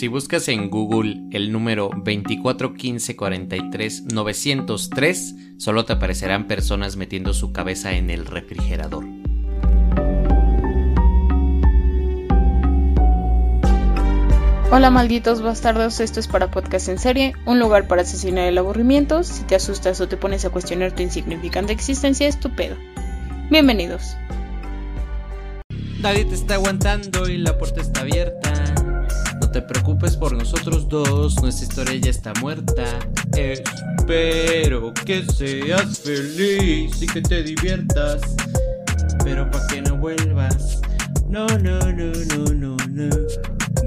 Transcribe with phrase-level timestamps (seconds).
[0.00, 4.04] Si buscas en Google el número 241543
[5.58, 9.04] solo te aparecerán personas metiendo su cabeza en el refrigerador.
[14.70, 19.22] Hola malditos bastardos, esto es para Podcast en Serie, un lugar para asesinar el aburrimiento.
[19.22, 22.76] Si te asustas o te pones a cuestionar tu insignificante existencia, es tu pedo.
[23.50, 24.16] Bienvenidos.
[26.00, 28.49] Nadie te está aguantando y la puerta está abierta.
[29.60, 32.98] Te preocupes por nosotros dos, nuestra historia ya está muerta.
[33.36, 38.22] Espero que seas feliz y que te diviertas.
[39.22, 40.80] Pero pa' que no vuelvas.
[41.28, 43.10] No, no, no, no, no, no.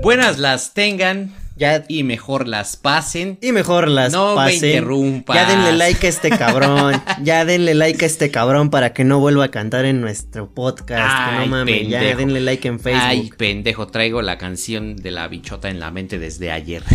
[0.04, 1.34] Buenas las tengan.
[1.56, 3.38] Ya, y mejor las pasen.
[3.42, 4.62] Y mejor las no pasen.
[4.62, 5.36] me interrumpas.
[5.36, 7.02] Ya denle like a este cabrón.
[7.22, 11.04] ya denle like a este cabrón para que no vuelva a cantar en nuestro podcast.
[11.16, 11.80] Ay, que no mames.
[11.80, 12.04] pendejo.
[12.04, 13.04] Ya denle like en Facebook.
[13.06, 16.84] Ay, pendejo, traigo la canción de la bichota en la mente desde ayer.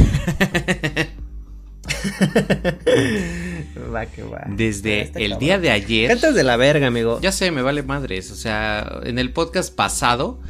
[3.95, 4.45] va que va.
[4.48, 5.41] Desde Está el cabrón.
[5.47, 6.09] día de ayer.
[6.11, 7.20] Cantas de la verga, amigo.
[7.20, 8.31] Ya sé, me vale madres.
[8.31, 10.41] O sea, en el podcast pasado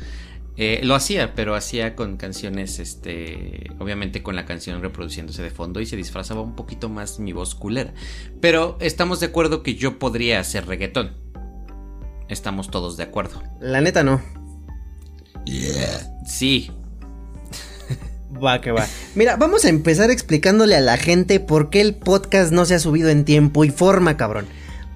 [0.61, 5.81] eh, lo hacía, pero hacía con canciones, este, obviamente con la canción reproduciéndose de fondo
[5.81, 7.95] y se disfrazaba un poquito más mi voz culera.
[8.41, 11.17] Pero estamos de acuerdo que yo podría hacer reggaetón.
[12.29, 13.41] Estamos todos de acuerdo.
[13.61, 14.21] La neta no.
[16.27, 16.73] Sí,
[18.45, 18.85] Va que va.
[19.15, 22.79] Mira, vamos a empezar explicándole a la gente por qué el podcast no se ha
[22.81, 24.47] subido en tiempo y forma, cabrón.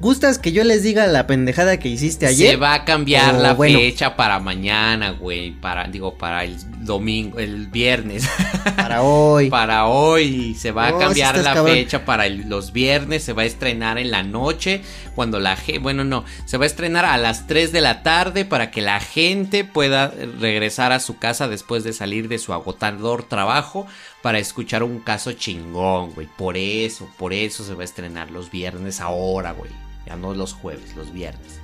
[0.02, 2.50] ¿Gustas que yo les diga la pendejada que hiciste ayer?
[2.50, 3.78] Se va a cambiar O, la bueno.
[3.78, 5.52] fecha para mañana, güey.
[5.52, 8.28] Para, digo, para el domingo, el viernes.
[8.76, 9.48] Para hoy.
[9.48, 10.56] para hoy.
[10.56, 11.74] Se va No, a sí cambiar la cabrón.
[11.76, 13.22] fecha para el- los viernes.
[13.22, 14.82] Se va a estrenar en la noche.
[15.14, 15.78] Cuando la gente.
[15.78, 16.24] Bueno, no.
[16.46, 20.08] Se va a estrenar a las 3 de la tarde para que la gente pueda
[20.40, 23.86] regresar a su casa después de salir de su agotador trabajo.
[24.20, 26.26] Para escuchar un caso chingón, güey.
[26.26, 29.70] Por eso, por eso se va a estrenar los viernes ahora, güey.
[30.06, 31.60] Ya no los jueves, los viernes.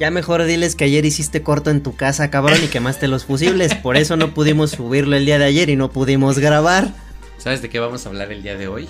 [0.00, 3.74] Ya mejor diles que ayer hiciste corto en tu casa, cabrón, y quemaste los fusibles.
[3.74, 6.94] Por eso no pudimos subirlo el día de ayer y no pudimos grabar.
[7.36, 8.88] ¿Sabes de qué vamos a hablar el día de hoy?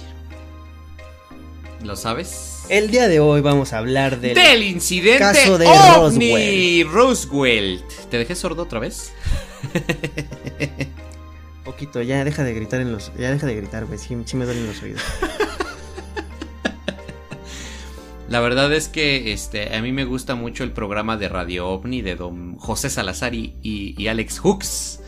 [1.83, 2.63] ¿Lo sabes?
[2.69, 4.35] El día de hoy vamos a hablar del...
[4.35, 7.83] Del incidente caso de OVNI Roosevelt.
[8.09, 9.13] ¿Te dejé sordo otra vez?
[11.65, 13.11] Poquito, ya deja de gritar en los...
[13.19, 15.03] Ya deja de gritar, güey, sí, sí me duelen los oídos.
[18.31, 22.01] La verdad es que este, a mí me gusta mucho el programa de Radio OVNI
[22.01, 25.01] de don José Salazar y, y- Alex Hooks.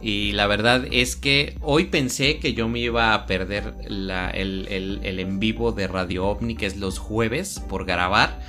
[0.00, 4.66] Y la verdad es que hoy pensé que yo me iba a perder la- el,
[4.70, 8.40] el- el en vivo de Radio OVNI, que es los jueves, por grabar.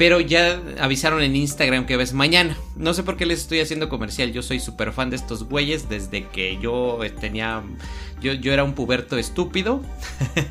[0.00, 2.56] Pero ya avisaron en Instagram que ves mañana.
[2.74, 4.32] No sé por qué les estoy haciendo comercial.
[4.32, 7.62] Yo soy súper fan de estos güeyes desde que yo tenía.
[8.22, 9.82] Yo, yo era un puberto estúpido.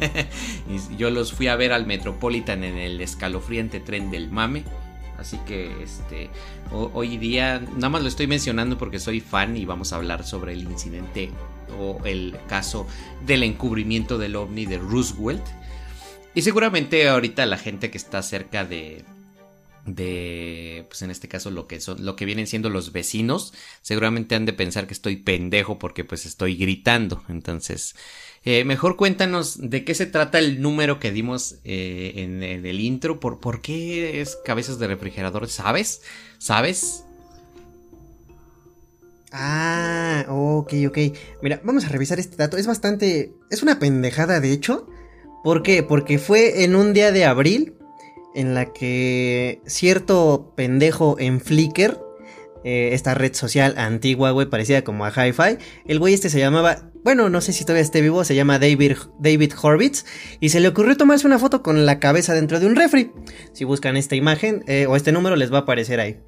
[0.69, 4.65] y yo los fui a ver al Metropolitan en el escalofriante tren del mame.
[5.17, 6.29] Así que este
[6.71, 10.27] ho- hoy día nada más lo estoy mencionando porque soy fan y vamos a hablar
[10.27, 11.31] sobre el incidente
[11.79, 12.85] o el caso
[13.25, 15.41] del encubrimiento del ovni de Roosevelt.
[16.35, 19.03] Y seguramente ahorita la gente que está cerca de
[19.85, 24.35] de pues en este caso lo que son lo que vienen siendo los vecinos seguramente
[24.35, 27.95] han de pensar que estoy pendejo porque pues estoy gritando entonces
[28.43, 33.19] eh, mejor cuéntanos de qué se trata el número que dimos eh, en, el intro
[33.19, 36.01] por por qué es cabezas de refrigerador sabes
[36.37, 37.03] sabes
[39.31, 40.97] Ah, ok, ok.
[41.43, 42.57] Mira, vamos a revisar este dato.
[42.57, 43.31] Es bastante...
[43.51, 44.87] Es una pendejada, de hecho.
[45.43, 45.83] ¿Por qué?
[45.83, 47.78] Porque fue en un día de abril
[48.35, 51.99] en la que cierto pendejo en Flickr,
[52.63, 56.91] eh, esta red social antigua, güey, parecida como a Hi-Fi, el güey este se llamaba...
[57.01, 60.05] Bueno, no sé si todavía esté vivo, se llama David, David Horvitz.
[60.41, 63.11] Y se le ocurrió tomarse una foto con la cabeza dentro de un refri.
[63.53, 66.19] Si buscan esta imagen eh, o este número les va a aparecer ahí.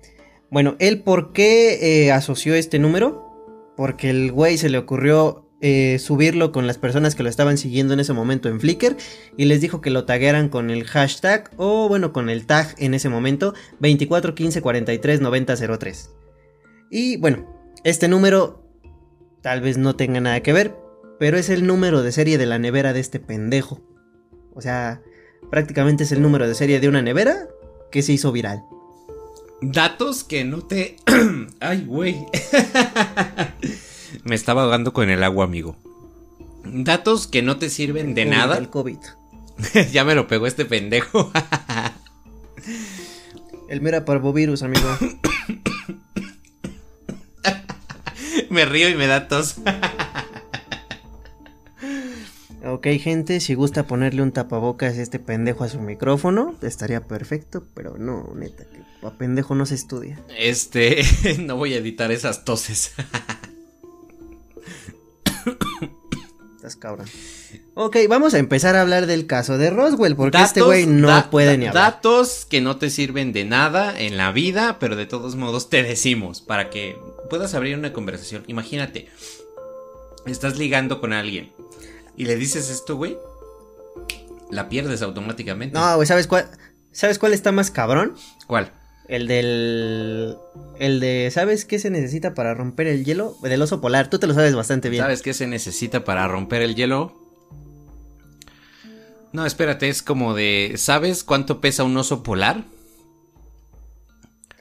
[0.49, 3.27] Bueno, él por qué eh, asoció este número?
[3.75, 7.93] Porque el güey se le ocurrió eh, subirlo con las personas que lo estaban siguiendo
[7.93, 8.97] en ese momento en Flickr
[9.37, 12.95] y les dijo que lo taguearan con el hashtag o bueno con el tag en
[12.95, 16.09] ese momento 2415439003.
[16.89, 17.45] Y bueno,
[17.83, 18.63] este número
[19.41, 20.75] tal vez no tenga nada que ver,
[21.19, 23.81] pero es el número de serie de la nevera de este pendejo.
[24.53, 25.01] O sea,
[25.49, 27.47] prácticamente es el número de serie de una nevera
[27.91, 28.63] que se hizo viral.
[29.61, 30.95] datos que no te
[31.59, 32.25] ay güey
[34.23, 35.75] me estaba ahogando con el agua amigo
[36.63, 38.97] datos que no te sirven de COVID, nada El COVID.
[39.91, 41.31] ya me lo pegó este pendejo
[43.71, 44.85] El mera parvovirus, amigo.
[48.49, 49.61] me río y me da tos.
[52.65, 57.65] Ok, gente, si gusta ponerle un tapabocas a este pendejo a su micrófono, estaría perfecto,
[57.73, 60.19] pero no, neta, que a pendejo no se estudia.
[60.37, 61.01] Este,
[61.39, 62.91] no voy a editar esas toses.
[66.71, 67.07] Estás cabrón.
[67.73, 71.57] Ok, vamos a empezar a hablar del caso de Roswell, porque este güey no puede
[71.57, 71.93] ni hablar.
[71.93, 75.83] Datos que no te sirven de nada en la vida, pero de todos modos te
[75.83, 76.97] decimos para que
[77.29, 78.43] puedas abrir una conversación.
[78.47, 79.09] Imagínate,
[80.25, 81.51] estás ligando con alguien
[82.15, 83.17] y le dices esto, güey,
[84.49, 85.77] la pierdes automáticamente.
[85.77, 86.49] No, güey, ¿sabes cuál?
[86.93, 88.15] ¿Sabes cuál está más cabrón?
[88.47, 88.71] ¿Cuál?
[89.11, 90.37] El del.
[90.79, 91.29] El de.
[91.33, 93.35] ¿Sabes qué se necesita para romper el hielo?
[93.43, 94.09] Del oso polar.
[94.09, 95.03] Tú te lo sabes bastante bien.
[95.03, 97.13] ¿Sabes qué se necesita para romper el hielo?
[99.33, 100.75] No, espérate, es como de.
[100.77, 102.63] ¿Sabes cuánto pesa un oso polar?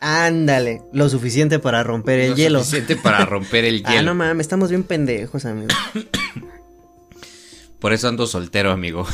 [0.00, 2.58] Ándale, lo suficiente para romper el hielo.
[2.58, 3.98] Lo suficiente para romper el hielo.
[4.00, 5.68] ah, no mames, estamos bien pendejos, amigo.
[7.78, 9.06] Por eso ando soltero, amigo.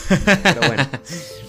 [0.43, 0.89] Pero bueno.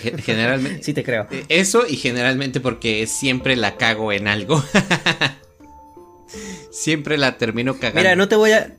[0.00, 0.82] Generalmente.
[0.82, 1.26] Sí, te creo.
[1.48, 4.62] Eso y generalmente porque siempre la cago en algo.
[6.70, 8.00] siempre la termino cagando.
[8.00, 8.74] Mira, no te voy a.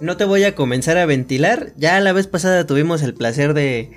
[0.00, 1.72] No te voy a comenzar a ventilar.
[1.76, 3.90] Ya la vez pasada tuvimos el placer de.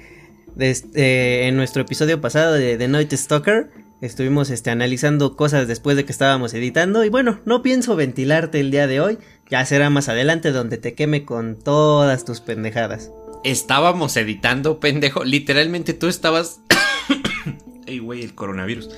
[0.56, 3.70] de este, en nuestro episodio pasado de The Night Stalker.
[4.02, 7.04] Estuvimos este, analizando cosas después de que estábamos editando.
[7.04, 9.18] Y bueno, no pienso ventilarte el día de hoy.
[9.50, 13.12] Ya será más adelante donde te queme con todas tus pendejadas.
[13.44, 15.24] Estábamos editando, pendejo.
[15.24, 16.62] Literalmente tú estabas.
[17.88, 18.90] Ey, güey, el coronavirus.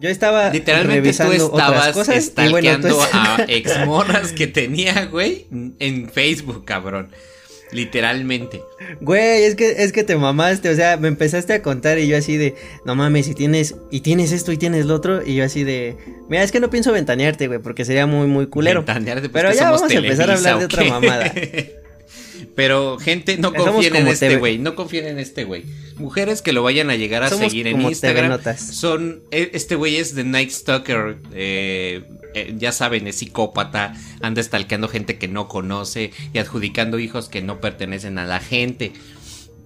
[0.00, 5.46] Yo estaba Literalmente tú estabas cosas, a exmorras que tenía, güey,
[5.78, 7.10] en Facebook, cabrón.
[7.72, 8.62] Literalmente.
[9.00, 12.16] Güey, es que, es que te mamaste, o sea, me empezaste a contar y yo
[12.16, 15.44] así de, no mames, y tienes, y tienes esto y tienes lo otro, y yo
[15.44, 15.96] así de,
[16.28, 18.80] mira, es que no pienso ventanearte, güey, porque sería muy, muy culero.
[18.80, 21.32] Ventanearte, pues Pero ya vamos a empezar a hablar de otra mamada.
[22.54, 24.58] Pero, gente, no confíen en este güey.
[24.58, 25.64] No confíen en este güey.
[25.96, 28.40] Mujeres que lo vayan a llegar a seguir en Instagram.
[28.56, 29.22] Son.
[29.30, 31.16] E, este güey es de Night Stalker.
[31.32, 32.02] Eh,
[32.34, 33.94] eh, ya saben, es psicópata.
[34.20, 38.92] Anda stalkeando gente que no conoce y adjudicando hijos que no pertenecen a la gente.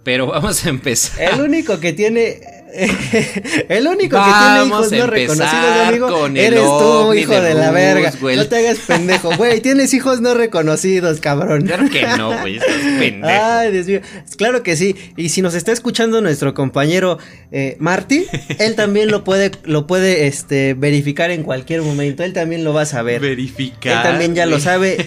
[0.02, 1.34] Pero vamos a empezar.
[1.34, 2.40] El único que tiene
[3.68, 8.12] el único que tiene hijos no reconocidos, amigo, eres tú, hijo de, la verga.
[8.20, 9.60] No te hagas pendejo, güey.
[9.60, 11.66] Tienes hijos no reconocidos, cabrón.
[11.66, 12.56] Claro que no, güey.
[12.56, 13.44] Estás pendejo.
[13.44, 14.00] Ay, Dios mío.
[14.36, 14.96] Claro que sí.
[15.16, 17.18] Y si nos está escuchando nuestro compañero
[17.52, 18.26] eh, Marty,
[18.58, 22.24] él también lo puede, lo puede este, verificar en cualquier momento.
[22.24, 23.20] Él también lo va a saber.
[23.20, 23.98] Verificar.
[23.98, 25.06] Él también ya lo sabe.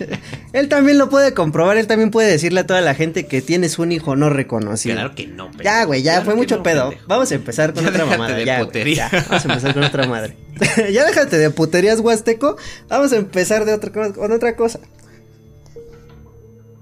[0.52, 1.76] él también lo puede comprobar.
[1.76, 4.96] Él también puede decirle a toda la gente que tienes un hijo no reconocido.
[4.96, 6.92] Claro que no, Ya, güey, ya fue mucho pedo.
[7.06, 8.38] Vamos a empezar con otra mamada.
[8.42, 10.36] ya, ya, vamos a empezar con otra madre.
[10.92, 12.56] ya déjate de puterías, Huasteco.
[12.88, 14.80] Vamos a empezar de otra, con otra cosa.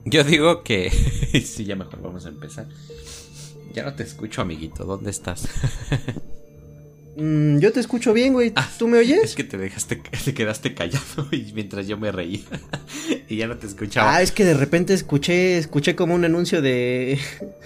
[0.05, 0.91] Yo digo que.
[1.45, 2.67] sí, ya mejor vamos a empezar.
[3.73, 4.85] Ya no te escucho, amiguito.
[4.85, 5.49] ¿Dónde estás?
[7.15, 8.53] Mm, yo te escucho bien, güey.
[8.57, 9.23] Ah, ¿Tú me oyes?
[9.23, 12.41] Es que te dejaste, te quedaste callado y mientras yo me reía
[13.29, 14.17] y ya no te escuchaba.
[14.17, 17.19] Ah, es que de repente escuché, escuché como un anuncio de,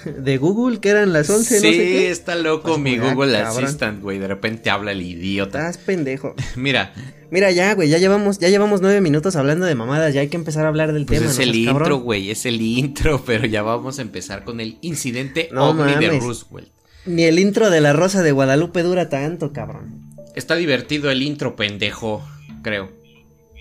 [0.05, 2.11] de Google que eran las 11, sí, no sé qué.
[2.11, 4.19] está loco pues, mi Google Assistant, güey.
[4.19, 5.59] De repente habla el idiota.
[5.59, 6.35] Estás pendejo.
[6.57, 6.93] Mira.
[7.31, 10.37] Mira ya, güey, ya llevamos, ya llevamos nueve minutos hablando de mamadas, ya hay que
[10.37, 11.31] empezar a hablar del pues tema.
[11.33, 15.49] Es el intro, güey, es el intro, pero ya vamos a empezar con el incidente
[15.53, 16.76] ovni de Roosevelt.
[17.07, 20.03] Ni el intro de la Rosa de Guadalupe dura tanto, cabrón.
[20.35, 22.23] Está divertido el intro, pendejo,
[22.63, 22.91] creo.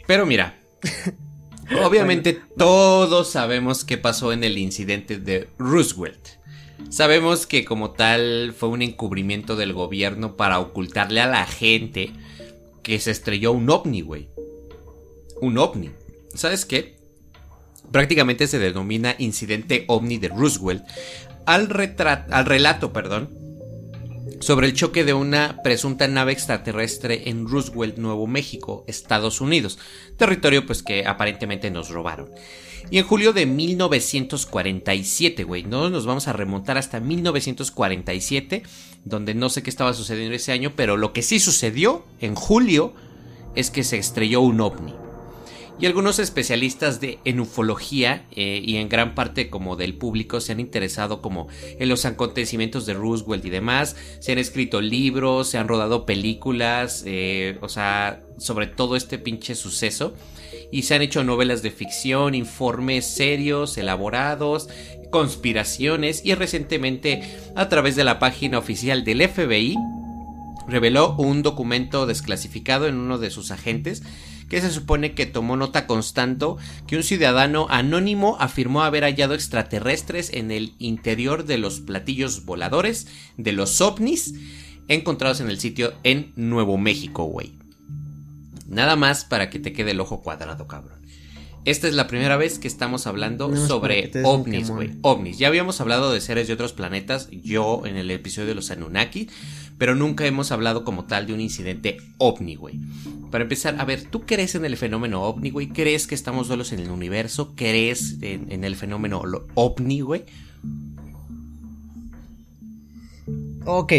[0.07, 0.57] Pero mira,
[1.85, 6.27] obviamente todos sabemos qué pasó en el incidente de Roosevelt.
[6.89, 12.11] Sabemos que como tal fue un encubrimiento del gobierno para ocultarle a la gente
[12.83, 14.27] que se estrelló un ovni, güey.
[15.39, 15.91] Un ovni.
[16.33, 16.95] ¿Sabes qué?
[17.91, 20.83] Prácticamente se denomina incidente ovni de Roosevelt
[21.45, 21.95] al,
[22.31, 23.29] al relato perdón,
[24.39, 29.79] sobre el choque de una presunta nave extraterrestre en Roosevelt, Nuevo México, Estados Unidos,
[30.17, 32.29] territorio pues que aparentemente nos robaron.
[32.91, 38.61] Y en julio de 1947, güey, no nos vamos a remontar hasta 1947,
[39.05, 42.93] donde no sé qué estaba sucediendo ese año, pero lo que sí sucedió en julio
[43.55, 44.93] es que se estrelló un ovni
[45.77, 50.53] y algunos especialistas de en ufología eh, y en gran parte como del público se
[50.53, 55.57] han interesado como en los acontecimientos de Roosevelt y demás, se han escrito libros, se
[55.57, 60.13] han rodado películas, eh, o sea, sobre todo este pinche suceso.
[60.71, 64.67] Y se han hecho novelas de ficción, informes serios, elaborados,
[65.11, 66.25] conspiraciones.
[66.25, 67.21] Y recientemente
[67.55, 69.75] a través de la página oficial del FBI
[70.67, 74.01] reveló un documento desclasificado en uno de sus agentes
[74.49, 76.45] que se supone que tomó nota constante
[76.87, 83.07] que un ciudadano anónimo afirmó haber hallado extraterrestres en el interior de los platillos voladores
[83.37, 84.33] de los ovnis
[84.87, 87.57] encontrados en el sitio en Nuevo México, güey.
[88.67, 90.94] Nada más para que te quede el ojo cuadrado, cabrón.
[91.65, 94.91] Esta es la primera vez que estamos hablando sobre ovnis, güey.
[95.01, 95.39] Ovnis.
[95.39, 99.29] Ya habíamos hablado de seres de otros planetas, yo en el episodio de los Anunnaki,
[99.79, 102.75] pero nunca hemos hablado como tal de un incidente ovni, güey.
[103.31, 105.69] Para empezar, a ver, ¿tú crees en el fenómeno ovni, güey?
[105.69, 107.53] ¿Crees que estamos solos en el universo?
[107.55, 109.23] ¿Crees en, el fenómeno
[109.55, 110.23] ovni, güey?
[113.65, 113.93] Ok,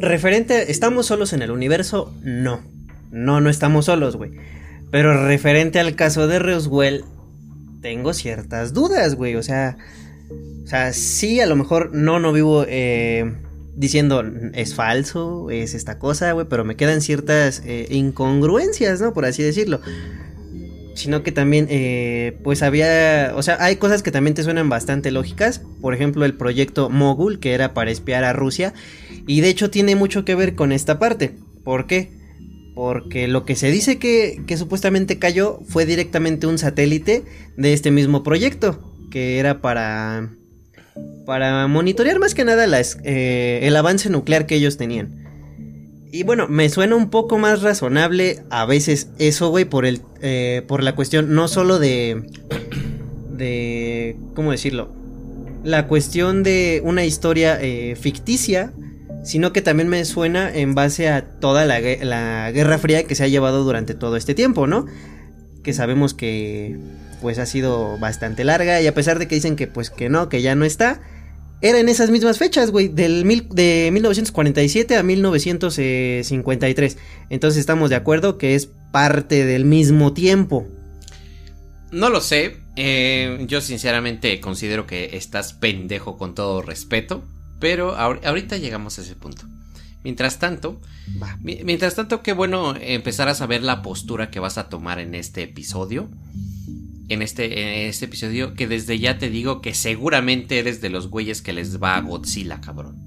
[0.00, 2.12] referente, ¿estamos solos en el universo?
[2.24, 2.60] No.
[3.12, 4.32] No, no estamos solos, güey.
[4.94, 7.02] Pero referente al caso de Roswell,
[7.82, 9.34] tengo ciertas dudas, güey.
[9.34, 9.76] O sea,
[10.62, 13.34] o sea, sí, a lo mejor no, no vivo eh,
[13.74, 14.22] diciendo
[14.52, 19.12] es falso, es esta cosa, güey, pero me quedan ciertas eh, incongruencias, ¿no?
[19.12, 19.80] Por así decirlo.
[20.94, 25.10] Sino que también, eh, pues había, o sea, hay cosas que también te suenan bastante
[25.10, 25.60] lógicas.
[25.80, 28.74] Por ejemplo, el proyecto Mogul, que era para espiar a Rusia.
[29.26, 31.34] Y de hecho tiene mucho que ver con esta parte.
[31.64, 32.22] ¿Por qué?
[32.74, 37.22] Porque lo que se dice que, supuestamente cayó fue directamente un satélite
[37.56, 40.30] de este mismo proyecto, que era para,
[41.24, 42.66] para monitorear más que nada
[43.04, 45.24] eh, el avance nuclear que ellos tenían.
[46.10, 50.62] Y bueno, me suena un poco más razonable a veces eso, güey, por, el, eh,
[50.68, 52.22] por la cuestión no solo de...
[53.30, 54.16] de...
[54.34, 54.92] ¿Cómo decirlo?
[55.64, 58.72] La cuestión de una historia eh, ficticia
[59.24, 61.80] sino que también me suena en base a toda la,
[62.50, 64.86] Guerra Fría que se ha llevado durante todo este tiempo, ¿no?
[65.62, 66.78] Que sabemos que
[67.22, 70.28] pues ha sido bastante larga y a pesar de que dicen que pues que no,
[70.28, 71.00] que ya no está,
[71.62, 76.98] era en esas mismas fechas, güey, de 1947 a 1953.
[77.30, 80.66] Entonces estamos de acuerdo que es parte del mismo tiempo.
[81.90, 87.24] No lo sé, eh, yo sinceramente considero que estás pendejo con todo respeto.
[87.64, 89.46] Pero ahorita llegamos a ese punto.
[90.02, 90.82] Mientras tanto,
[91.40, 95.44] mientras tanto, qué bueno empezar a saber la postura que vas a tomar en este
[95.44, 96.10] episodio.
[97.08, 101.08] En este, en este episodio, que desde ya te digo que seguramente eres de los
[101.08, 102.98] güeyes que les va a Godzilla, cabrón.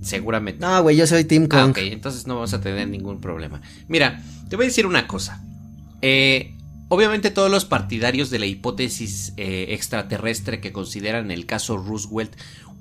[0.00, 0.64] Seguramente.
[0.64, 1.60] No, güey, yo soy Team Kong.
[1.60, 3.60] Ah, ok, entonces no vamos a tener ningún problema.
[3.86, 5.44] Mira, te voy a decir una cosa.
[6.00, 6.54] Eh,
[6.88, 12.34] obviamente todos los partidarios de la hipótesis eh, extraterrestre que consideran el caso Roosevelt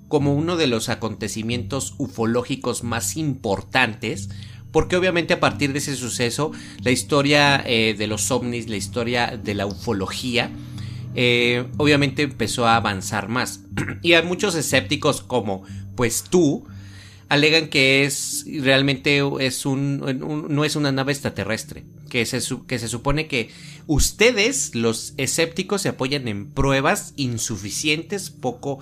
[0.09, 4.29] como uno de los acontecimientos ufológicos más importantes,
[4.71, 6.51] porque obviamente a partir de ese suceso,
[6.83, 10.51] la historia eh, de los ovnis, la historia de la ufología,
[11.15, 13.61] eh, obviamente empezó a avanzar más.
[14.01, 15.63] y hay muchos escépticos como,
[15.95, 16.67] pues tú,
[17.29, 22.25] alegan que es realmente es un, no es una nave extraterrestre, que
[22.67, 23.51] que se supone que
[23.85, 28.79] ustedes, los escépticos, se apoyan en pruebas insuficientes, poco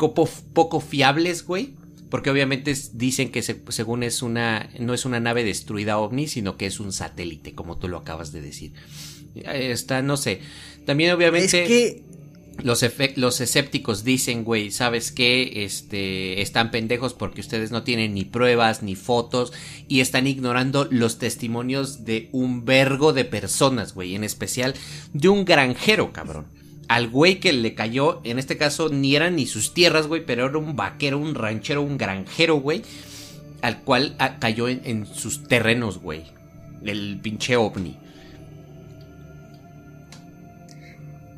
[0.00, 1.74] poco, fiables, güey.
[2.08, 6.66] Porque obviamente dicen que según es una, no es una nave destruida ovni, sino que
[6.66, 8.72] es un satélite, como tú lo acabas de decir.
[9.36, 10.40] Está, no sé.
[10.86, 11.62] También obviamente...
[11.62, 12.10] Es que...
[12.64, 12.84] Los,
[13.16, 15.64] los, escépticos dicen, güey, ¿sabes qué?
[15.64, 19.54] Este, están pendejos porque ustedes no tienen ni pruebas ni fotos
[19.88, 24.74] y están ignorando los testimonios de un vergo de personas, güey, en especial
[25.14, 26.59] de un granjero, cabrón
[26.90, 30.46] al güey que le cayó, en este caso ni eran ni sus tierras, güey, pero
[30.46, 32.82] era un vaquero, un ranchero, un granjero, güey,
[33.62, 36.24] al cual ah, cayó en, sus terrenos, güey.
[36.84, 37.96] El pinche ovni.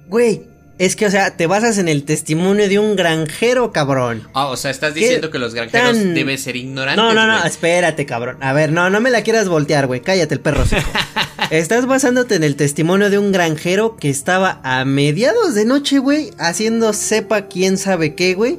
[0.08, 0.46] Güey,
[0.78, 4.28] es que, o sea, te basas en el testimonio de un granjero, cabrón.
[4.34, 7.02] Ah, o sea, estás diciendo que los granjeros deben ser ignorantes.
[7.02, 8.38] No, no, no, espérate, cabrón.
[8.40, 10.00] A ver, no, no me la quieras voltear, güey.
[10.00, 10.64] Cállate el perro.
[11.50, 16.30] Estás basándote en el testimonio de un granjero que estaba a mediados de noche, güey,
[16.38, 18.58] haciendo sepa quién sabe qué, güey.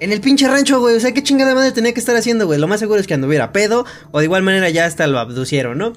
[0.00, 0.96] En el pinche rancho, güey.
[0.96, 2.58] O sea, qué chingada madre tenía que estar haciendo, güey.
[2.58, 3.84] Lo más seguro es que anduviera pedo.
[4.10, 5.92] O de igual manera ya hasta lo abducieron, ¿no?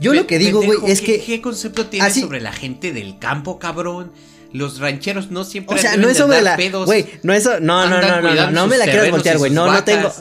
[0.00, 1.20] Yo lo que digo, güey, es que.
[1.20, 4.12] ¿Qué concepto tienes sobre la gente del campo, cabrón?
[4.52, 5.76] Los rancheros no siempre.
[5.76, 6.56] O sea, no es sobre la.
[6.84, 7.44] Güey, no es.
[7.44, 9.50] No, no, no, no, no, no, no me la quieras voltear, güey.
[9.50, 10.12] No, no tengo.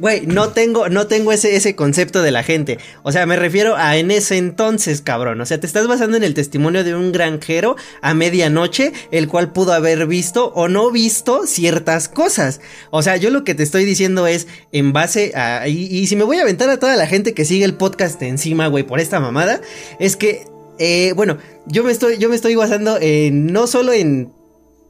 [0.00, 2.78] Güey, no tengo, no tengo ese, ese concepto de la gente.
[3.02, 5.38] O sea, me refiero a en ese entonces, cabrón.
[5.42, 9.52] O sea, te estás basando en el testimonio de un granjero a medianoche, el cual
[9.52, 12.62] pudo haber visto o no visto ciertas cosas.
[12.90, 15.68] O sea, yo lo que te estoy diciendo es en base a.
[15.68, 18.22] Y, y si me voy a aventar a toda la gente que sigue el podcast
[18.22, 19.60] encima, güey, por esta mamada,
[19.98, 20.46] es que.
[20.82, 24.32] Eh, bueno, yo me estoy, yo me estoy basando en, no solo en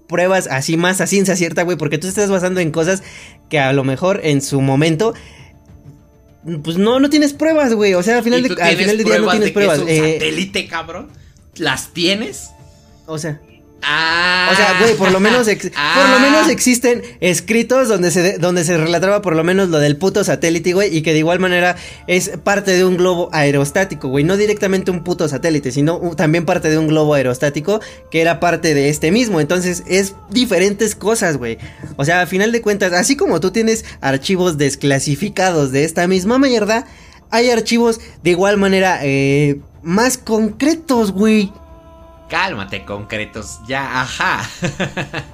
[0.09, 3.03] pruebas así más a ciencia cierta, güey, porque tú estás basando en cosas
[3.49, 5.15] que a lo mejor en su momento
[6.63, 7.95] pues no, no tienes pruebas, güey.
[7.95, 9.79] O sea, al final, de, al final del día no tienes pruebas.
[9.79, 11.09] es un eh, satélite, cabrón?
[11.57, 12.51] ¿Las tienes?
[13.07, 13.41] O sea.
[13.83, 14.49] Ah.
[14.53, 15.95] O sea, güey, por lo menos ex- Ah.
[15.99, 19.97] por lo menos existen escritos donde se donde se relataba por lo menos lo del
[19.97, 24.25] puto satélite, güey, y que de igual manera es parte de un globo aerostático, güey,
[24.25, 28.75] no directamente un puto satélite, sino también parte de un globo aerostático que era parte
[28.75, 29.41] de este mismo.
[29.41, 31.59] Entonces, es diferentes cosas, güey.
[31.97, 36.39] O sea, a final de cuentas, así como tú tienes archivos desclasificados de esta misma
[36.39, 36.87] mierda,
[37.31, 41.53] hay archivos de igual manera eh, más concretos, güey.
[42.31, 43.59] Cálmate, concretos.
[43.67, 44.49] Ya, ajá.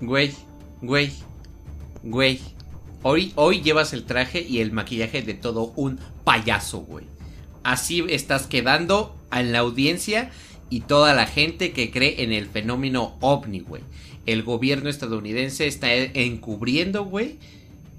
[0.00, 0.32] güey,
[0.80, 1.12] güey,
[2.04, 2.40] güey.
[3.02, 7.04] Hoy, hoy llevas el traje y el maquillaje de todo un payaso, güey.
[7.64, 10.30] Así estás quedando en la audiencia
[10.70, 13.82] y toda la gente que cree en el fenómeno ovni, güey.
[14.24, 17.38] El gobierno estadounidense está encubriendo, güey,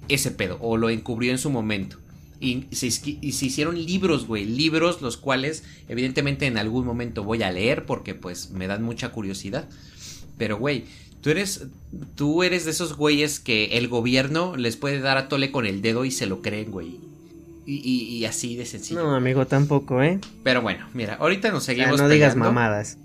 [0.08, 0.56] ese pedo.
[0.62, 1.98] O lo encubrió en su momento.
[2.44, 4.44] Y se, isqui- y se hicieron libros, güey.
[4.44, 9.10] Libros los cuales evidentemente en algún momento voy a leer porque pues me dan mucha
[9.10, 9.68] curiosidad.
[10.36, 10.84] Pero, güey,
[11.22, 11.66] tú eres,
[12.16, 15.80] tú eres de esos güeyes que el gobierno les puede dar a tole con el
[15.80, 16.98] dedo y se lo creen, güey.
[17.66, 19.02] Y, y- y así de sencillo.
[19.02, 20.18] No, amigo, tampoco, ¿eh?
[20.42, 22.98] Pero bueno, mira, ahorita nos seguimos no digas mamadas.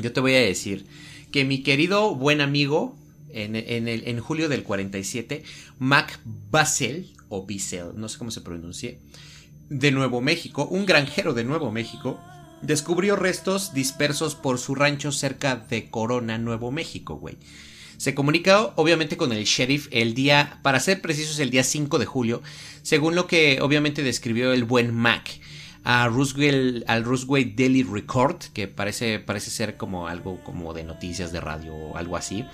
[0.00, 0.86] Yo te voy a decir
[1.32, 2.96] que mi querido buen amigo
[3.32, 5.42] en, en el, en julio del 47,
[5.78, 6.18] Mac
[6.50, 8.98] Basel, o Bissell, no sé cómo se pronuncie,
[9.68, 12.20] de Nuevo México, un granjero de Nuevo México,
[12.62, 17.36] descubrió restos dispersos por su rancho cerca de Corona, Nuevo México, güey.
[17.96, 22.06] Se comunicó obviamente con el sheriff el día, para ser precisos, el día 5 de
[22.06, 22.42] julio,
[22.82, 25.40] según lo que obviamente describió el buen Mac
[25.82, 31.40] a al Roosevelt Daily Record, que parece, parece ser como algo como de noticias de
[31.40, 32.44] radio o algo así.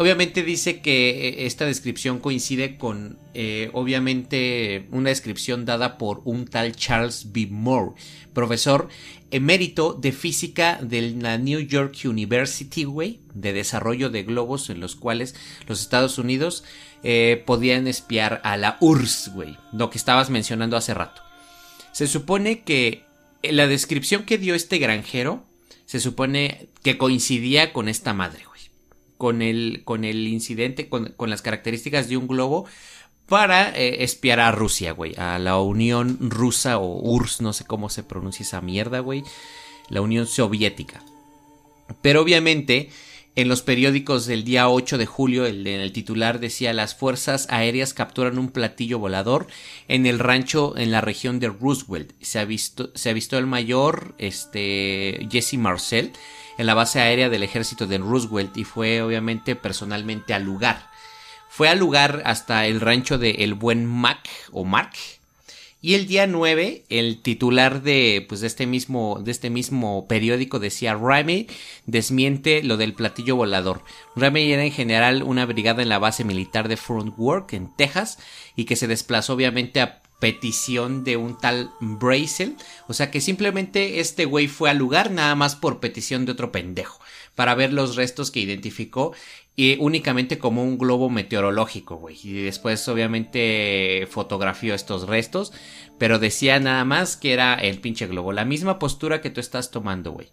[0.00, 6.46] Obviamente dice que eh, esta descripción coincide con, eh, obviamente, una descripción dada por un
[6.46, 7.48] tal Charles B.
[7.50, 7.92] Moore,
[8.32, 8.88] profesor
[9.30, 14.96] emérito de física de la New York University, güey, de desarrollo de globos en los
[14.96, 15.34] cuales
[15.66, 16.64] los Estados Unidos
[17.02, 21.20] eh, podían espiar a la URSS, güey, lo que estabas mencionando hace rato.
[21.92, 23.04] Se supone que
[23.42, 25.44] la descripción que dio este granjero
[25.84, 28.49] se supone que coincidía con esta madre.
[29.20, 32.64] Con el, con el incidente, con, con las características de un globo
[33.26, 35.14] para eh, espiar a Rusia, güey.
[35.18, 39.22] A la Unión Rusa o URSS, no sé cómo se pronuncia esa mierda, güey.
[39.90, 41.04] La Unión Soviética.
[42.02, 42.88] Pero obviamente
[43.36, 48.38] en los periódicos del día 8 de julio, el, titular decía las fuerzas aéreas capturan
[48.38, 49.46] un platillo volador
[49.86, 52.12] en el rancho en la región de Roosevelt.
[52.20, 56.12] Se ha visto, se ha visto el mayor este, Jesse Marcel
[56.60, 60.90] en la base aérea del ejército de Roosevelt y fue obviamente personalmente al lugar.
[61.48, 64.92] Fue al lugar hasta el rancho de El Buen Mac o Mark.
[65.80, 70.58] Y el día 9, el titular de, pues, de, este mismo, de este mismo periódico
[70.58, 71.46] decía, Ramey
[71.86, 73.82] desmiente lo del platillo volador.
[74.14, 78.18] Ramey era en general una brigada en la base militar de Front Work en Texas
[78.54, 82.56] y que se desplazó obviamente a petición de un tal Brazel.
[82.86, 86.52] O sea que simplemente este güey fue al lugar nada más por petición de otro
[86.52, 87.00] pendejo
[87.34, 89.12] para ver los restos que identificó
[89.56, 92.16] y únicamente como un globo meteorológico, güey.
[92.22, 95.52] Y después obviamente fotografió estos restos,
[95.98, 99.70] pero decía nada más que era el pinche globo, la misma postura que tú estás
[99.70, 100.28] tomando, güey.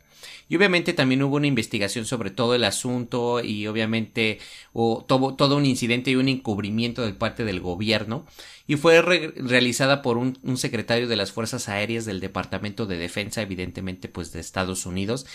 [0.49, 4.39] Y obviamente también hubo una investigación sobre todo el asunto y obviamente
[4.73, 8.25] hubo todo, un incidente y un encubrimiento de parte del gobierno.
[8.65, 12.97] Y fue re realizada por un, un, secretario de las Fuerzas Aéreas del Departamento de
[12.97, 15.25] Defensa, evidentemente pues de Estados Unidos,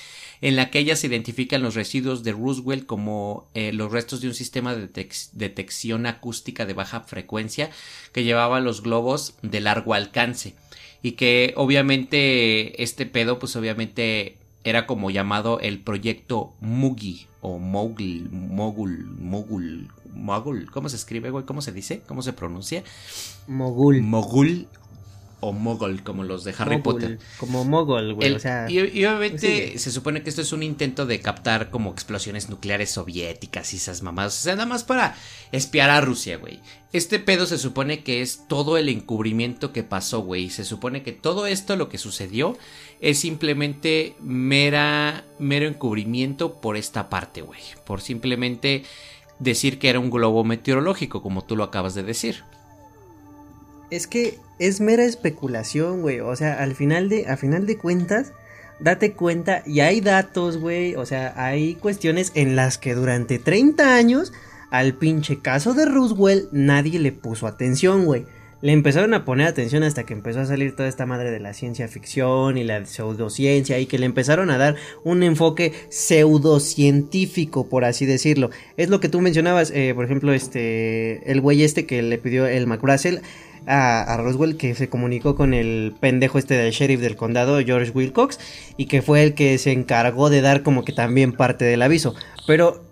[0.43, 4.35] en la que ellas identifican los residuos de Roosevelt como eh, los restos de un
[4.35, 4.89] sistema de
[5.33, 7.71] detección acústica de baja frecuencia
[8.13, 10.55] que llevaba los globos de largo alcance.
[11.05, 18.29] Y que obviamente este pedo pues obviamente era como llamado el proyecto Mugi o Mogul,
[18.31, 21.45] Mogul, Mogul, Mogul, ¿cómo se escribe, güey?
[21.45, 22.03] ¿Cómo se dice?
[22.07, 22.85] ¿Cómo se pronuncia?
[23.49, 24.03] Mogul.
[24.03, 24.69] Mogul
[25.43, 27.19] o Mogol, como los de Harry Mogul, Potter.
[27.37, 28.71] Como Mogol, güey, o sea...
[28.71, 29.79] Y, y obviamente sí.
[29.79, 34.03] se supone que esto es un intento de captar como explosiones nucleares soviéticas y esas
[34.03, 34.39] mamadas.
[34.39, 35.17] O sea, nada más para
[35.51, 36.61] espiar a Rusia, güey.
[36.93, 40.49] Este pedo se supone que es todo el encubrimiento que pasó, güey.
[40.49, 42.57] Se supone que todo esto, lo que sucedió,
[43.01, 47.61] es simplemente mera, mero encubrimiento por esta parte, güey.
[47.85, 48.85] Por simplemente
[49.41, 52.45] decir que era un globo meteorológico, como tú lo acabas de decir.
[53.93, 56.21] Es que es mera especulación, güey.
[56.21, 58.33] O sea, al final de, final de cuentas,
[58.81, 60.95] date cuenta, y hay datos, güey.
[60.95, 64.33] O sea, hay cuestiones en las que durante 30 años
[64.71, 68.25] al pinche caso de Roosevelt nadie le puso atención, güey.
[68.63, 71.53] le empezaron a poner atención hasta que empezó a salir toda esta madre de la
[71.53, 77.85] ciencia ficción y la pseudociencia y que le empezaron a dar un enfoque pseudocientífico, por
[77.85, 78.49] así decirlo.
[78.79, 82.47] Es lo que tú mencionabas, eh, por ejemplo, este, el güey este que le pidió
[82.47, 83.21] el McRussell
[83.67, 88.39] a, Roswell que se comunicó con el pendejo este del sheriff del condado, George Wilcox,
[88.77, 92.15] y que fue el que se encargó de dar como que también parte del aviso.
[92.47, 92.83] Pero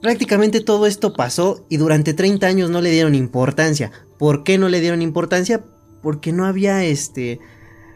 [0.00, 3.90] prácticamente todo esto pasó y durante 30 años no le dieron importancia.
[4.18, 5.62] ¿Por qué no le dieron importancia?
[6.02, 7.40] Porque no había este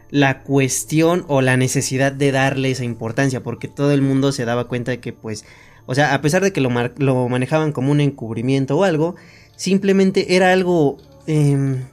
[0.09, 4.69] la cuestión o la necesidad de darle esa importancia, porque todo el mundo se daba
[4.69, 5.43] cuenta de que pues,
[5.85, 9.15] o sea, a pesar de que lo, lo manejaban como un encubrimiento o algo,
[9.57, 11.83] simplemente era algo eh,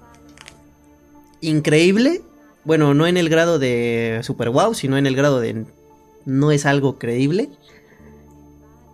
[1.49, 2.23] increíble.
[2.65, 5.65] Bueno, no en el grado de super wow, sino en el grado de
[6.25, 7.51] no es algo creíble.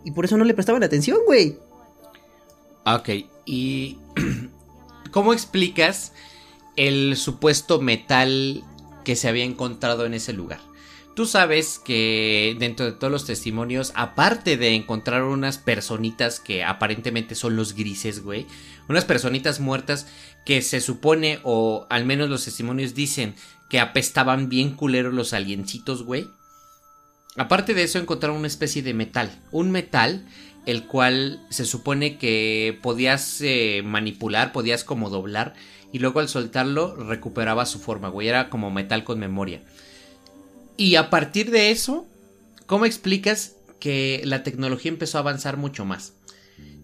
[0.05, 1.59] Y por eso no le prestaban atención, güey.
[2.85, 3.09] Ok,
[3.45, 3.99] y
[5.11, 6.13] ¿cómo explicas
[6.77, 8.65] el supuesto metal
[9.05, 10.61] que se había encontrado en ese lugar?
[11.15, 17.35] Tú sabes que dentro de todos los testimonios, aparte de encontrar unas personitas que aparentemente
[17.35, 18.47] son los grises, güey,
[18.89, 20.07] unas personitas muertas
[20.45, 23.35] que se supone, o al menos los testimonios dicen,
[23.69, 26.29] que apestaban bien culeros los aliencitos, güey.
[27.37, 29.31] Aparte de eso, encontraron una especie de metal.
[29.53, 30.27] Un metal
[30.67, 35.55] el cual se supone que podías eh, manipular, podías como doblar
[35.93, 38.29] y luego al soltarlo recuperaba su forma, güey.
[38.29, 39.63] Era como metal con memoria.
[40.77, 42.07] Y a partir de eso,
[42.67, 46.15] ¿cómo explicas que la tecnología empezó a avanzar mucho más?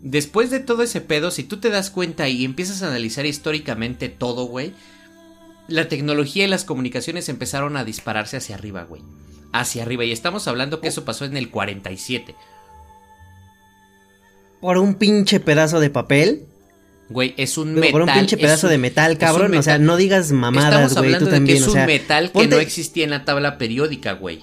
[0.03, 4.09] Después de todo ese pedo, si tú te das cuenta y empiezas a analizar históricamente
[4.09, 4.73] todo, güey,
[5.69, 9.03] la tecnología y las comunicaciones empezaron a dispararse hacia arriba, güey.
[9.53, 10.05] Hacia arriba.
[10.05, 12.35] Y estamos hablando que eso pasó en el 47.
[14.61, 16.47] ¿Por un pinche pedazo de papel?
[17.09, 17.93] Güey, es un metal.
[17.93, 19.55] Por un pinche pedazo de metal, cabrón.
[19.55, 21.19] O sea, no digas mamadas, güey.
[21.19, 21.59] Tú también.
[21.59, 24.43] es un metal que no existía en la tabla periódica, güey.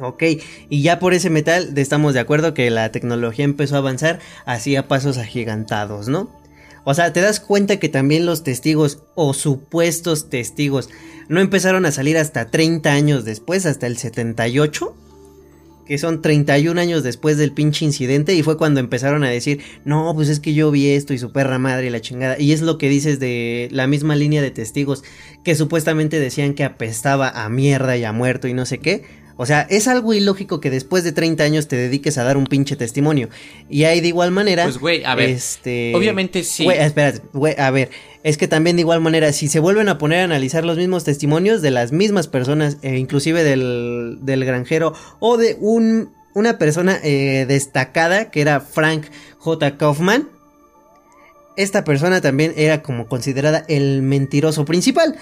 [0.00, 0.22] Ok,
[0.68, 4.74] y ya por ese metal estamos de acuerdo que la tecnología empezó a avanzar así
[4.74, 6.30] a pasos agigantados, ¿no?
[6.84, 10.90] O sea, te das cuenta que también los testigos o supuestos testigos
[11.28, 14.94] no empezaron a salir hasta 30 años después, hasta el 78
[15.86, 20.12] que son 31 años después del pinche incidente y fue cuando empezaron a decir, no,
[20.14, 22.38] pues es que yo vi esto y su perra madre y la chingada.
[22.38, 25.04] Y es lo que dices de la misma línea de testigos
[25.44, 29.23] que supuestamente decían que apestaba a mierda y a muerto y no sé qué.
[29.36, 32.46] O sea, es algo ilógico que después de 30 años te dediques a dar un
[32.46, 33.28] pinche testimonio.
[33.68, 34.64] Y ahí de igual manera.
[34.64, 35.30] Pues, güey, a ver.
[35.30, 35.92] Este.
[35.94, 36.64] Obviamente sí.
[36.64, 37.90] Güey, espérate, güey, a ver.
[38.22, 41.04] Es que también de igual manera, si se vuelven a poner a analizar los mismos
[41.04, 46.98] testimonios de las mismas personas, e inclusive del, del granjero o de un, una persona
[47.02, 49.06] eh, destacada que era Frank
[49.38, 49.76] J.
[49.76, 50.28] Kaufman.
[51.56, 55.16] Esta persona también era como considerada el mentiroso principal.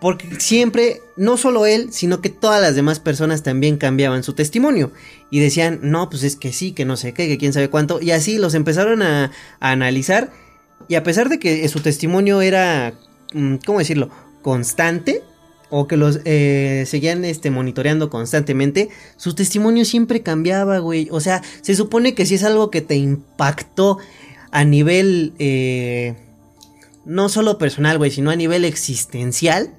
[0.00, 4.92] Porque siempre, no solo él, sino que todas las demás personas también cambiaban su testimonio.
[5.30, 8.00] Y decían, no, pues es que sí, que no sé qué, que quién sabe cuánto.
[8.00, 10.30] Y así los empezaron a, analizar.
[10.86, 12.94] Y a pesar de que su testimonio era,
[13.34, 14.10] mm, ¿cómo decirlo?
[14.42, 15.22] Constante.
[15.70, 18.88] O que los eh, seguían este, monitoreando constantemente.
[19.16, 21.08] Su testimonio siempre cambiaba, güey.
[21.10, 23.98] O sea, se supone que si es algo que te impactó
[24.52, 25.34] a nivel...
[25.40, 26.14] Eh,
[27.04, 29.77] no solo personal, güey, sino a nivel existencial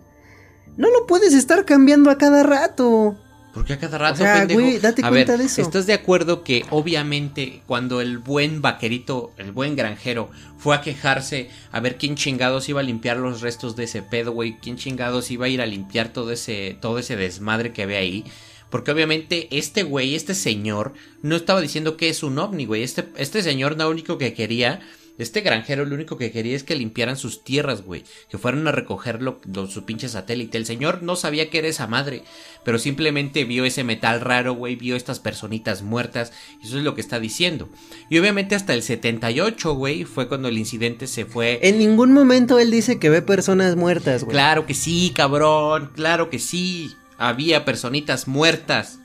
[0.80, 3.18] no lo puedes estar cambiando a cada rato.
[3.54, 5.62] Porque a cada rato, o date cuenta de eso.
[5.62, 11.50] ¿Estás de acuerdo que obviamente cuando el buen vaquerito, el buen granjero, fue a quejarse
[11.74, 14.58] a ver quién chingados iba a limpiar los restos de ese pedo, güey?
[14.62, 18.24] ¿Quién chingados iba a ir a limpiar todo ese, todo ese desmadre que ve ahí?
[18.70, 22.84] Porque obviamente este güey, este señor, no estaba diciendo que es un ovni, güey.
[22.84, 24.80] Este, este señor lo único que quería
[25.20, 28.06] este granjero lo único que quería es que limpiaran sus tierras, güey.
[28.30, 30.58] Que fueran a recogerlo su pinche satélite.
[30.58, 32.24] El señor no sabía que era esa madre.
[32.64, 34.78] Pero simplemente vio ese metal raro, güey.
[34.78, 36.32] Vio estas personitas muertas.
[36.64, 37.68] Y eso es lo que está diciendo.
[38.10, 41.60] Y obviamente hasta el 78, güey, fue cuando el incidente se fue.
[41.64, 44.34] En ningún momento él dice que ve personas muertas, güey.
[44.34, 45.92] Claro que sí, cabrón.
[45.96, 46.96] Claro que sí.
[47.18, 49.00] Había personitas muertas.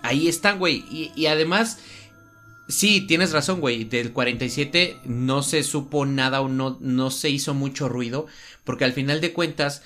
[0.00, 0.82] Ahí están, güey.
[0.90, 1.78] Y, y además
[2.68, 3.84] Sí, tienes razón, güey.
[3.84, 8.26] Del 47 no se supo nada o no, no se hizo mucho ruido.
[8.64, 9.82] Porque al final de cuentas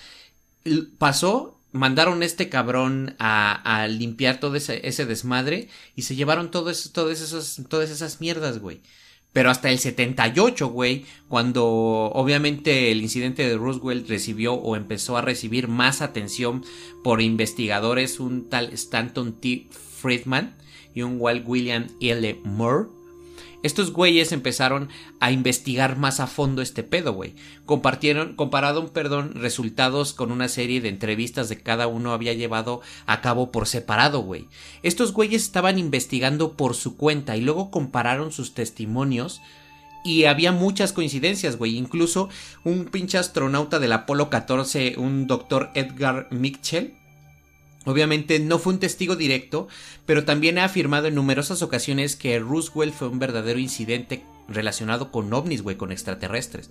[0.98, 7.62] pasó, mandaron a este cabrón a, limpiar todo ese, desmadre y se llevaron todas, esas,
[7.68, 8.80] todas esas mierdas, güey.
[9.32, 15.22] Pero hasta el 78, güey, cuando obviamente el incidente de Roosevelt recibió o empezó a
[15.22, 16.64] recibir más atención
[17.04, 19.68] por investigadores, un tal Stanton T.
[19.70, 20.56] Friedman,
[20.94, 22.40] y un Walt William L.
[22.44, 22.88] Moore,
[23.62, 24.88] Estos güeyes empezaron
[25.20, 27.34] a investigar más a fondo este pedo, güey.
[27.66, 33.20] Compartieron, comparado, perdón, resultados con una serie de entrevistas de cada uno había llevado a
[33.20, 34.46] cabo por separado, güey.
[34.82, 39.42] Estos güeyes estaban investigando por su cuenta y luego compararon sus testimonios
[40.02, 41.76] y había muchas coincidencias, güey.
[41.76, 42.30] Incluso
[42.64, 46.94] un pinche astronauta del Apolo 14, un doctor Edgar Mitchell,
[47.86, 49.68] Obviamente no fue un testigo directo,
[50.04, 55.32] pero también ha afirmado en numerosas ocasiones que Roosevelt fue un verdadero incidente relacionado con
[55.32, 56.70] ovnis, güey, con extraterrestres.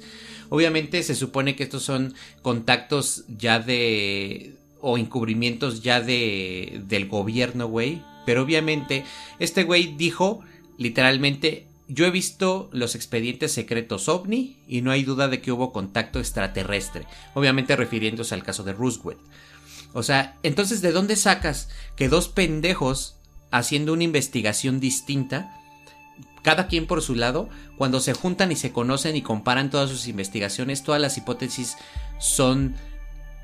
[0.50, 4.56] Obviamente se supone que estos son contactos ya de...
[4.82, 6.82] o encubrimientos ya de...
[6.88, 8.02] del gobierno, güey.
[8.26, 9.04] Pero obviamente
[9.40, 10.42] este güey dijo
[10.78, 15.74] literalmente yo he visto los expedientes secretos ovni y no hay duda de que hubo
[15.74, 19.20] contacto extraterrestre, obviamente refiriéndose al caso de Roosevelt.
[19.94, 23.16] O sea, entonces, ¿de dónde sacas que dos pendejos
[23.52, 25.56] haciendo una investigación distinta,
[26.44, 30.08] cada quien por su lado, cuando se juntan y se conocen y comparan todas sus
[30.08, 31.76] investigaciones, todas las hipótesis
[32.20, 32.76] son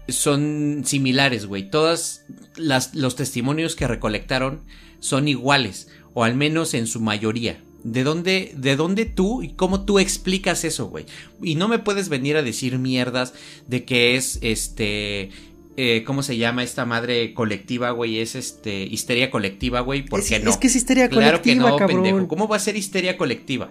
[0.08, 1.69] son similares, güey.
[1.69, 2.21] Todos
[2.58, 4.62] los testimonios que recolectaron
[4.99, 7.60] son iguales, o al menos en su mayoría.
[7.84, 11.05] ¿De dónde, ¿De dónde tú y cómo tú explicas eso, güey?
[11.41, 13.34] Y no me puedes venir a decir mierdas
[13.67, 15.29] de que es este
[15.77, 18.19] eh, ¿cómo se llama esta madre colectiva, güey?
[18.19, 20.05] Es este histeria colectiva, güey.
[20.05, 20.49] ¿Por qué no?
[20.49, 22.03] Es que es histeria claro colectiva, que no, cabrón.
[22.03, 22.27] pendejo.
[22.27, 23.69] ¿Cómo va a ser histeria colectiva?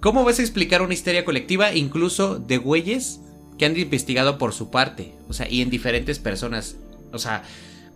[0.00, 3.20] ¿Cómo vas a explicar una histeria colectiva incluso de güeyes
[3.58, 5.12] que han investigado por su parte?
[5.28, 6.76] O sea, y en diferentes personas.
[7.12, 7.42] O sea,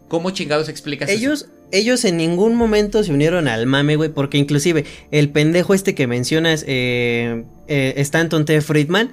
[0.09, 1.53] ¿cómo chingados explicas ellos, eso?
[1.71, 6.07] Ellos en ningún momento se unieron al mame, güey, porque inclusive el pendejo este que
[6.07, 8.61] mencionas, eh, eh, Stanton T.
[8.61, 9.13] Friedman,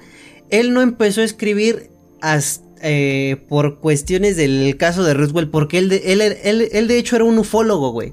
[0.50, 1.90] él no empezó a escribir
[2.20, 7.16] hasta eh, por cuestiones del caso de Roosevelt, porque él de, él, él, de hecho
[7.16, 8.12] era un ufólogo, güey.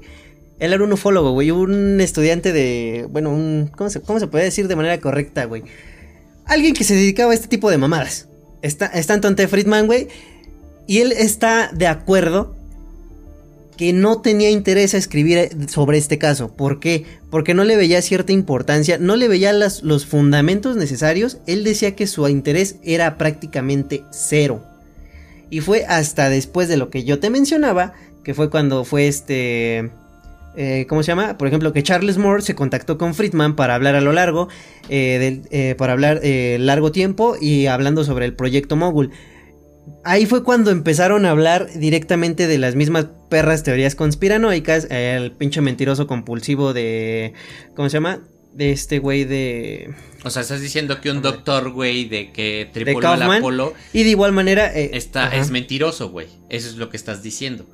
[0.58, 4.44] Él era un ufólogo, güey, un estudiante de, bueno, un, ¿cómo se, cómo se puede
[4.44, 5.62] decir de manera correcta, güey?
[6.44, 8.28] Alguien que se dedicaba a este tipo de mamadas.
[8.60, 9.46] Está, está Anton T.
[9.46, 10.08] Friedman, güey,
[10.86, 12.57] y él está de acuerdo
[13.78, 16.54] que no tenía interés a escribir eh, sobre este caso.
[16.54, 17.06] ¿Por qué?
[17.30, 21.38] Porque no le veía cierta importancia, no le veía los fundamentos necesarios.
[21.46, 24.64] Él decía que su interés era prácticamente cero.
[25.48, 29.90] Y fue hasta después de lo que yo te mencionaba, que fue cuando fue este...
[30.56, 31.38] Eh, ¿Cómo se llama?
[31.38, 34.48] Por ejemplo, que Charles Moore se contactó con Friedman para hablar a lo largo,
[34.88, 39.12] eh, para hablar largo tiempo y hablando sobre el proyecto Mogul
[40.08, 44.86] ahí fue cuando empezaron a hablar directamente de las mismas perras teorías conspiranoicas.
[44.90, 47.34] El pinche mentiroso compulsivo de.
[47.76, 48.20] ¿Cómo se llama?
[48.52, 49.94] De este güey de.
[50.24, 53.74] O sea, estás diciendo que un doctor, güey, de que tripuló el Apolo.
[53.92, 54.74] Y de igual manera.
[54.74, 56.26] Eh, está, es mentiroso, güey.
[56.48, 57.66] Eso es lo que estás diciendo.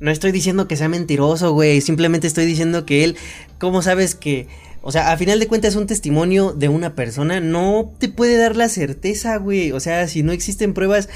[0.00, 1.80] No estoy diciendo que sea mentiroso, güey.
[1.80, 3.16] Simplemente estoy diciendo que él.
[3.58, 4.48] ¿Cómo sabes que.?
[4.86, 8.54] O sea, a final de cuentas un testimonio de una persona no te puede dar
[8.54, 9.72] la certeza, güey.
[9.72, 11.08] O sea, si no existen pruebas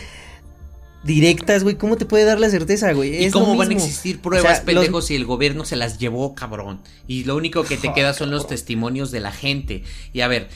[1.05, 3.25] directas, güey, ¿cómo te puede dar la certeza, güey?
[3.25, 6.81] ¿Y cómo van a existir pruebas, pendejos, si el gobierno se las llevó, cabrón?
[7.07, 9.85] Y lo único que te queda son los testimonios de la gente.
[10.13, 10.49] Y a ver,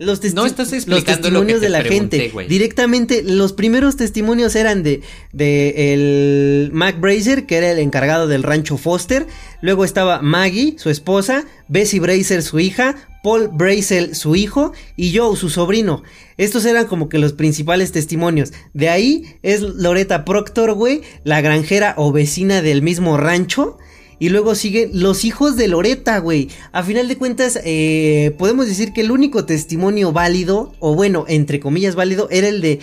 [0.00, 2.32] los no estás explicando testimonios de la gente.
[2.48, 5.02] Directamente, los primeros testimonios eran de,
[5.34, 9.26] de el Mac Brazer, que era el encargado del rancho Foster.
[9.60, 15.36] Luego estaba Maggie, su esposa, Bessie Brazer, su hija, Paul Brazel, su hijo, y Joe,
[15.36, 16.02] su sobrino.
[16.38, 18.54] Estos eran como que los principales testimonios.
[18.72, 23.76] De ahí es Loretta Proctor, güey, la granjera o vecina del mismo rancho.
[24.20, 26.48] Y luego siguen los hijos de Loreta, güey.
[26.72, 31.58] A final de cuentas, eh, podemos decir que el único testimonio válido, o bueno, entre
[31.58, 32.80] comillas válido, era el de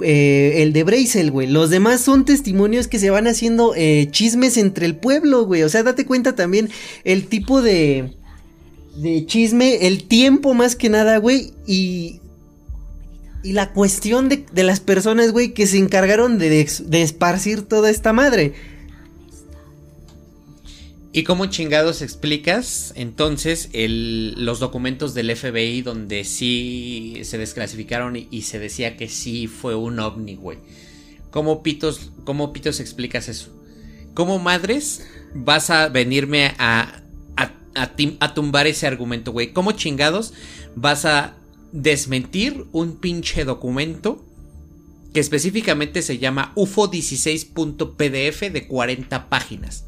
[0.00, 1.46] eh, el de Brazel, güey.
[1.46, 5.62] Los demás son testimonios que se van haciendo eh, chismes entre el pueblo, güey.
[5.62, 6.70] O sea, date cuenta también
[7.04, 8.14] el tipo de
[8.96, 12.22] de chisme, el tiempo más que nada, güey, y
[13.44, 17.90] y la cuestión de, de las personas, güey, que se encargaron de, de esparcir toda
[17.90, 18.54] esta madre.
[21.10, 28.58] ¿Y cómo chingados explicas entonces los documentos del FBI donde sí se desclasificaron y, se
[28.58, 30.58] decía que sí fue un ovni, güey?
[31.30, 33.50] ¿Cómo pitos, ¿Cómo pitos explicas eso?
[34.12, 37.02] ¿Cómo madres vas a venirme a,
[37.36, 37.52] a,
[38.20, 39.54] a tumbar ese argumento, güey?
[39.54, 40.34] ¿Cómo chingados
[40.76, 41.36] vas a
[41.72, 44.26] desmentir un pinche documento
[45.14, 49.87] que específicamente se llama UFO 16.pdf de 40 páginas?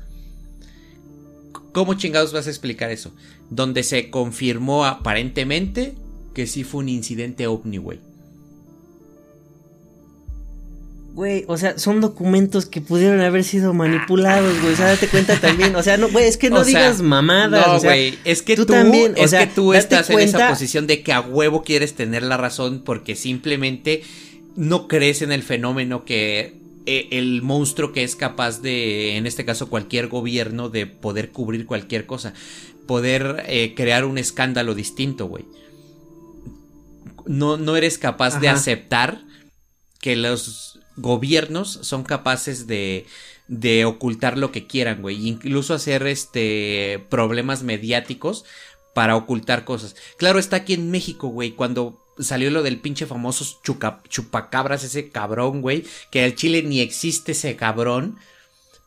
[1.73, 3.13] ¿Cómo chingados vas a explicar eso?
[3.49, 5.95] Donde se confirmó aparentemente
[6.35, 8.01] que sí fue un incidente ovni, güey.
[11.13, 14.75] Güey, o sea, son documentos que pudieron haber sido manipulados, güey.
[14.75, 15.75] O sea, date cuenta también.
[15.75, 17.67] O sea, no, güey, es que no digas mamadas.
[17.67, 21.13] No, güey, es que tú, también, es que tú estás en esa posición de que
[21.13, 24.03] a huevo quieres tener la razón porque simplemente
[24.57, 29.69] no crees en el fenómeno que el monstruo que es capaz de, en este caso
[29.69, 32.35] cualquier gobierno, de poder cubrir cualquier cosa,
[32.87, 35.45] poder eh, crear un escándalo distinto, güey.
[37.27, 39.23] No, no eres capaz de aceptar
[40.01, 43.07] que los gobiernos son capaces de,
[43.51, 45.27] de ocultar lo que quieran, güey.
[45.27, 48.45] Incluso hacer este problemas mediáticos
[48.95, 49.97] para ocultar cosas.
[50.17, 53.61] Claro, está aquí en México, güey, cuando salió lo del pinche famoso
[54.09, 58.19] chupacabras, ese cabrón, güey, que al Chile ni existe ese cabrón.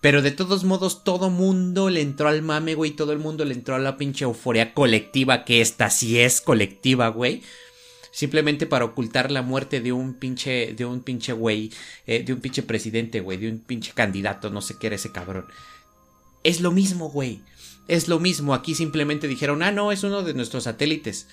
[0.01, 2.91] Pero de todos modos, todo mundo le entró al mame, güey.
[2.91, 7.07] Todo el mundo le entró a la pinche euforia colectiva, que esta sí es colectiva,
[7.07, 7.41] güey.
[8.11, 11.71] Simplemente para ocultar la muerte de un pinche, de un pinche güey,
[12.05, 15.13] eh, de un pinche presidente, güey, de un pinche candidato, no sé qué era ese
[15.13, 15.45] cabrón.
[16.43, 17.41] Es lo mismo, güey.
[17.87, 18.53] Es lo mismo.
[18.53, 21.27] Aquí simplemente dijeron, ah, no, es uno de nuestros satélites.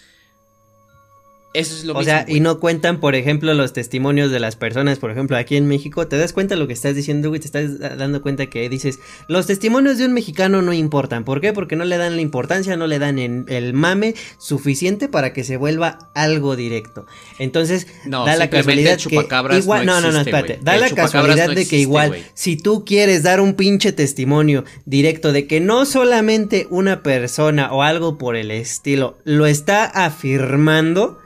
[1.53, 5.01] Eso es lo o sea, y no cuentan, por ejemplo, los testimonios de las personas,
[5.01, 7.47] por ejemplo, aquí en México, te das cuenta de lo que estás diciendo, güey, te
[7.47, 11.25] estás dando cuenta que dices, los testimonios de un mexicano no importan.
[11.25, 11.53] ¿Por qué?
[11.53, 15.57] Porque no le dan la importancia, no le dan el mame suficiente para que se
[15.57, 17.07] vuelva algo directo.
[17.41, 19.17] Entonces, da la casualidad que
[19.59, 23.41] igual, no, no, no, espérate, da la casualidad de que igual, si tú quieres dar
[23.41, 29.19] un pinche testimonio directo de que no solamente una persona o algo por el estilo
[29.25, 31.19] lo está afirmando,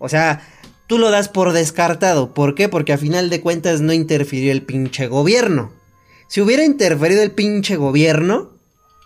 [0.00, 0.42] o sea,
[0.88, 2.34] tú lo das por descartado.
[2.34, 2.68] ¿Por qué?
[2.68, 5.72] Porque a final de cuentas no interfirió el pinche gobierno.
[6.26, 8.50] Si hubiera interferido el pinche gobierno,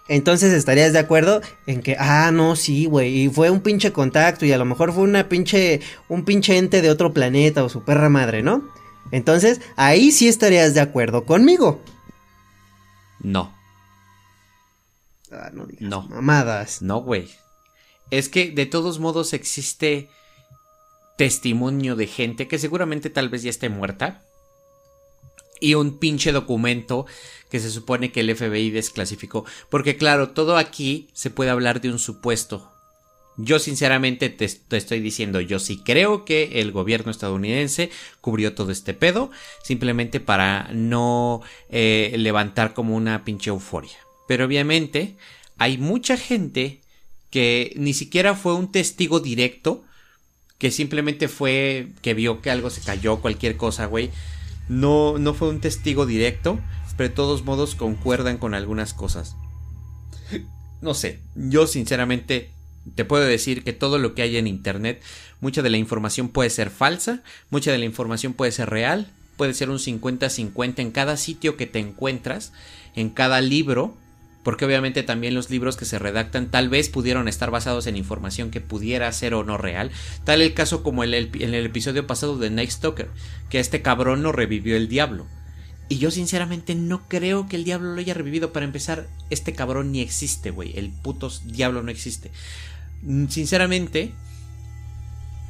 [0.08, 4.46] entonces estarías de acuerdo en que, ah, no, sí, güey, y fue un pinche contacto
[4.46, 7.82] y a lo mejor fue una pinche, un pinche ente de otro planeta o su
[7.82, 8.62] perra madre, ¿no?
[9.10, 11.82] Entonces, ahí sí estarías de acuerdo conmigo.
[13.20, 13.52] No.
[15.32, 16.02] Ah, no digas no.
[16.02, 16.82] mamadas.
[16.82, 17.28] No, güey.
[18.10, 20.08] Es que de todos modos existe
[21.16, 24.22] testimonio de gente que seguramente tal vez ya esté muerta.
[25.60, 27.06] Y un pinche documento
[27.48, 29.44] que se supone que el FBI desclasificó.
[29.70, 32.70] Porque claro, todo aquí se puede hablar de un supuesto.
[33.36, 38.94] Yo sinceramente te, estoy diciendo, yo sí creo que el gobierno estadounidense cubrió todo este
[38.94, 39.30] pedo,
[39.62, 43.98] simplemente para no eh, levantar como una pinche euforia.
[44.28, 45.16] Pero obviamente
[45.58, 46.80] hay mucha gente
[47.30, 49.84] que ni siquiera fue un testigo directo,
[50.64, 54.10] que simplemente fue que vio que algo se cayó, cualquier cosa, güey.
[54.66, 56.58] No, no fue un testigo directo,
[56.96, 59.36] pero de todos modos concuerdan con algunas cosas.
[60.80, 62.50] No sé, yo sinceramente
[62.94, 65.02] te puedo decir que todo lo que hay en Internet,
[65.42, 69.52] mucha de la información puede ser falsa, mucha de la información puede ser real, puede
[69.52, 72.54] ser un 50-50 en cada sitio que te encuentras,
[72.96, 73.98] en cada libro,
[74.44, 78.50] porque obviamente también los libros que se redactan tal vez pudieron estar basados en información
[78.50, 79.90] que pudiera ser o no real.
[80.24, 83.08] Tal el caso como en el, episodio pasado de Night Stalker,
[83.48, 85.26] que este cabrón no revivió el diablo.
[85.88, 88.52] Y yo sinceramente no creo que el diablo lo haya revivido.
[88.52, 90.78] Para empezar, este cabrón ni existe, güey.
[90.78, 92.30] El puto diablo no existe.
[93.02, 94.12] Mm, sinceramente,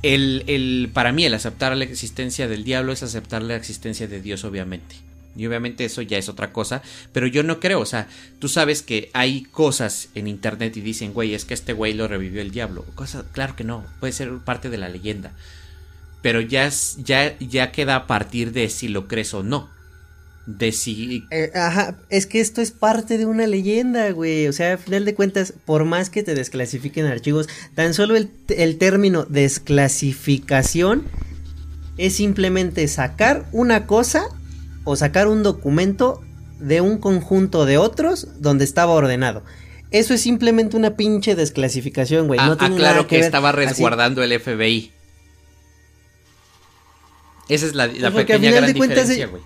[0.02, 4.20] el, el, para mí el aceptar la existencia del diablo es aceptar la existencia de
[4.22, 5.03] Dios, obviamente.
[5.36, 8.82] Y obviamente eso ya es otra cosa, pero yo no creo, o sea, tú sabes
[8.82, 12.50] que hay cosas en internet y dicen, güey, es que este güey lo revivió el
[12.50, 12.84] diablo.
[12.94, 15.32] Cosa, claro que no, puede ser parte de la leyenda.
[16.22, 16.70] Pero ya,
[17.04, 19.68] ya, ya queda a partir de si lo crees o no.
[20.46, 21.24] De si...
[21.30, 24.46] Eh, ajá, es que esto es parte de una leyenda, güey.
[24.46, 28.30] O sea, a final de cuentas, por más que te desclasifiquen archivos, tan solo el,
[28.48, 31.04] el término desclasificación
[31.98, 34.28] es simplemente sacar una cosa
[34.84, 36.22] o sacar un documento
[36.58, 39.42] de un conjunto de otros donde estaba ordenado.
[39.90, 42.40] Eso es simplemente una pinche desclasificación, güey.
[42.40, 44.92] no ah, tiene claro que, estaba resguardando el FBI.
[47.48, 49.42] Esa es la, la pues pequeña gran diferencia, güey.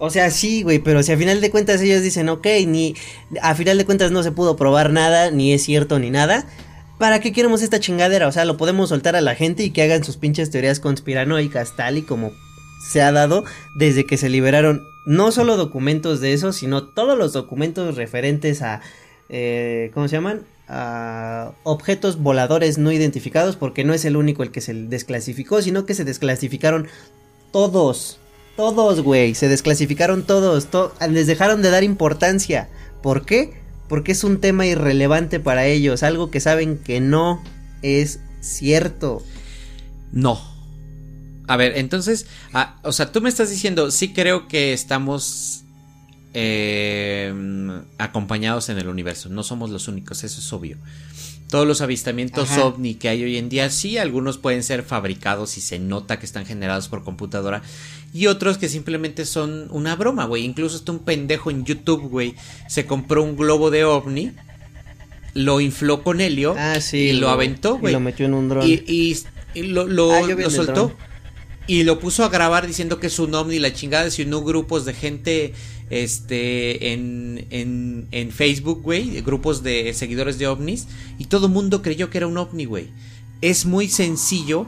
[0.00, 2.94] O sea, sí, güey, pero si a final de cuentas ellos dicen, ok, ni
[3.42, 6.46] a final de cuentas no se pudo probar nada, ni es cierto ni nada,
[6.98, 8.28] ¿para qué queremos esta chingadera?
[8.28, 11.74] O sea, lo podemos soltar a la gente y que hagan sus pinches teorías conspiranoicas
[11.74, 12.32] tal y como
[12.78, 17.32] se ha dado desde que se liberaron no solo documentos de eso, sino todos los
[17.32, 18.82] documentos referentes a,
[19.28, 20.42] eh, ¿cómo se llaman?
[20.68, 25.86] A objetos voladores no identificados, porque no es el único el que se desclasificó, sino
[25.86, 26.88] que se desclasificaron
[27.52, 28.18] todos.
[28.56, 30.68] Todos, güey, se desclasificaron todos,
[31.08, 32.68] les dejaron de dar importancia.
[33.02, 33.54] ¿Por qué?
[33.88, 37.42] Porque es un tema irrelevante para ellos, algo que saben que no
[37.82, 39.22] es cierto.
[40.12, 40.40] No,
[41.48, 45.64] A ver, entonces, ah, o sea, tú me estás diciendo, sí creo que estamos
[46.34, 47.32] eh,
[47.96, 50.76] acompañados en el universo, no somos los únicos, eso es obvio.
[51.48, 55.62] Todos los avistamientos ovni que hay hoy en día, sí, algunos pueden ser fabricados y
[55.62, 57.62] se nota que están generados por computadora.
[58.12, 60.44] Y otros que simplemente son una broma, güey.
[60.44, 62.34] Incluso está un pendejo en YouTube, güey.
[62.68, 64.32] Se compró un globo de ovni,
[65.32, 67.92] lo infló con helio ah, y lo, aventó, güey.
[67.92, 68.66] Y lo metió en un dron.
[68.66, 69.16] Y,
[69.54, 70.94] lo, lo, ah, lo soltó.
[71.68, 73.58] Y lo puso a grabar diciendo que es un ovni.
[73.58, 75.52] La chingada se unió grupos de gente
[75.90, 80.88] este, en, en, en Facebook, güey, grupos de seguidores de ovnis,
[81.18, 82.88] y todo el mundo creyó que era un ovni, güey.
[83.42, 84.66] Es muy sencillo,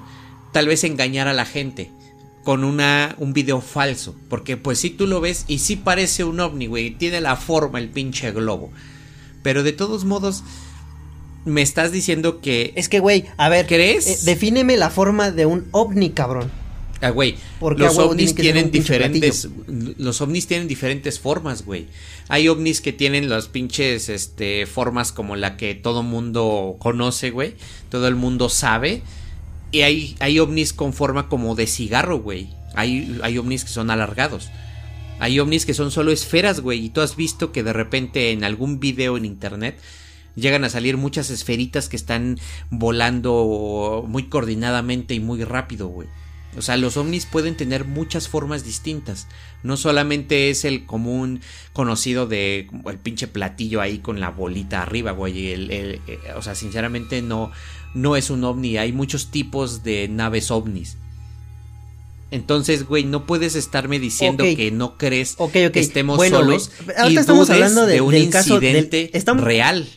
[0.53, 1.90] tal vez, engañar a la gente
[2.44, 6.40] con una, un video falso, porque pues si tú lo ves y sí parece un
[6.40, 8.70] ovni, güey, tiene la forma el pinche globo.
[9.42, 10.44] Pero de todos modos,
[11.44, 12.72] me estás diciendo que...
[12.76, 14.07] Es que, güey, a ver, ¿crees?
[14.07, 16.51] Eh, defíneme la forma de un ovni, cabrón.
[17.01, 17.36] Ah, güey.
[17.76, 19.48] Los ovnis tienen diferentes.
[19.96, 21.86] Los ovnis tienen diferentes formas, güey.
[22.28, 27.55] Hay ovnis que tienen las pinches este, formas como la que todo mundo conoce, güey.
[27.88, 29.03] Todo el mundo sabe.
[29.72, 32.48] Y hay, hay ovnis con forma como de cigarro, güey.
[32.74, 34.51] Hay, hay ovnis que son alargados.
[35.20, 36.84] Hay ovnis que son solo esferas, güey.
[36.84, 39.78] Y tú has visto que de repente en algún video en internet
[40.34, 42.38] llegan a salir muchas esferitas que están
[42.70, 46.09] volando muy coordinadamente y muy rápido, güey.
[46.57, 49.28] O sea, los ovnis pueden tener muchas formas distintas.
[49.62, 51.40] No solamente es el común
[51.72, 55.53] conocido de el pinche platillo ahí con la bolita arriba, güey.
[55.53, 56.01] El, eh,
[56.36, 57.53] o sea, sinceramente no,
[57.94, 58.78] no es un ovni.
[58.78, 60.96] Hay muchos tipos de naves ovnis.
[62.32, 66.70] Entonces, güey, no puedes estarme diciendo que no crees que estemos solos.
[67.09, 69.88] y estamos hablando de, un incidente real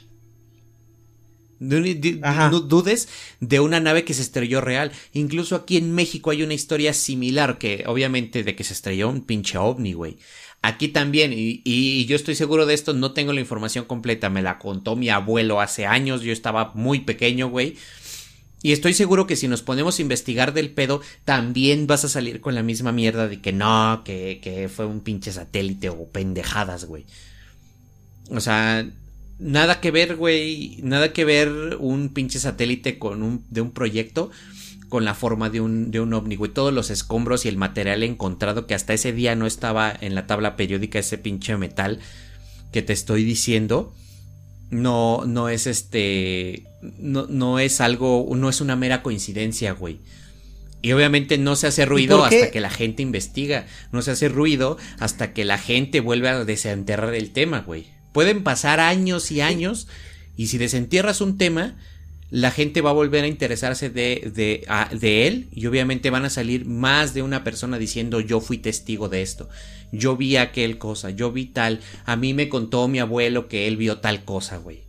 [1.63, 3.09] no dudes
[3.39, 4.91] de una nave que se estrelló real.
[5.13, 9.21] Incluso aquí en México hay una historia similar que obviamente de que se estrelló un
[9.21, 10.17] pinche ovni, güey.
[10.61, 14.41] Aquí también, y, y, yo estoy seguro de esto, no tengo la información completa, me
[14.41, 17.75] la contó mi abuelo hace años, yo estaba muy pequeño, güey.
[18.61, 22.39] Y estoy seguro que si nos ponemos a investigar del pedo, también vas a salir
[22.39, 26.85] con la misma mierda de que no, que, que fue un pinche satélite o pendejadas,
[26.85, 27.05] güey.
[28.29, 28.89] O sea,
[29.39, 34.31] nada que ver, güey, nada que ver un pinche satélite con un, de un proyecto
[34.89, 36.51] con la forma de un, de un ovni, güey.
[36.51, 40.27] Todos los escombros y el material encontrado que hasta ese día no estaba en la
[40.27, 41.99] tabla periódica ese pinche metal
[42.71, 43.91] que te estoy diciendo.
[44.69, 46.65] No, no es este,
[46.99, 49.99] no, no es algo, no es una mera coincidencia, güey.
[50.83, 53.65] Y obviamente no se hace ruido hasta que la gente investiga.
[53.91, 57.87] No se hace ruido hasta que la gente vuelve a desenterrar el tema, güey.
[58.13, 59.87] Pueden pasar años y años
[60.37, 61.75] y si desentierras un tema,
[62.29, 64.65] la gente va a volver a interesarse de, de,
[64.97, 69.07] de, él y obviamente van a salir más de una persona diciendo yo fui testigo
[69.07, 69.49] de esto,
[69.91, 73.77] yo vi aquel cosa, yo vi tal, a mí me contó mi abuelo que él
[73.77, 74.83] vio tal cosa, güey.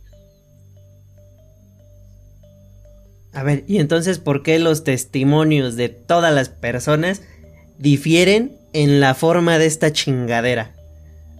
[3.31, 7.21] A ver, y entonces, ¿por qué los testimonios de todas las personas
[7.77, 10.73] difieren en la forma de esta chingadera?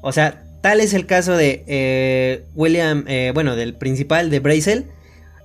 [0.04, 4.88] O sea, Tal es el caso de eh, William, eh, bueno, del principal de Brazel,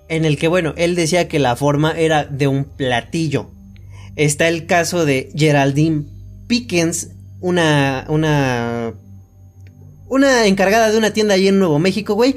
[0.08, 3.50] en el que, bueno, él decía que la forma era de un platillo.
[4.16, 6.04] Está el caso de Geraldine
[6.46, 8.94] Pickens, una, una,
[10.08, 12.36] una encargada de una tienda allí en Nuevo México, güey,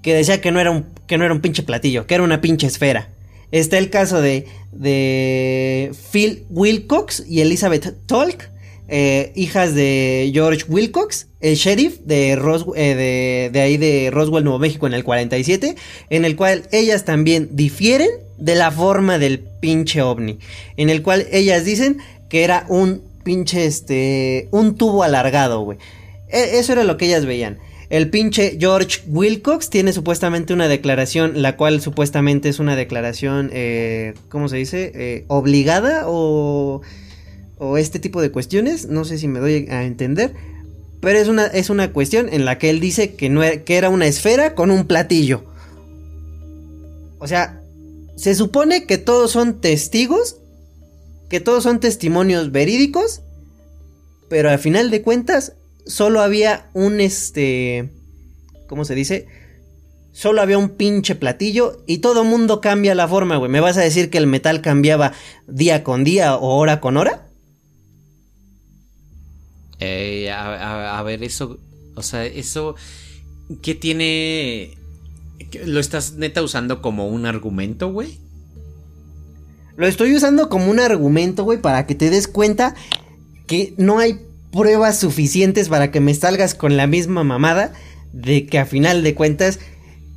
[0.00, 2.40] que decía que no era un, que no era un pinche platillo, que era una
[2.40, 3.08] pinche esfera.
[3.50, 8.50] Está el caso de, de Phil Wilcox y Elizabeth Tolk,
[8.92, 12.32] eh, hijas de George Wilcox, el sheriff de,
[12.74, 15.76] eh, de, ahí de Roswell, Nuevo México en el 47,
[16.10, 20.40] en el cual ellas también difieren de la forma del pinche ovni,
[20.76, 25.78] en el cual ellas dicen que era un pinche, este, un tubo alargado, güey.
[26.28, 27.58] E, eso era lo que ellas veían.
[27.90, 34.14] El pinche George Wilcox tiene supuestamente una declaración, la cual supuestamente es una declaración, eh,
[34.30, 35.24] ¿cómo se dice?
[35.28, 36.82] obligada o
[37.60, 40.34] o este tipo de cuestiones, no sé si me doy a entender,
[41.00, 43.76] pero es una, es una cuestión en la que él dice que, no era, que
[43.76, 45.44] era una esfera con un platillo.
[47.18, 47.60] O sea,
[48.16, 50.38] se supone que todos son testigos,
[51.28, 53.20] que todos son testimonios verídicos,
[54.30, 55.52] pero al final de cuentas
[55.84, 57.90] solo había un este,
[58.68, 59.26] ¿cómo se dice?
[60.12, 63.50] Solo había un pinche platillo y todo mundo cambia la forma, güey.
[63.50, 65.12] ¿Me vas a decir que el metal cambiaba
[65.46, 67.29] día con día o hora con hora?
[69.80, 71.58] Eh, a, ver, eso.
[71.94, 72.76] O sea, eso.
[73.62, 74.76] ¿Qué tiene.?
[75.64, 78.18] ¿Lo estás neta usando como un argumento, güey?
[79.76, 82.74] Lo estoy usando como un argumento, güey, para que te des cuenta
[83.46, 84.20] que no hay
[84.52, 87.72] pruebas suficientes para que me salgas con la misma mamada
[88.12, 89.60] de que a final de cuentas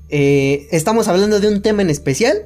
[0.09, 2.37] eh, estamos hablando de un tema en especial,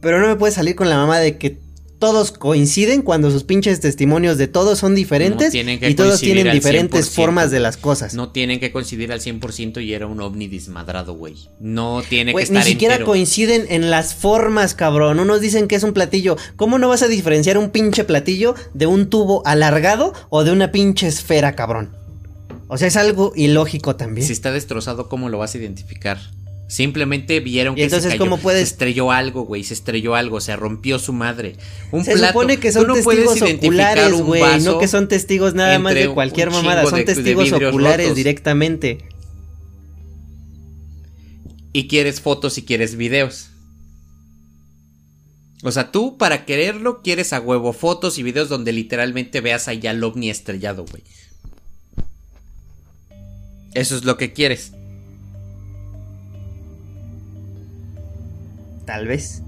[0.00, 1.58] pero no me puedes salir con la mamada de que
[1.98, 7.50] todos coinciden cuando sus pinches testimonios de todos son diferentes y todos tienen diferentes formas
[7.50, 8.14] de las cosas.
[8.14, 11.36] No tienen que coincidir al 100% y era un ovni desmadrado, güey.
[11.60, 15.20] No tiene que estar Ni siquiera coinciden en las formas, cabrón.
[15.20, 16.36] Unos dicen que es un platillo.
[16.56, 20.72] ¿Cómo no vas a diferenciar un pinche platillo de un tubo alargado o de una
[20.72, 21.90] pinche esfera, cabrón?
[22.68, 24.26] O sea, es algo ilógico también.
[24.26, 26.18] Si está destrozado, ¿cómo lo vas a identificar?
[26.68, 28.68] Simplemente vieron que entonces, se, ¿cómo puedes...
[28.68, 31.56] se estrelló algo, güey, se estrelló algo, se rompió su madre.
[31.92, 36.08] Un se supone que son testigos oculares, güey, no que son testigos nada más de
[36.08, 38.98] cualquier mamada, son testigos oculares directamente.
[41.72, 43.50] Y quieres fotos y quieres videos.
[45.62, 49.90] O sea, tú para quererlo quieres a huevo fotos y videos donde literalmente veas allá
[49.90, 51.02] al ovni estrellado, güey.
[53.74, 54.72] Eso es lo que quieres.
[58.86, 59.42] Tal vez.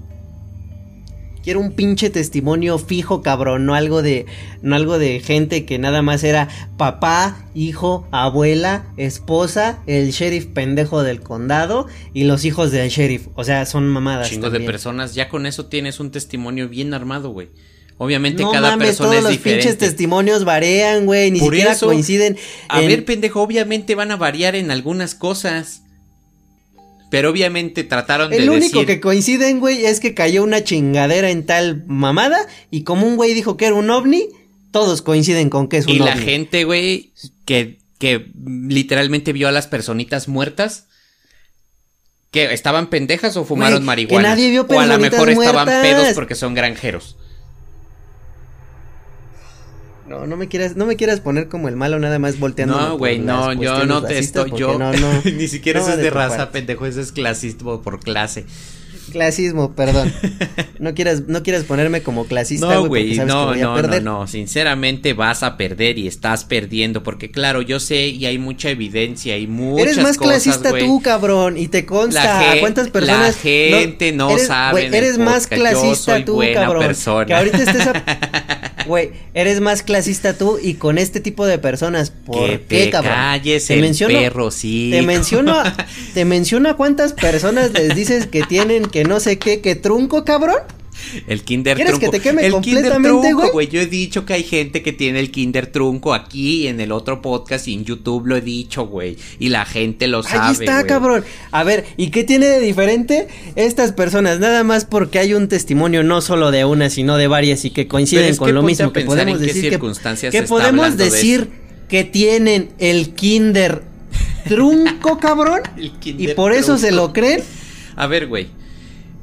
[1.41, 4.25] Quiero un pinche testimonio fijo, cabrón, no algo de
[4.61, 11.01] no algo de gente que nada más era papá, hijo, abuela, esposa, el sheriff pendejo
[11.01, 15.29] del condado y los hijos del sheriff, o sea, son mamadas Chingo de personas, ya
[15.29, 17.49] con eso tienes un testimonio bien armado, güey.
[17.97, 22.37] Obviamente cada persona todos los pinches testimonios varían, güey, ni siquiera coinciden.
[22.67, 25.83] A ver, pendejo, obviamente van a variar en algunas cosas.
[27.09, 31.45] Pero obviamente trataron de El único que coinciden, güey, es que cayó una chingadera en
[31.45, 34.27] tal mamada y como un güey dijo que era un ovni,
[34.71, 36.03] todos coinciden con que es un ovni.
[36.03, 37.13] Y la gente, güey,
[37.45, 40.85] que, que literalmente vio a las personitas muertas,
[42.31, 44.21] que estaban pendejas o fumaron marihuana.
[44.21, 47.15] Que nadie vio o a lo mejor estaban pedos porque son granjeros.
[50.09, 52.79] No, no me quieras, no me quieras poner como el malo nada más volteando.
[52.79, 56.09] No, güey, no, yo no te estoy, yo no, no, ni siquiera eso es de,
[56.09, 58.45] raza, pendejo, eso es clasismo por clase.
[59.11, 60.11] Clasismo, perdón.
[60.79, 63.17] No quieras, no quieras ponerme como clasista, no, güey.
[63.17, 68.07] No, no, no, no, sinceramente vas a perder y estás perdiendo, porque claro, yo sé
[68.07, 70.85] y hay mucha evidencia y muchas Eres más clasista wey.
[70.85, 72.53] tú, cabrón, y te consta.
[72.53, 73.35] ¿A ¿Cuántas personas?
[73.35, 74.87] La gente no, eres, sabe.
[74.87, 76.83] eres más clasista tú, cabrón.
[76.85, 77.25] Persona.
[77.25, 78.55] Que ahorita estés a...
[78.89, 82.09] Güey, eres más clasista tú y con este tipo de personas.
[82.09, 83.13] ¿Por que qué, te cabrón?
[83.13, 84.89] Calles te el menciono, perro, sí.
[84.91, 85.61] Te menciono,
[86.15, 90.25] te menciono a cuántas personas les dices que tienen que no sé qué, que trunco,
[90.25, 90.57] cabrón.
[91.27, 92.11] El Kinder ¿Quieres Trunco.
[92.11, 93.67] que te queme el completamente, güey?
[93.67, 97.21] Yo he dicho que hay gente que tiene el Kinder Trunco aquí en el otro
[97.21, 99.17] podcast y en YouTube lo he dicho, güey.
[99.39, 100.47] Y la gente lo sabe.
[100.47, 100.87] Ahí está, wey.
[100.87, 101.25] cabrón.
[101.51, 104.39] A ver, ¿y qué tiene de diferente estas personas?
[104.39, 107.87] Nada más porque hay un testimonio no solo de una, sino de varias y que
[107.87, 112.69] coinciden es con lo mismo que podemos decir que, que podemos decir de que tienen
[112.77, 113.83] el Kinder
[114.47, 115.61] Trunco, cabrón.
[115.99, 117.43] kinder y por eso se lo creen.
[117.95, 118.47] A ver, güey.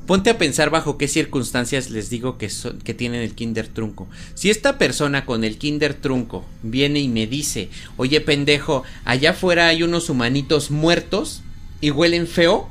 [0.07, 4.09] Ponte a pensar bajo qué circunstancias les digo que, son, que tienen el kinder trunco.
[4.35, 9.67] Si esta persona con el kinder trunco viene y me dice, oye pendejo, allá afuera
[9.67, 11.43] hay unos humanitos muertos
[11.81, 12.71] y huelen feo,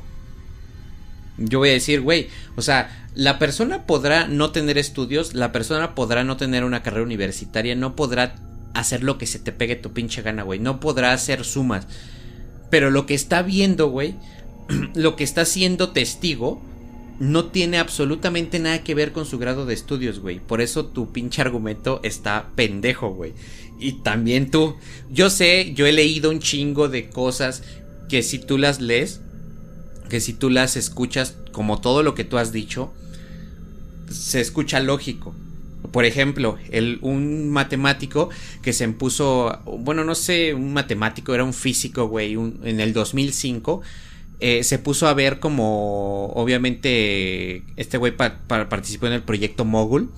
[1.36, 5.94] yo voy a decir, güey, o sea, la persona podrá no tener estudios, la persona
[5.94, 8.36] podrá no tener una carrera universitaria, no podrá
[8.74, 11.86] hacer lo que se te pegue tu pinche gana, güey, no podrá hacer sumas.
[12.70, 14.14] Pero lo que está viendo, güey,
[14.94, 16.62] lo que está siendo testigo,
[17.18, 20.40] no tiene absolutamente nada que ver con su grado de estudios, güey.
[20.40, 23.32] Por eso tu pinche argumento está pendejo, güey.
[23.78, 24.76] Y también tú.
[25.10, 27.62] Yo sé, yo he leído un chingo de cosas
[28.08, 29.20] que si tú las lees,
[30.08, 32.92] que si tú las escuchas, como todo lo que tú has dicho,
[34.10, 35.34] se escucha lógico.
[35.92, 38.28] Por ejemplo, el, un matemático
[38.62, 43.82] que se impuso, bueno, no sé, un matemático, era un físico, güey, en el 2005
[44.40, 49.64] eh, se puso a ver como obviamente este güey pa pa participó en el proyecto
[49.64, 50.10] Mogul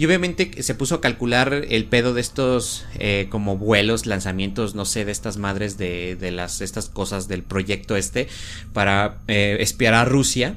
[0.00, 4.86] y obviamente se puso a calcular el pedo de estos eh, como vuelos, lanzamientos, no
[4.86, 8.26] sé, de estas madres de, de las estas cosas del proyecto este
[8.72, 10.56] para eh, espiar a Rusia.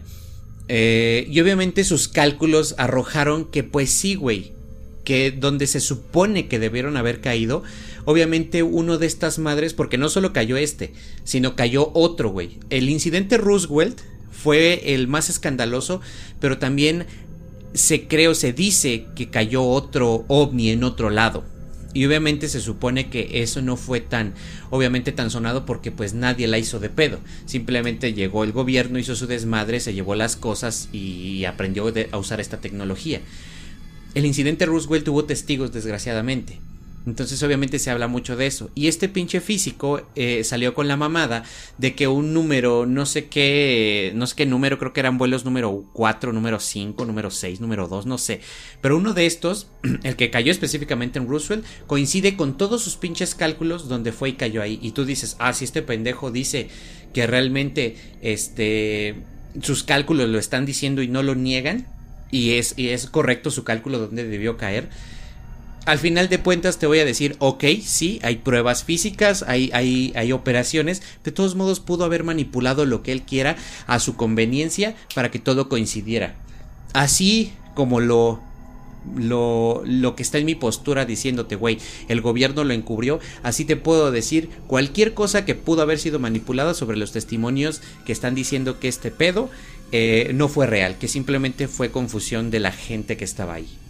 [0.69, 4.53] Eh, y obviamente sus cálculos arrojaron que pues sí, güey,
[5.03, 7.63] que donde se supone que debieron haber caído,
[8.05, 10.93] obviamente uno de estas madres, porque no solo cayó este,
[11.23, 12.59] sino cayó otro, güey.
[12.69, 14.01] El incidente Roosevelt
[14.31, 16.01] fue el más escandaloso,
[16.39, 17.05] pero también
[17.73, 21.43] se cree o se dice que cayó otro ovni en otro lado.
[21.93, 24.33] Y obviamente se supone que eso no fue tan,
[24.71, 27.19] obviamente tan sonado porque pues nadie la hizo de pedo.
[27.45, 32.41] Simplemente llegó el gobierno, hizo su desmadre, se llevó las cosas y aprendió a usar
[32.41, 33.21] esta tecnología.
[34.15, 36.59] el incidente Roosevelt tuvo testigos, desgraciadamente.
[37.05, 38.69] Entonces obviamente se habla mucho de eso.
[38.75, 41.43] Y este pinche físico eh, salió con la mamada
[41.77, 45.43] de que un número, no sé qué, no sé qué número, creo que eran vuelos
[45.43, 48.39] número 4, número 5, número 6, número 2, no sé.
[48.81, 49.67] Pero uno de estos,
[50.03, 54.33] el que cayó específicamente en Roosevelt, coincide con todos sus pinches cálculos donde fue y
[54.33, 54.79] cayó ahí.
[54.81, 56.69] Y tú dices, ah, si este pendejo dice
[57.13, 59.15] que realmente, este,
[59.61, 61.87] sus cálculos lo están diciendo y no lo niegan.
[62.31, 64.89] Y es, y es correcto su cálculo donde debió caer
[65.85, 70.13] al final de cuentas te voy a decir, ok, sí, hay pruebas físicas, hay, hay,
[70.15, 74.95] hay operaciones, de todos modos pudo haber manipulado lo que él quiera a su conveniencia
[75.13, 76.35] para que todo coincidiera.
[76.93, 78.39] Así como lo,
[79.17, 83.75] lo, lo que está en mi postura diciéndote, güey, el gobierno lo encubrió, así te
[83.75, 88.79] puedo decir cualquier cosa que pudo haber sido manipulada sobre los testimonios que están diciendo
[88.79, 89.49] que este pedo
[89.91, 93.82] eh, no fue real, que simplemente fue confusión de la gente que estaba ahí.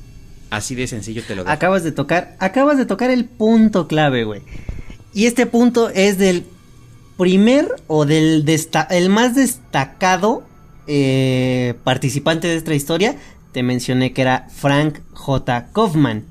[0.53, 1.51] Así de sencillo te lo digo.
[1.51, 4.43] Acabas de tocar, acabas de tocar el punto clave, güey.
[5.11, 6.45] Y este punto es del
[7.17, 8.45] primer o del
[8.91, 10.43] el más destacado
[10.85, 13.15] eh, participante de esta historia.
[13.51, 15.69] Te mencioné que era Frank J.
[15.73, 16.23] Kaufman.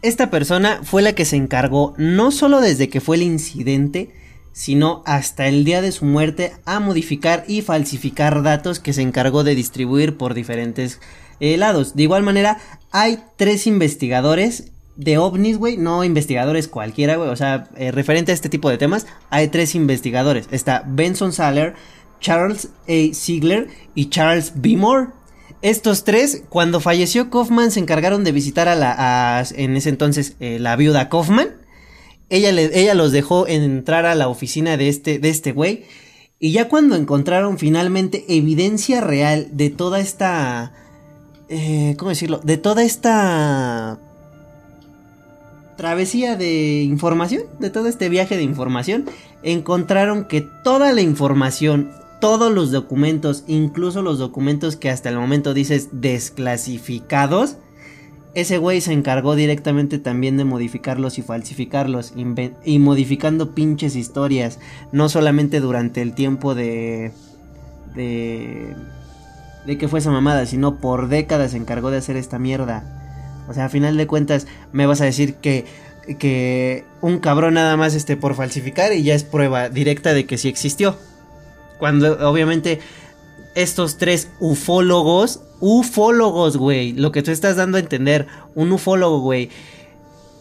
[0.00, 4.14] Esta persona fue la que se encargó no solo desde que fue el incidente,
[4.52, 9.42] sino hasta el día de su muerte a modificar y falsificar datos que se encargó
[9.42, 11.00] de distribuir por diferentes
[11.40, 11.94] lados.
[11.94, 12.58] De igual manera,
[12.90, 18.34] hay tres investigadores de ovnis, güey, no investigadores cualquiera, güey, o sea, eh, referente a
[18.34, 20.48] este tipo de temas, hay tres investigadores.
[20.50, 21.74] Está Benson Saller,
[22.20, 23.14] Charles A.
[23.14, 24.76] Ziegler y Charles B.
[24.76, 25.08] Moore.
[25.62, 30.58] Estos tres, cuando falleció Kaufman, se encargaron de visitar a la, en ese entonces, eh,
[30.58, 31.48] la viuda Kaufman.
[32.28, 35.84] Ella, ella los dejó entrar a la oficina de este, de este güey.
[36.38, 40.72] Y ya cuando encontraron finalmente evidencia real de toda esta
[41.48, 42.40] eh, ¿cómo decirlo?
[42.42, 43.98] De toda esta
[45.76, 49.04] travesía de información, de todo este viaje de información,
[49.42, 51.90] encontraron que toda la información,
[52.20, 57.56] todos los documentos, incluso los documentos que hasta el momento dices desclasificados,
[58.34, 62.12] ese güey se encargó directamente también de modificarlos y falsificarlos
[62.64, 64.58] y modificando pinches historias,
[64.92, 67.12] no solamente durante el tiempo de
[67.96, 68.76] de
[69.66, 72.84] de que fue esa mamada, sino por décadas se encargó de hacer esta mierda.
[73.48, 75.64] O sea, a final de cuentas, me vas a decir que,
[76.18, 80.38] que un cabrón nada más este por falsificar y ya es prueba directa de que
[80.38, 80.96] sí existió.
[81.78, 82.80] Cuando obviamente
[83.54, 89.50] estos tres ufólogos, ufólogos, güey, lo que tú estás dando a entender, un ufólogo, güey,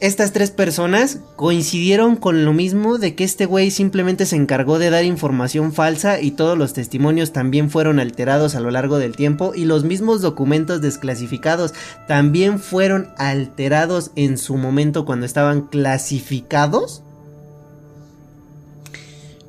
[0.01, 4.89] estas tres personas coincidieron con lo mismo de que este güey simplemente se encargó de
[4.89, 9.53] dar información falsa y todos los testimonios también fueron alterados a lo largo del tiempo
[9.55, 11.73] y los mismos documentos desclasificados
[12.07, 17.01] también fueron alterados en su momento cuando estaban clasificados.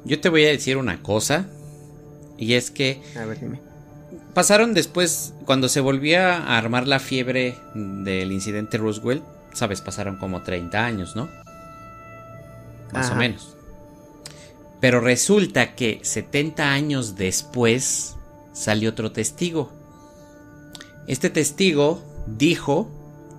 [0.04, 1.48] Yo te voy a decir una cosa
[2.38, 3.02] y es que...
[3.16, 3.60] A ver, dime.
[4.32, 9.24] Pasaron después, cuando se volvía a armar la fiebre del incidente Roosevelt,
[9.56, 11.28] sabes, pasaron como 30 años, ¿no?
[12.92, 13.56] Más o menos.
[14.80, 18.16] Pero resulta que 70 años después
[18.52, 19.72] salió otro testigo.
[21.06, 22.88] Este testigo dijo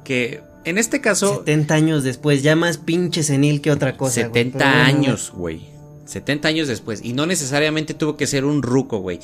[0.03, 1.37] que en este caso...
[1.39, 4.21] 70 años después, ya más pinche senil que otra cosa.
[4.21, 5.69] 70 años, güey.
[6.05, 7.01] 70 años después.
[7.03, 9.19] Y no necesariamente tuvo que ser un ruco, güey.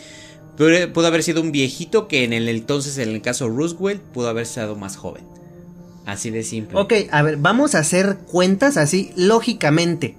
[0.55, 4.45] Pudo haber sido un viejito que en el entonces, en el caso Roosevelt, pudo haber
[4.45, 5.25] sido más joven.
[6.05, 6.77] Así de simple.
[6.77, 10.15] Ok, a ver, vamos a hacer cuentas así lógicamente.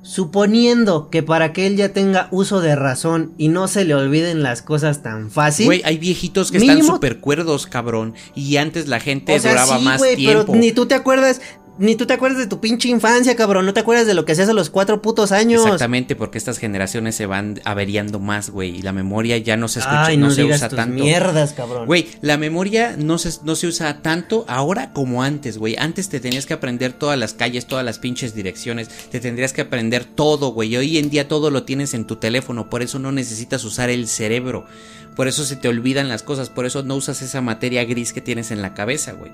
[0.00, 4.42] Suponiendo que para que él ya tenga uso de razón y no se le olviden
[4.42, 5.66] las cosas tan fácil.
[5.66, 8.14] Güey, hay viejitos que están súper cuerdos, cabrón.
[8.34, 10.46] Y antes la gente duraba más tiempo.
[10.46, 11.42] Pero ni tú te acuerdas,
[11.78, 13.64] ni tú te acuerdas de tu pinche infancia, cabrón.
[13.64, 15.62] No te acuerdas de lo que hacías a los cuatro putos años.
[15.62, 18.78] Exactamente, porque estas generaciones se van averiando más, güey.
[18.78, 21.02] Y la memoria ya no se escucha, no, se usa tanto.
[21.02, 21.86] mierdas, cabrón.
[21.86, 25.76] Güey, la memoria no se, no se usa tanto ahora como antes, güey.
[25.78, 28.88] Antes te tenías que aprender todas las calles, todas las pinches direcciones.
[28.88, 30.76] Te tendrías que aprender todo, güey.
[30.76, 32.68] Hoy en día todo lo tienes en tu teléfono.
[32.68, 34.66] Por eso no necesitas usar el cerebro.
[35.14, 36.50] Por eso se te olvidan las cosas.
[36.50, 39.30] Por eso no usas esa materia gris que tienes en la cabeza, güey.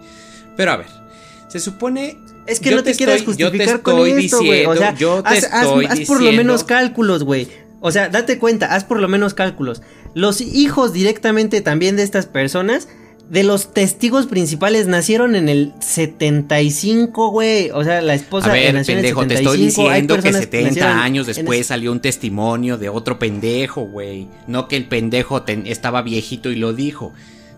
[0.56, 1.04] Pero a ver.
[1.48, 2.18] Se supone.
[2.46, 4.66] Es que no te, quieras justificar con esto, güey.
[4.66, 7.48] O sea, yo te haz, estoy haz, haz por lo menos cálculos, güey.
[7.80, 9.82] O sea, date cuenta, haz por lo menos cálculos.
[10.14, 12.88] Los hijos directamente también de estas personas,
[13.28, 17.70] de los testigos principales, nacieron en el 75, güey.
[17.70, 18.50] O sea, la esposa.
[18.50, 23.18] A ver, pendejo, te estoy diciendo que 70 años después salió un testimonio de otro
[23.18, 24.28] pendejo, güey.
[24.46, 27.12] No que el pendejo estaba viejito y lo dijo.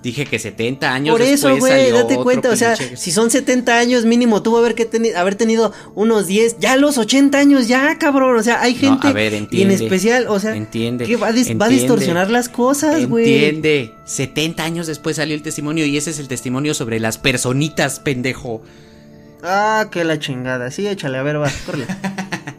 [0.06, 3.76] Dije que 70 años Por eso, güey, date cuenta, o sea, pinche- si son 70
[3.76, 7.98] años mínimo, tuvo haber, que teni- haber tenido unos 10, ya los 80 años, ya,
[7.98, 11.06] cabrón, o sea, hay No, gente, a ver, y en entiende, especial, o sea, entiende,
[11.06, 11.74] que va a, dis- va a entiende.
[11.74, 13.24] distorsionar las cosas, güey.
[13.34, 13.94] Entiende.
[14.04, 18.62] 70 años después salió el testimonio y ese es el testimonio sobre las personitas, pendejo.
[19.42, 21.86] Ah, que la chingada, sí, échale, a ver, va, córrele.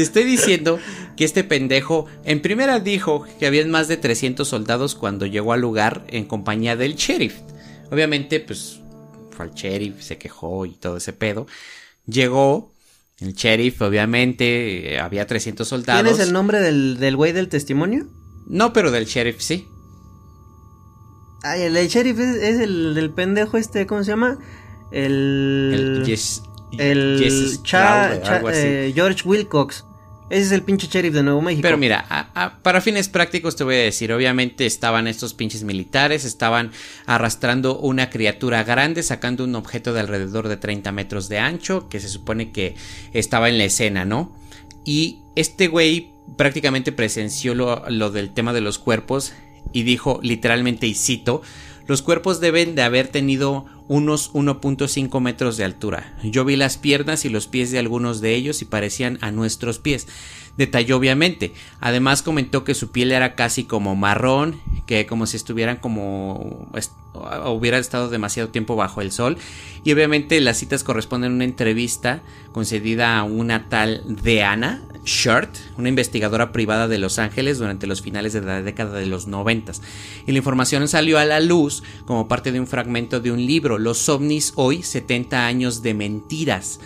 [0.00, 0.78] Te estoy diciendo
[1.14, 5.60] que este pendejo en primera dijo que habían más de 300 soldados cuando llegó al
[5.60, 7.34] lugar en compañía del sheriff.
[7.90, 8.80] Obviamente, pues
[9.30, 11.46] fue al sheriff, se quejó y todo ese pedo.
[12.06, 12.72] Llegó
[13.18, 16.02] el sheriff, obviamente, eh, había 300 soldados.
[16.02, 18.06] ¿Tienes el nombre del, del güey del testimonio?
[18.46, 19.66] No, pero del sheriff sí.
[21.42, 24.38] Ay, el, el sheriff es, es el del pendejo este, ¿cómo se llama?
[24.92, 25.72] El...
[25.74, 26.42] El, Jess-
[26.78, 29.84] el Jess Cha- Stroud, eh, George Wilcox.
[30.30, 31.62] Ese es el pinche sheriff de Nuevo México.
[31.62, 32.30] Pero mira,
[32.62, 36.70] para fines prácticos te voy a decir, obviamente estaban estos pinches militares, estaban
[37.04, 41.98] arrastrando una criatura grande, sacando un objeto de alrededor de 30 metros de ancho, que
[41.98, 42.76] se supone que
[43.12, 44.32] estaba en la escena, ¿no?
[44.84, 49.32] Y este güey prácticamente presenció lo, lo del tema de los cuerpos
[49.72, 51.42] y dijo literalmente, y cito,
[51.90, 56.16] los cuerpos deben de haber tenido unos 1.5 metros de altura.
[56.22, 59.80] Yo vi las piernas y los pies de algunos de ellos y parecían a nuestros
[59.80, 60.06] pies.
[60.60, 61.54] Detalló obviamente.
[61.80, 66.92] Además comentó que su piel era casi como marrón, que como si estuvieran como est-
[67.46, 69.38] hubiera estado demasiado tiempo bajo el sol.
[69.84, 72.20] Y obviamente las citas corresponden a una entrevista
[72.52, 75.48] concedida a una tal Deanna Short,
[75.78, 79.72] una investigadora privada de Los Ángeles durante los finales de la década de los 90.
[80.26, 83.78] Y la información salió a la luz como parte de un fragmento de un libro,
[83.78, 86.80] Los ovnis hoy, 70 años de mentiras.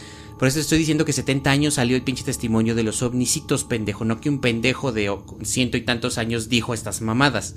[0.45, 4.05] Por eso estoy diciendo que 70 años salió el pinche testimonio de los ovnicitos, pendejo,
[4.05, 5.11] no que un pendejo de
[5.43, 7.55] ciento y tantos años dijo estas mamadas.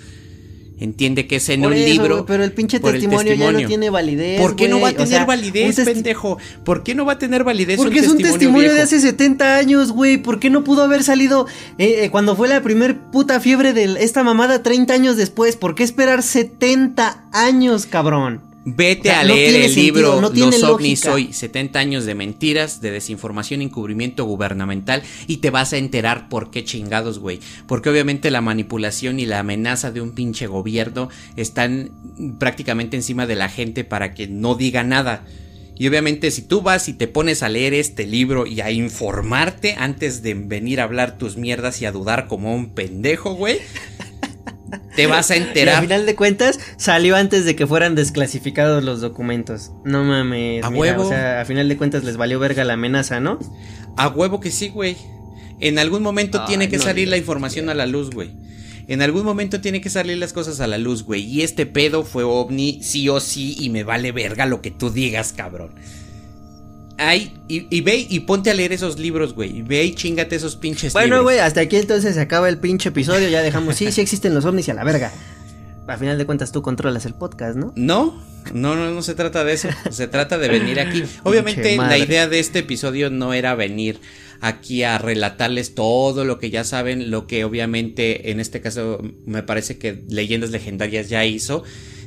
[0.80, 2.26] Entiende que es en Por un eso, libro.
[2.26, 4.40] pero el pinche testimonio, ya no tiene validez.
[4.40, 4.92] ¿Por qué no va a?
[4.92, 6.38] O tener sea, validez, pendejo?
[6.64, 9.92] ¿Por qué no va a tener validez Porque es un testimonio de hace 70 años,
[9.92, 10.16] güey.
[10.16, 11.46] ¿Por qué no pudo haber salido
[11.78, 15.58] eh, eh, cuando fue la primer puta fiebre de esta mamada 30 años después?
[15.58, 18.47] ¿Por qué esperar 70 años, cabrón?
[18.70, 21.14] Vete O sea, a leer el sentido, libro no Los ovnis lógica.
[21.14, 26.28] hoy, 70 años de mentiras, de desinformación y encubrimiento gubernamental y te vas a enterar
[26.28, 27.40] por qué chingados, güey.
[27.66, 31.08] Porque obviamente la manipulación y la amenaza de un pinche gobierno
[31.38, 31.92] están
[32.40, 35.24] prácticamente encima de la gente para que no diga nada.
[35.78, 39.76] Y obviamente si tú vas y te pones a leer este libro y a informarte
[39.78, 43.60] antes de venir a hablar tus mierdas y a dudar como un pendejo, güey,
[44.96, 45.82] te vas a Y al enterar.
[45.82, 49.72] final de cuentas, salió antes de que fueran desclasificados los documentos.
[49.84, 50.64] No mames.
[50.64, 51.06] A mira, huevo.
[51.06, 53.40] O sea, a final de cuentas les valió verga la amenaza, ¿no?
[53.96, 54.98] A huevo que sí, güey.
[55.60, 58.32] En algún momento Ay, tiene que no salir la información a la luz, güey.
[58.88, 61.24] En algún momento tiene que salir las cosas a la luz, güey.
[61.24, 64.92] Y este pedo fue ovni, sí o sí, y me vale verga lo que tú
[64.92, 65.72] digas, cabrón.
[66.98, 69.58] Ay, y, y ve y ponte a leer esos libros, güey.
[69.58, 71.24] Y ve y chingate esos pinches Bueno, libros.
[71.24, 73.30] güey, hasta aquí entonces se acaba el pinche episodio.
[73.30, 73.76] Ya dejamos.
[73.76, 75.12] Sí, sí existen los ovnis y a la verga.
[75.88, 77.72] A final de cuentas tú controlas el podcast, ¿no?
[77.78, 78.22] No,
[78.54, 79.70] no, no, no se trata de eso.
[79.90, 81.04] Se trata de venir aquí.
[81.24, 84.02] Obviamente, la idea de este episodio no era venir
[84.42, 89.42] aquí a relatarles todo lo que ya saben, lo que obviamente en este caso me
[89.44, 91.64] parece que Leyendas Legendarias ya hizo,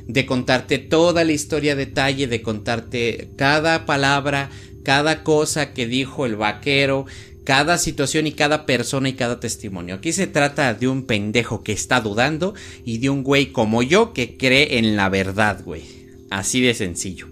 [0.07, 4.49] de contarte toda la historia a detalle, de contarte cada palabra,
[4.83, 7.05] cada cosa que dijo el vaquero,
[7.43, 9.95] cada situación y cada persona y cada testimonio.
[9.95, 12.53] Aquí se trata de un pendejo que está dudando
[12.85, 15.83] y de un güey como yo que cree en la verdad, güey.
[16.29, 17.27] Así de sencillo.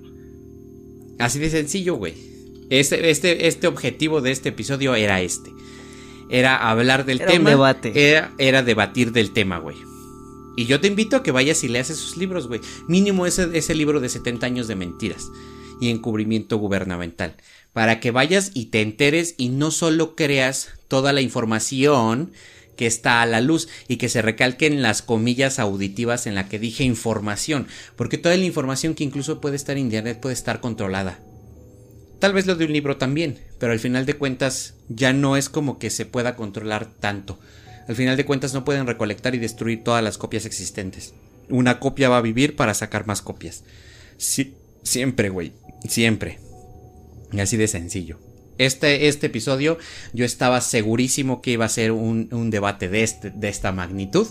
[1.20, 2.14] Así de sencillo, güey.
[2.70, 5.52] Este, este, este objetivo de este episodio era este.
[6.30, 7.50] Era hablar del Era un tema.
[7.50, 7.92] debate.
[7.96, 9.78] Era, era debatir del tema, güey.
[10.56, 12.62] Y yo te invito a que vayas y leas esos libros, güey.
[12.88, 15.30] Mínimo ese, ese libro de 70 años de mentiras
[15.80, 17.36] y encubrimiento gubernamental.
[17.74, 22.32] Para que vayas y te enteres y no solo creas toda la información
[22.76, 26.60] que está a la luz y que se recalquen las comillas auditivas en la que
[26.60, 27.68] dije información,
[27.98, 31.20] porque toda la información que incluso puede estar en internet puede estar controlada.
[32.20, 35.50] Tal vez lo de un libro también, pero al final de cuentas ya no es
[35.50, 37.40] como que se pueda controlar tanto.
[37.88, 41.14] Al final de cuentas no pueden recolectar y destruir todas las copias existentes.
[41.50, 43.64] Una copia va a vivir para sacar más copias.
[44.84, 45.54] Siempre, güey.
[45.88, 46.40] Siempre.
[47.32, 48.20] Y así de sencillo.
[48.58, 49.78] Este, este episodio
[50.14, 54.28] yo estaba segurísimo que iba a ser un, un debate de, este, de esta magnitud.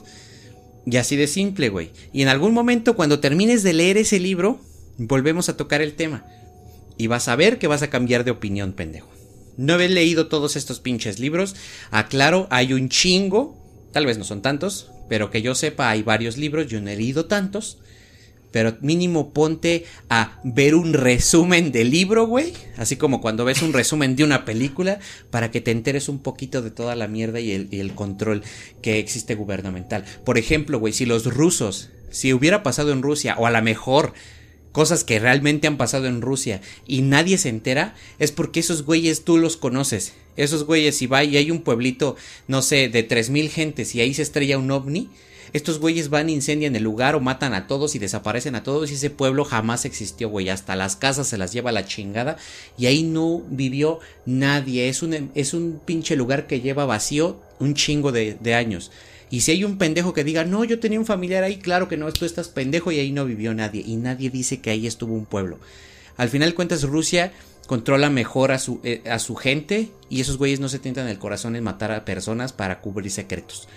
[0.84, 1.90] Y así de simple, güey.
[2.12, 4.60] Y en algún momento cuando termines de leer ese libro,
[4.96, 6.24] volvemos a tocar el tema.
[6.96, 9.08] Y vas a ver que vas a cambiar de opinión, pendejo.
[9.56, 11.56] No he leído todos estos pinches libros.
[11.90, 13.56] Aclaro, hay un chingo.
[13.92, 14.90] Tal vez no son tantos.
[15.08, 16.68] Pero que yo sepa, hay varios libros.
[16.68, 17.78] Yo no he leído tantos.
[18.50, 22.52] Pero mínimo ponte a ver un resumen del libro, güey.
[22.76, 26.62] Así como cuando ves un resumen de una película, para que te enteres un poquito
[26.62, 28.42] de toda la mierda y el, control
[28.82, 30.04] que existe gubernamental.
[30.24, 34.12] Por ejemplo, güey, si los rusos, si hubiera pasado en Rusia, o a lo mejor
[34.72, 39.24] cosas que realmente han pasado en Rusia y nadie se entera, es porque esos güeyes
[39.24, 40.14] tú los conoces.
[40.36, 42.14] Esos güeyes, si va y hay un pueblito,
[42.46, 45.10] no sé, de 3.000 gentes y ahí se estrella un ovni,
[45.52, 48.94] estos güeyes van, incendian el lugar o matan a todos y desaparecen a todos y
[48.94, 50.48] ese pueblo jamás existió, güey.
[50.48, 52.36] Hasta las casas se las lleva la chingada
[52.76, 54.88] y ahí no vivió nadie.
[54.88, 58.90] Es un, es un pinche lugar que lleva vacío un chingo de, años.
[59.30, 61.96] Y si hay un pendejo que diga, no, yo tenía un familiar ahí, claro que
[61.96, 63.82] no, tú estás pendejo y ahí no vivió nadie.
[63.86, 65.58] Y nadie dice que ahí estuvo un pueblo.
[66.16, 67.32] Al final cuentas, Rusia
[67.66, 71.18] controla mejor a su, eh, a su gente y esos güeyes no se tientan el
[71.18, 73.68] corazón en matar a personas para cubrir secretos.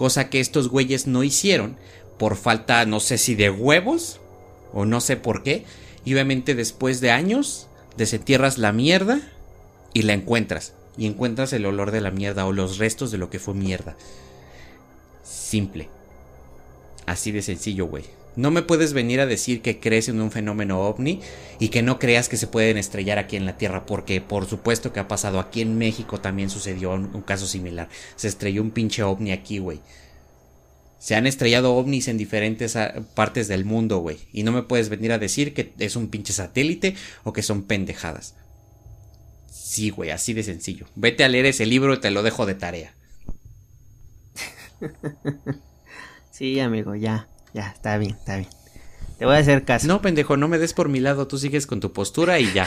[0.00, 1.76] Cosa que estos güeyes no hicieron
[2.16, 4.18] por falta, no sé si de huevos
[4.72, 5.66] o no sé por qué.
[6.06, 9.20] Y obviamente después de años desentierras la mierda
[9.92, 10.72] y la encuentras.
[10.96, 13.94] Y encuentras el olor de la mierda o los restos de lo que fue mierda.
[15.22, 15.90] Simple.
[17.04, 18.04] Así de sencillo, güey.
[18.36, 21.20] No me puedes venir a decir que crees en un fenómeno ovni
[21.58, 24.92] y que no creas que se pueden estrellar aquí en la Tierra, porque por supuesto
[24.92, 25.40] que ha pasado.
[25.40, 27.88] Aquí en México también sucedió un, caso similar.
[28.16, 29.80] Se estrelló un pinche ovni aquí, güey.
[30.98, 34.18] Se han estrellado ovnis en diferentes ah, partes del mundo, güey.
[34.32, 37.62] Y no me puedes venir a decir que es un pinche satélite o que son
[37.62, 38.34] pendejadas.
[39.50, 40.86] Sí, güey, así de sencillo.
[40.94, 42.94] Vete a leer ese libro y te lo dejo de tarea.
[46.30, 48.48] sí, amigo, ya, ya, está bien, está bien.
[49.18, 49.86] Te voy a hacer caso.
[49.86, 52.66] No, pendejo, no me des por mi lado, tú sigues con tu postura y ya.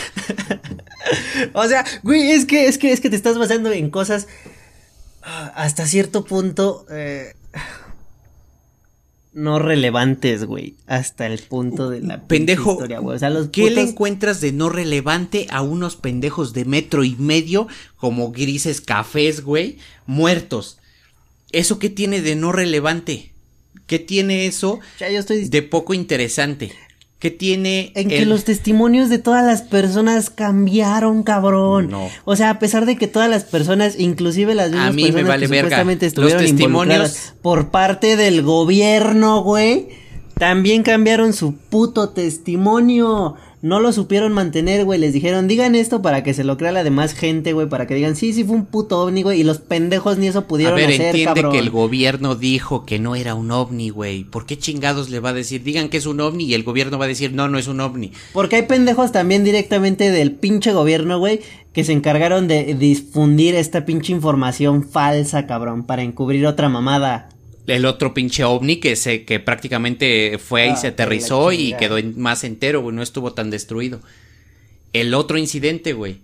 [1.53, 4.27] o sea, güey, es que, es que, es que te estás basando en cosas
[5.23, 7.33] ah, hasta cierto punto eh,
[9.33, 12.73] no relevantes, güey, hasta el punto de la pendejo.
[12.73, 13.15] Historia, güey.
[13.15, 17.15] O sea, los ¿Qué le encuentras de no relevante a unos pendejos de metro y
[17.15, 17.67] medio
[17.97, 20.77] como grises cafés, güey, muertos?
[21.51, 23.32] ¿Eso qué tiene de no relevante?
[23.87, 26.71] ¿Qué tiene eso Ya yo estoy de poco interesante?
[27.19, 31.89] ¿Qué tiene En que los testimonios de todas las personas cambiaron, cabrón.
[31.89, 32.09] No.
[32.25, 35.27] O sea, a pesar de que todas las personas, inclusive las mismas mí me personas
[35.29, 35.69] vale que verga.
[35.69, 39.87] supuestamente Los estuvieron testimonios- involucradas por parte del gobierno, güey,
[40.37, 43.35] también cambiaron su puto testimonio.
[43.63, 44.99] No lo supieron mantener, güey.
[44.99, 47.69] Les dijeron, digan esto para que se lo crea la demás gente, güey.
[47.69, 49.39] Para que digan, sí, sí fue un puto ovni, güey.
[49.39, 51.53] Y los pendejos ni eso A pudieron ver, hacer, entiende cabrón.
[51.53, 54.25] que el gobierno dijo que no era un ovni, güey.
[54.25, 55.63] ¿Por qué chingados le va a decir?
[55.63, 57.79] Digan que es un ovni y el gobierno va a decir, no, no es un
[57.79, 58.11] ovni.
[58.33, 61.39] Porque hay pendejos también directamente del pinche gobierno, güey,
[61.71, 67.29] que se encargaron de difundir esta pinche información falsa, cabrón, para encubrir otra mamada.
[67.67, 71.51] El otro pinche ovni que se que prácticamente fue ahí, Ah, se que la aterrizó
[71.51, 74.01] y quedó en- más entero, güey, no estuvo tan destruido.
[74.91, 76.17] El otro incidente, güey,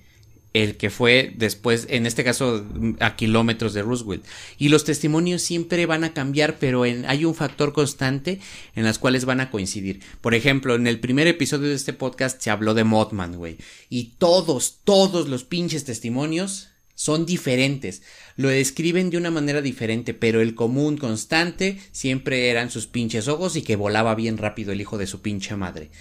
[0.54, 2.66] el que fue después, en este caso,
[3.00, 4.26] a kilómetros de Roosevelt.
[4.58, 8.40] Y los testimonios siempre van a cambiar, pero en- hay un factor constante
[8.76, 10.02] en las cuales van a coincidir.
[10.22, 13.58] Por ejemplo, en el primer episodio de este podcast se habló de Mothman, güey.
[13.90, 16.68] Y todos, todos los pinches testimonios
[17.00, 18.02] son diferentes.
[18.36, 23.56] Lo describen de una manera diferente, pero el común constante siempre eran sus pinches ojos
[23.56, 25.92] y que volaba bien rápido el hijo de su pinche madre.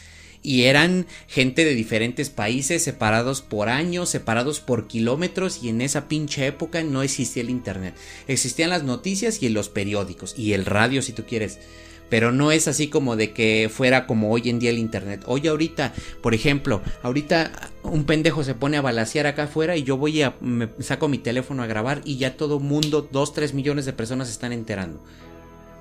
[0.42, 6.08] Y eran gente de diferentes países, separados por años, separados por kilómetros, y en esa
[6.08, 7.94] pinche época no existía el internet.
[8.26, 11.60] Existían las noticias y los periódicos, y el radio si tú quieres.
[12.08, 15.22] Pero no es así como de que fuera como hoy en día el internet.
[15.26, 15.92] Hoy ahorita,
[16.22, 20.34] por ejemplo, ahorita un pendejo se pone a balasear acá afuera y yo voy a
[20.40, 24.28] me saco mi teléfono a grabar y ya todo mundo, dos, tres millones de personas
[24.28, 25.02] se están enterando.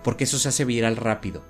[0.04, 1.44] Porque eso se hace viral rápido.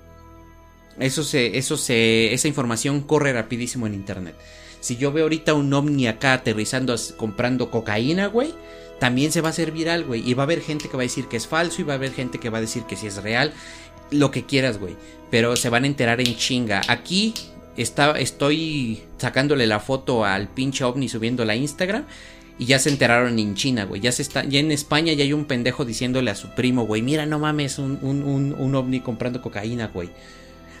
[0.98, 4.34] Eso se, eso se, esa información corre rapidísimo en internet.
[4.80, 8.54] Si yo veo ahorita un ovni acá aterrizando comprando cocaína, güey,
[8.98, 10.28] también se va a hacer viral, güey.
[10.28, 11.96] Y va a haber gente que va a decir que es falso y va a
[11.96, 13.52] haber gente que va a decir que sí es real.
[14.10, 14.96] Lo que quieras, güey.
[15.30, 16.82] Pero se van a enterar en chinga.
[16.88, 17.34] Aquí
[17.76, 22.04] está, estoy sacándole la foto al pinche ovni subiéndola a Instagram.
[22.58, 24.00] Y ya se enteraron en China, güey.
[24.00, 27.02] Ya se está, ya en España ya hay un pendejo diciéndole a su primo, güey,
[27.02, 30.10] mira, no mames, un, un, un, un ovni comprando cocaína, güey.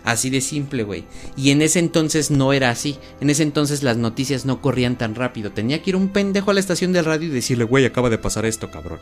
[0.04, 1.04] Así de simple, güey.
[1.36, 2.98] Y en ese entonces no era así.
[3.20, 5.50] En ese entonces las noticias no corrían tan rápido.
[5.50, 8.18] Tenía que ir un pendejo a la estación de radio y decirle, güey, acaba de
[8.18, 9.00] pasar esto, cabrón.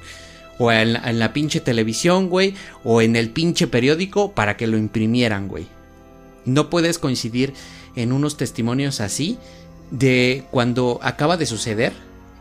[0.58, 2.54] O en la, pinche televisión, güey.
[2.82, 5.66] O en el pinche periódico para que lo imprimieran, güey.
[6.44, 7.52] No puedes coincidir
[7.94, 9.38] en unos testimonios así
[9.90, 11.92] de cuando acaba de suceder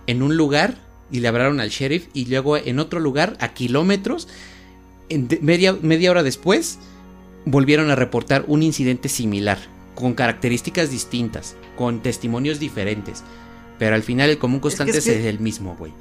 [0.07, 0.75] en un lugar
[1.11, 4.27] y le hablaron al sheriff y luego en otro lugar a kilómetros,
[5.09, 6.79] en media hora después,
[7.45, 9.59] volvieron a reportar un incidente similar,
[9.93, 13.23] con características distintas, con testimonios diferentes.
[13.79, 15.91] Pero al final el común constante es, el mismo, güey.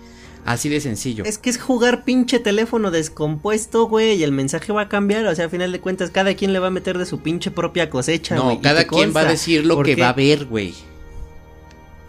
[0.45, 1.25] Así de sencillo.
[1.25, 5.27] Es que es jugar pinche teléfono descompuesto, güey, y el mensaje va a cambiar.
[5.27, 7.51] O sea, al final de cuentas, cada quien le va a meter de su pinche
[7.51, 10.75] propia cosecha, No, cada quien va a decir lo que va a ver, güey.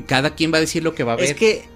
[0.06, 1.26] Cada quien va a decir lo que va a ver.
[1.26, 1.75] Es que.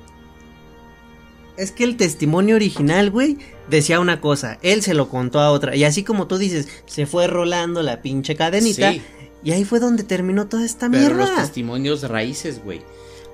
[1.60, 3.38] Es que el testimonio original, güey,
[3.70, 4.57] decía una cosa.
[4.62, 5.76] Él se lo contó a otra.
[5.76, 8.93] Y así como tú dices, se fue rolando la pinche cadenita.
[9.43, 11.18] Y ahí fue donde terminó toda esta Pero mierda.
[11.18, 12.82] los testimonios raíces, güey.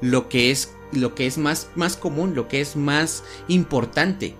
[0.01, 4.33] Lo que es lo que es más, más común, lo que es más importante.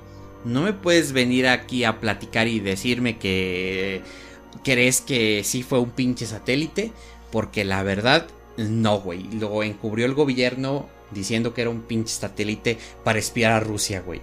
[0.46, 4.02] No me puedes venir aquí a platicar y decirme que
[4.64, 6.92] crees que sí fue un pinche satélite,
[7.32, 8.28] porque la verdad,
[8.58, 9.24] no, güey.
[9.34, 14.22] Lo encubrió el gobierno diciendo que era un pinche satélite para espiar a Rusia, güey.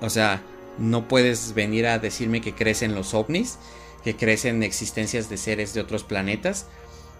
[0.00, 0.42] O sea,
[0.78, 3.58] no puedes venir a decirme que crees en los ovnis,
[4.04, 6.66] que crees en existencias de seres de otros planetas,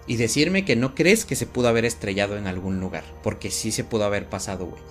[0.05, 3.71] y decirme que no crees que se pudo haber estrellado en algún lugar, porque sí
[3.71, 4.81] se pudo haber pasado, güey.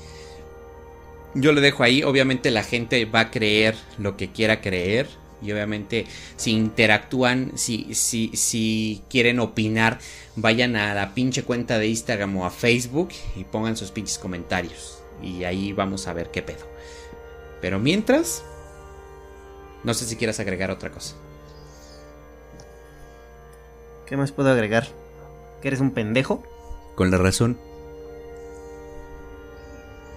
[1.34, 5.08] Yo lo dejo ahí, obviamente la gente va a creer lo que quiera creer,
[5.42, 6.06] y obviamente
[6.36, 9.98] si interactúan, si, si, si quieren opinar,
[10.34, 15.02] vayan a la pinche cuenta de Instagram o a Facebook y pongan sus pinches comentarios.
[15.22, 16.66] Y ahí vamos a ver qué pedo.
[17.60, 18.44] Pero mientras,
[19.84, 21.16] no sé si quieras agregar otra cosa.
[24.06, 24.86] ¿Qué más puedo agregar?
[25.60, 26.42] ¿Que eres un pendejo?
[26.94, 27.58] Con la razón.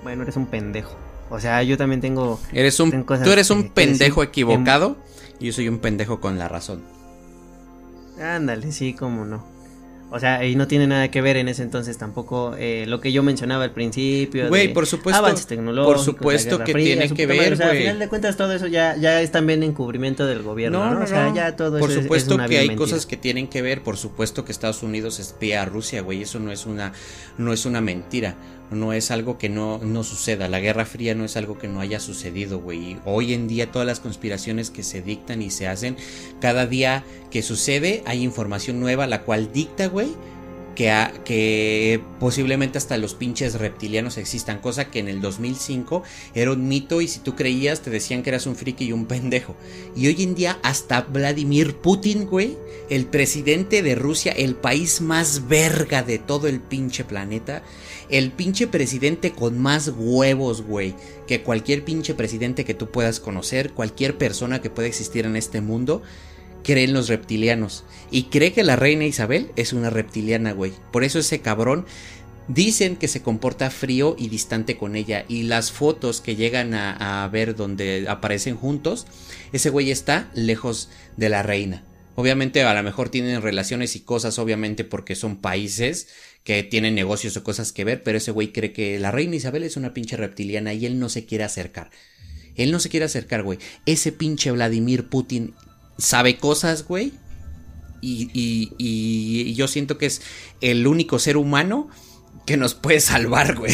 [0.04, 0.96] Bueno, eres un pendejo.
[1.30, 2.40] O sea, yo también tengo.
[2.52, 4.98] Eres un, tú eres un pendejo equivocado
[5.40, 6.82] y yo soy un pendejo con la razón.
[8.20, 9.60] Ándale, sí, cómo no.
[10.12, 13.12] O sea, y no tiene nada que ver en ese entonces tampoco eh, lo que
[13.12, 14.48] yo mencionaba al principio.
[14.48, 15.20] Güey, por supuesto.
[15.20, 15.98] Avances tecnológicos.
[15.98, 17.54] Por supuesto que tiene que ver, güey.
[17.54, 20.84] O sea, al final de cuentas todo eso ya, ya es también encubrimiento del gobierno,
[20.84, 20.96] ¿no?
[20.96, 21.04] ¿no?
[21.04, 23.62] o sea, ya todo por eso supuesto es, es que hay cosas que tienen que
[23.62, 23.84] ver.
[23.84, 26.24] Por supuesto que Estados Unidos espía a Rusia, güey.
[26.24, 26.92] Eso no es una,
[27.38, 28.36] no es una mentira
[28.72, 30.48] no es algo que no, no suceda.
[30.48, 32.98] La Guerra Fría no es algo que no haya sucedido, güey.
[33.06, 35.98] Hoy en día todas las conspiraciones que se dictan y se hacen,
[36.40, 40.10] cada día que sucede hay información nueva la cual dicta, güey,
[40.76, 40.94] que,
[41.26, 46.04] que, posiblemente hasta los pinches reptilianos existan, cosa que en el 2005
[46.36, 49.06] era un mito y si tú creías te decían que eras un friki y un
[49.06, 49.56] pendejo.
[49.96, 52.58] Y hoy en día hasta Vladimir Putin, güey,
[52.90, 57.62] el presidente de Rusia, el país más verga de todo el pinche planeta,
[58.10, 60.96] el pinche presidente con más huevos, güey,
[61.28, 65.62] que cualquier pinche presidente que tú puedas conocer, cualquier persona que pueda existir en este
[65.62, 66.02] mundo,
[66.64, 67.84] cree en los reptilianos.
[68.12, 70.74] Y cree que la reina Isabel es una reptiliana, güey.
[70.92, 71.86] Por eso ese cabrón
[72.48, 75.24] dicen que se comporta frío y distante con ella.
[75.28, 79.06] Y las fotos que llegan a, ver donde aparecen juntos,
[79.54, 81.84] ese güey está lejos de la reina.
[82.16, 86.08] Obviamente a lo mejor tienen relaciones y cosas, obviamente porque son países
[86.44, 89.64] que tienen negocios o cosas que ver, pero ese güey cree que la reina Isabel
[89.64, 91.92] es una pinche reptiliana y él no se quiere acercar.
[92.56, 93.60] Él no se quiere acercar, güey.
[93.86, 95.54] Ese pinche Vladimir Putin
[95.98, 97.14] sabe cosas, güey.
[98.02, 100.22] Y, y, y, yo siento que es
[100.62, 101.90] el único ser humano
[102.46, 103.74] que nos puede salvar, güey.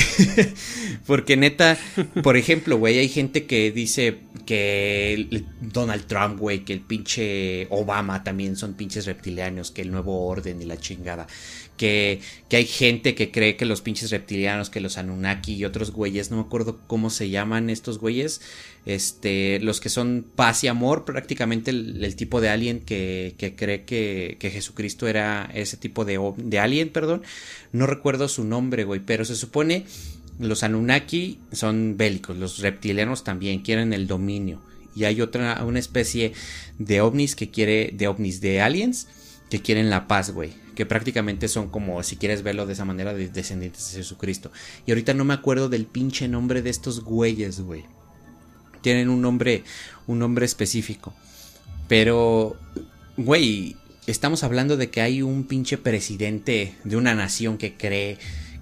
[1.05, 1.77] Porque neta,
[2.23, 8.23] por ejemplo, güey, hay gente que dice que Donald Trump, güey, que el pinche Obama
[8.23, 11.27] también son pinches reptilianos, que el nuevo orden y la chingada
[11.77, 12.21] que,
[12.51, 16.37] hay gente que cree que los pinches reptilianos, que los Anunnaki y otros güeyes, no
[16.37, 18.41] me acuerdo cómo se llaman estos güeyes,
[18.85, 23.83] este, los que son paz y amor, prácticamente el, tipo de alien que, que cree
[23.83, 27.23] que, que, Jesucristo era ese tipo de, de alien, perdón,
[27.71, 29.85] no recuerdo su nombre, güey, pero se supone
[30.39, 34.61] los Anunnaki son bélicos, los reptilianos también quieren el dominio.
[34.95, 36.33] Y hay otra, una especie
[36.79, 39.07] de ovnis que quiere, de ovnis de aliens,
[39.49, 43.13] que quieren la paz, güey que prácticamente son como, si quieres verlo de esa manera,
[43.13, 44.51] de descendientes de Jesucristo.
[44.85, 47.85] Y ahorita no me acuerdo del pinche nombre de estos güeyes, güey.
[48.81, 49.63] Tienen un nombre,
[50.05, 51.13] un nombre específico.
[51.87, 52.55] Pero,
[53.17, 58.19] güey, estamos hablando de que hay un pinche presidente de una nación que cree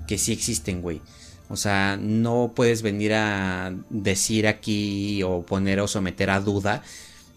[0.08, 1.02] que sí existen, güey.
[1.50, 6.84] O sea, no puedes venir a decir aquí o poner o someter a duda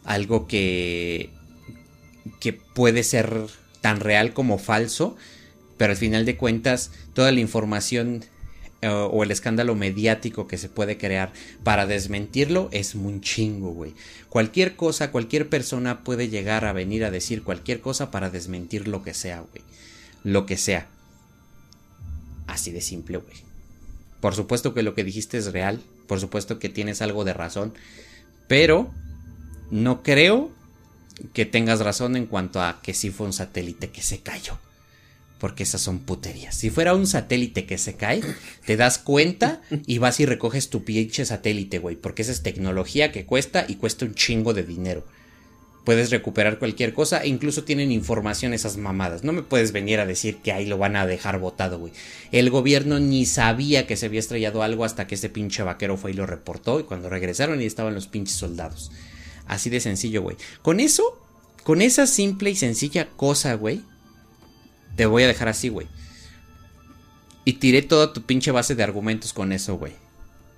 [0.04, 1.30] algo que
[2.40, 3.46] que puede ser
[3.80, 5.16] tan real como falso,
[5.76, 8.24] pero al final de cuentas toda la información
[8.82, 11.32] eh, o el escándalo mediático que se puede crear
[11.64, 13.94] para desmentirlo es muy chingo, güey.
[14.28, 19.02] Cualquier cosa, cualquier persona puede llegar a venir a decir cualquier cosa para desmentir lo
[19.02, 19.64] que sea, güey.
[20.24, 20.88] Lo que sea.
[22.46, 23.36] Así de simple, güey.
[24.20, 27.72] Por supuesto que lo que dijiste es real, por supuesto que tienes algo de razón,
[28.46, 28.92] pero
[29.70, 30.50] no creo
[31.32, 34.58] que tengas razón en cuanto a que sí fue un satélite que se cayó.
[35.38, 36.54] Porque esas son puterías.
[36.54, 38.22] Si fuera un satélite que se cae,
[38.64, 41.96] te das cuenta y vas y recoges tu pinche satélite, güey.
[41.96, 45.04] Porque esa es tecnología que cuesta y cuesta un chingo de dinero.
[45.84, 49.22] Puedes recuperar cualquier cosa e incluso tienen información esas mamadas.
[49.22, 51.92] No me puedes venir a decir que ahí lo van a dejar botado, güey.
[52.32, 56.10] El gobierno ni sabía que se había estrellado algo hasta que ese pinche vaquero fue
[56.10, 56.80] y lo reportó.
[56.80, 58.90] Y cuando regresaron y estaban los pinches soldados.
[59.46, 60.36] Así de sencillo, güey.
[60.62, 61.18] Con eso,
[61.62, 63.82] con esa simple y sencilla cosa, güey
[64.96, 65.86] te voy a dejar así, güey.
[67.44, 69.92] Y tiré toda tu pinche base de argumentos con eso, güey.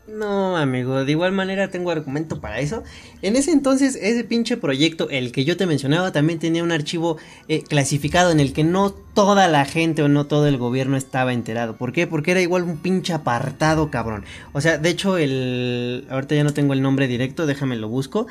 [0.06, 2.82] No, amigo, de igual manera tengo argumento para eso.
[3.20, 7.18] En ese entonces, ese pinche proyecto, el que yo te mencionaba, también tenía un archivo
[7.46, 11.34] eh, clasificado en el que no toda la gente o no todo el gobierno estaba
[11.34, 11.76] enterado.
[11.76, 12.06] ¿Por qué?
[12.06, 14.24] Porque era igual un pinche apartado, cabrón.
[14.54, 16.06] O sea, de hecho, el.
[16.08, 18.26] Ahorita ya no tengo el nombre directo, déjame lo busco.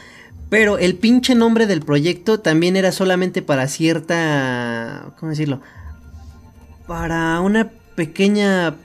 [0.50, 5.14] Pero el pinche nombre del proyecto también era solamente para cierta.
[5.20, 5.62] ¿Cómo decirlo?
[6.88, 8.76] para una pequeña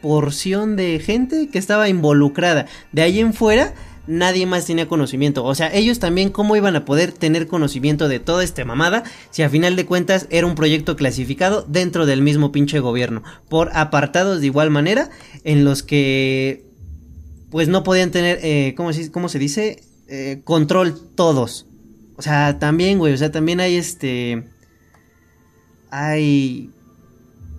[0.00, 2.66] porción de gente que estaba involucrada.
[2.90, 3.74] De ahí en fuera,
[4.06, 5.44] nadie más tenía conocimiento.
[5.44, 9.42] O sea, ellos también cómo iban a poder tener conocimiento de toda esta mamada si
[9.42, 13.22] a final de cuentas era un proyecto clasificado dentro del mismo pinche gobierno.
[13.48, 15.10] Por apartados de igual manera
[15.44, 16.64] en los que
[17.50, 18.92] pues no podían tener, eh, ¿cómo,
[19.28, 19.82] se dice?
[20.10, 21.66] Eh, control todos.
[22.16, 24.44] O sea, también, güey, o sea, también hay este...
[25.90, 26.70] Hay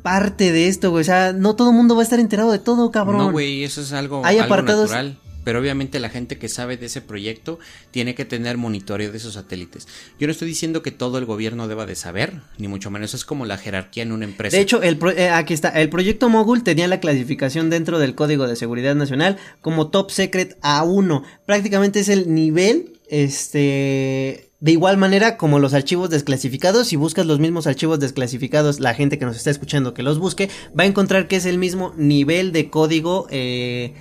[0.03, 1.01] parte de esto, güey.
[1.01, 3.17] O sea, no todo el mundo va a estar enterado de todo, cabrón.
[3.17, 4.91] No, güey, eso es algo, Hay apartados...
[4.91, 5.17] natural.
[5.43, 7.59] Pero obviamente la gente que sabe de ese proyecto
[7.91, 9.87] tiene que tener monitoreo de esos satélites.
[10.19, 13.13] Yo no estoy diciendo que todo el gobierno deba de saber, ni mucho menos.
[13.13, 14.55] Es como la jerarquía en una empresa.
[14.55, 15.69] De hecho, el eh, aquí está.
[15.69, 20.59] El proyecto Mogul tenía la clasificación dentro del Código de Seguridad Nacional como Top Secret
[20.61, 21.23] A1.
[21.45, 27.39] Prácticamente es el nivel, este de igual manera, como los archivos desclasificados, si buscas los
[27.39, 31.27] mismos archivos desclasificados, la gente que nos está escuchando que los busque, va a encontrar
[31.27, 33.95] que es el mismo nivel de código eh,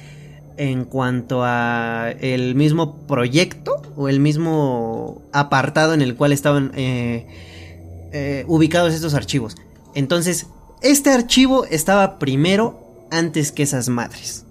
[0.61, 7.27] en cuanto a el mismo proyecto o el mismo apartado en el cual estaban eh,
[8.13, 9.57] eh, ubicados estos archivos.
[9.95, 10.49] Entonces,
[10.83, 14.45] este archivo estaba primero antes que esas madres.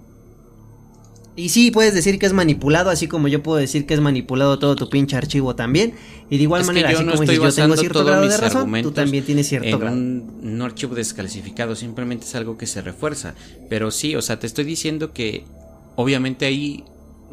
[1.36, 4.58] Y sí, puedes decir que es manipulado, así como yo puedo decir que es manipulado
[4.58, 5.94] todo tu pinche archivo también.
[6.28, 9.46] Y de igual manera, así como yo tengo cierto grado de razón, tú también tienes
[9.46, 9.96] cierto grado.
[9.96, 13.36] Un, archivo desclasificado, simplemente es algo que se refuerza.
[13.68, 15.44] Pero sí, o sea, te estoy diciendo que
[16.00, 16.84] obviamente hay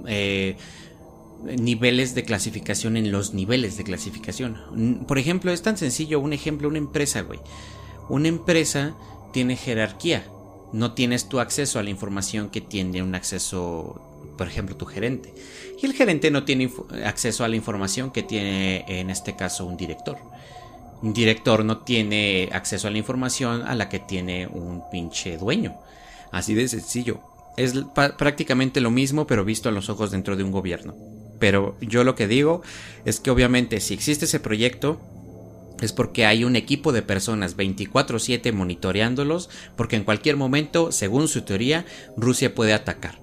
[0.08, 0.56] eh,
[1.60, 5.06] niveles de clasificación en los niveles de clasificación.
[5.08, 7.40] Por ejemplo, es tan sencillo, un ejemplo, una empresa, güey.
[8.10, 8.96] Una empresa
[9.34, 10.24] tiene jerarquía
[10.72, 14.02] no tienes tu acceso a la información que tiene un acceso,
[14.38, 15.34] por ejemplo, tu gerente.
[15.82, 16.70] Y el gerente no tiene
[17.06, 20.18] acceso a la información que tiene, en este caso, un director.
[21.02, 25.78] Un director no tiene acceso a la información a la que tiene un pinche dueño.
[26.32, 27.22] Así de sencillo.
[27.58, 27.74] Es
[28.18, 30.96] prácticamente lo mismo, pero visto a los ojos dentro de un gobierno.
[31.40, 32.62] Pero yo lo que digo
[33.04, 35.00] es que obviamente si existe ese proyecto,
[35.82, 41.42] es porque hay un equipo de personas 24/7 monitoreándolos, porque en cualquier momento, según su
[41.44, 41.86] teoría,
[42.16, 43.20] Rusia puede atacar.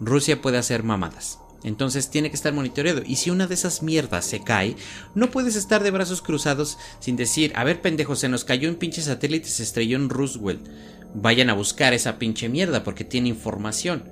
[0.00, 1.38] Rusia puede hacer mamadas.
[1.64, 3.02] Entonces tiene que estar monitoreado.
[3.04, 4.76] Y si una de esas mierdas se cae,
[5.14, 8.76] no puedes estar de brazos cruzados sin decir, a ver pendejo, se nos cayó un
[8.76, 10.68] pinche satélite, se estrelló en Roosevelt.
[11.14, 14.04] Vayan a buscar esa pinche mierda porque tiene información.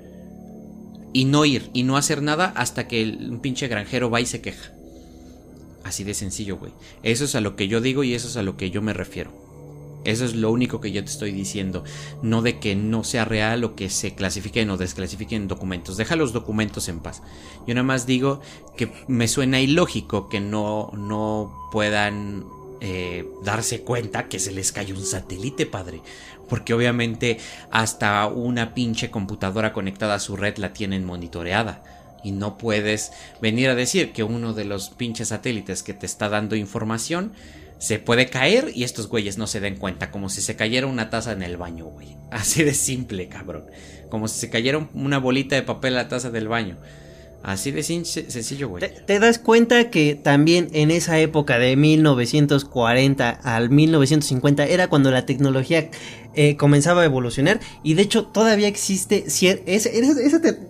[1.13, 4.27] Y no ir, y no hacer nada hasta que el, un pinche granjero va y
[4.27, 4.73] se queja.
[5.85, 6.73] Así de sencillo, güey.
[7.03, 8.95] Eso es a lo que yo digo y eso es a lo que yo me
[8.95, 9.42] refiero.
[10.05, 11.85] Eso es lo único que yo te estoy diciendo.
[12.23, 15.97] No de que no sea real o que se clasifiquen o desclasifiquen documentos.
[15.97, 17.23] Deja los documentos en paz.
[17.67, 18.41] Yo nada más digo
[18.77, 22.45] que me suena ilógico que no, no puedan
[22.81, 26.01] eh, darse cuenta que se les cayó un satélite, padre.
[26.49, 27.39] Porque obviamente
[27.71, 31.85] hasta una pinche computadora conectada a su red la tienen monitoreada.
[32.25, 36.29] Y no puedes venir a decir que uno de los pinches satélites que te está
[36.29, 37.33] dando información
[37.83, 41.11] se puede caer y estos güeyes no se den cuenta, como si se cayera una
[41.11, 42.17] taza en el baño, güey.
[42.31, 43.65] Así de simple, cabrón.
[44.09, 46.79] Como si se cayera una bolita de papel a la taza del baño.
[47.43, 48.85] Así de sencillo, güey.
[49.05, 55.27] ¿Te, das cuenta que también en esa época de 1940 al 1950 era cuando la
[55.27, 55.91] tecnología
[56.35, 57.59] eh, comenzaba a evolucionar?
[57.83, 59.25] Y de hecho todavía existe...
[59.27, 59.89] Esa,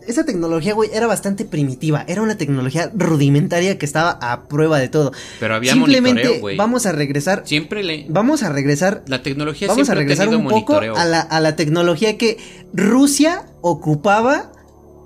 [0.07, 2.07] esa, tecnología, güey, era bastante primitiva.
[2.09, 5.12] Era una tecnología rudimentaria que estaba a prueba de todo.
[5.40, 7.43] Pero había Simplemente vamos a regresar...
[7.44, 8.07] Siempre le...
[8.09, 9.03] Vamos a regresar...
[9.09, 12.39] La tecnología Vamos a regresar un poco a la, a la tecnología que
[12.73, 14.52] Rusia ocupaba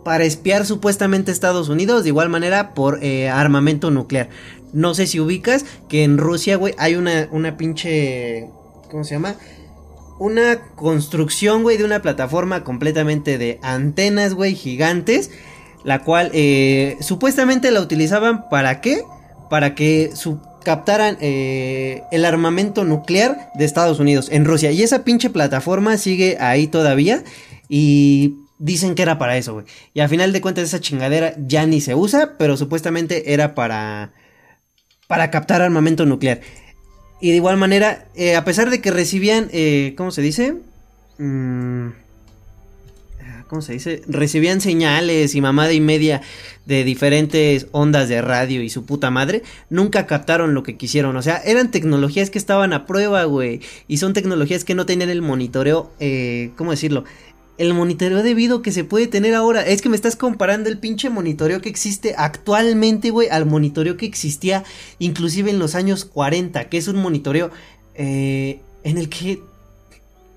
[0.06, 4.28] para espiar supuestamente Estados Unidos, de igual manera por eh, armamento nuclear.
[4.72, 8.48] No sé si ubicas que en Rusia, güey, hay una, una pinche...
[8.88, 9.34] ¿Cómo se llama?
[10.20, 15.32] Una construcción, güey, de una plataforma completamente de antenas, güey, gigantes.
[15.82, 19.02] La cual eh, supuestamente la utilizaban para qué?
[19.50, 20.12] Para que
[20.62, 24.70] captaran eh, el armamento nuclear de Estados Unidos en Rusia.
[24.70, 27.24] Y esa pinche plataforma sigue ahí todavía.
[27.68, 29.66] Y dicen que era para eso, güey.
[29.94, 34.12] Y al final de cuentas esa chingadera ya ni se usa, pero supuestamente era para
[35.06, 36.40] para captar armamento nuclear.
[37.20, 40.56] Y de igual manera, eh, a pesar de que recibían, eh, ¿cómo se dice?
[41.18, 41.90] Mm,
[43.48, 44.02] ¿Cómo se dice?
[44.08, 46.20] Recibían señales y mamada y media
[46.64, 51.16] de diferentes ondas de radio y su puta madre, nunca captaron lo que quisieron.
[51.16, 53.60] O sea, eran tecnologías que estaban a prueba, güey.
[53.86, 57.04] Y son tecnologías que no tenían el monitoreo, eh, ¿cómo decirlo?
[57.58, 59.66] El monitoreo debido que se puede tener ahora.
[59.66, 64.06] Es que me estás comparando el pinche monitoreo que existe actualmente, güey, al monitoreo que
[64.06, 64.64] existía
[64.98, 67.50] inclusive en los años 40, que es un monitoreo
[67.94, 69.40] eh, en el que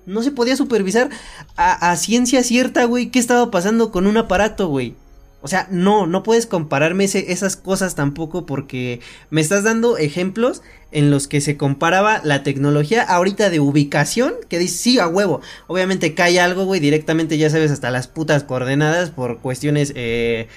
[0.06, 1.10] no se podía supervisar
[1.56, 4.94] a, a ciencia cierta, güey, qué estaba pasando con un aparato, güey.
[5.42, 9.00] O sea, no, no puedes compararme esas cosas tampoco porque
[9.30, 10.62] me estás dando ejemplos
[10.92, 15.40] en los que se comparaba la tecnología ahorita de ubicación, que dice, sí, a huevo.
[15.66, 20.48] Obviamente cae algo, güey, directamente ya sabes hasta las putas coordenadas por cuestiones eh,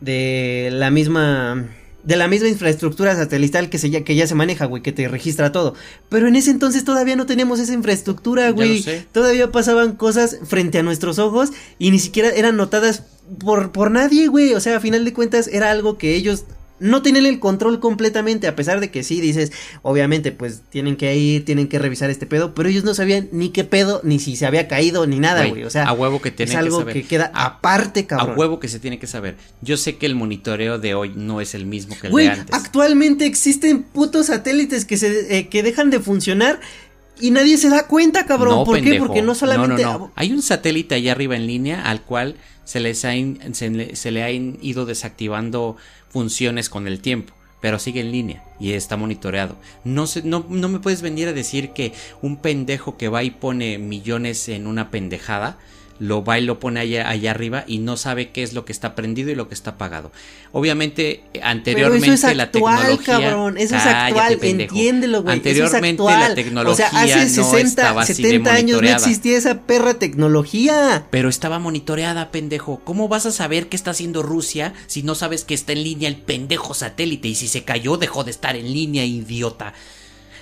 [0.00, 1.66] de la misma
[2.08, 5.06] de la misma infraestructura satelital que, se ya, que ya se maneja, güey, que te
[5.08, 5.74] registra todo.
[6.08, 8.82] Pero en ese entonces todavía no teníamos esa infraestructura, güey.
[9.12, 13.02] Todavía pasaban cosas frente a nuestros ojos y ni siquiera eran notadas
[13.38, 14.54] por, por nadie, güey.
[14.54, 16.44] O sea, a final de cuentas era algo que ellos
[16.80, 19.52] no tienen el control completamente, a pesar de que sí dices,
[19.82, 23.50] obviamente, pues tienen que ir, tienen que revisar este pedo, pero ellos no sabían ni
[23.50, 25.64] qué pedo, ni si se había caído, ni nada, güey.
[25.64, 28.30] O sea, a huevo que tienen es algo que, queda aparte, cabrón.
[28.30, 29.36] A huevo que se tiene que saber.
[29.60, 32.54] Yo sé que el monitoreo de hoy no es el mismo que el de antes.
[32.54, 36.60] Actualmente existen putos satélites que se eh, que dejan de funcionar.
[37.20, 38.64] Y nadie se da cuenta, cabrón.
[38.64, 38.94] ¿Por qué?
[38.94, 39.84] Porque no solamente.
[40.14, 42.36] Hay un satélite allá arriba en línea al cual
[42.68, 43.12] se, les ha
[43.52, 45.76] se, le, se le han ido desactivando
[46.10, 49.56] funciones con el tiempo, pero sigue en línea y está monitoreado.
[49.84, 53.30] No, se, no, no me puedes venir a decir que un pendejo que va y
[53.30, 55.58] pone millones en una pendejada
[55.98, 58.72] lo va y lo pone allá, allá arriba y no sabe qué es lo que
[58.72, 60.12] está prendido y lo que está apagado.
[60.52, 62.98] Obviamente, anteriormente eso es la tecnología.
[63.04, 65.36] Cabrón, eso es actual, entiéndelo, güey.
[65.36, 66.86] Anteriormente la tecnología.
[66.86, 71.06] O sea, hace 60, no 70 años no existía esa perra tecnología.
[71.10, 72.80] Pero estaba monitoreada, pendejo.
[72.84, 76.08] ¿Cómo vas a saber qué está haciendo Rusia si no sabes que está en línea
[76.08, 77.28] el pendejo satélite?
[77.28, 79.74] Y si se cayó, dejó de estar en línea, idiota.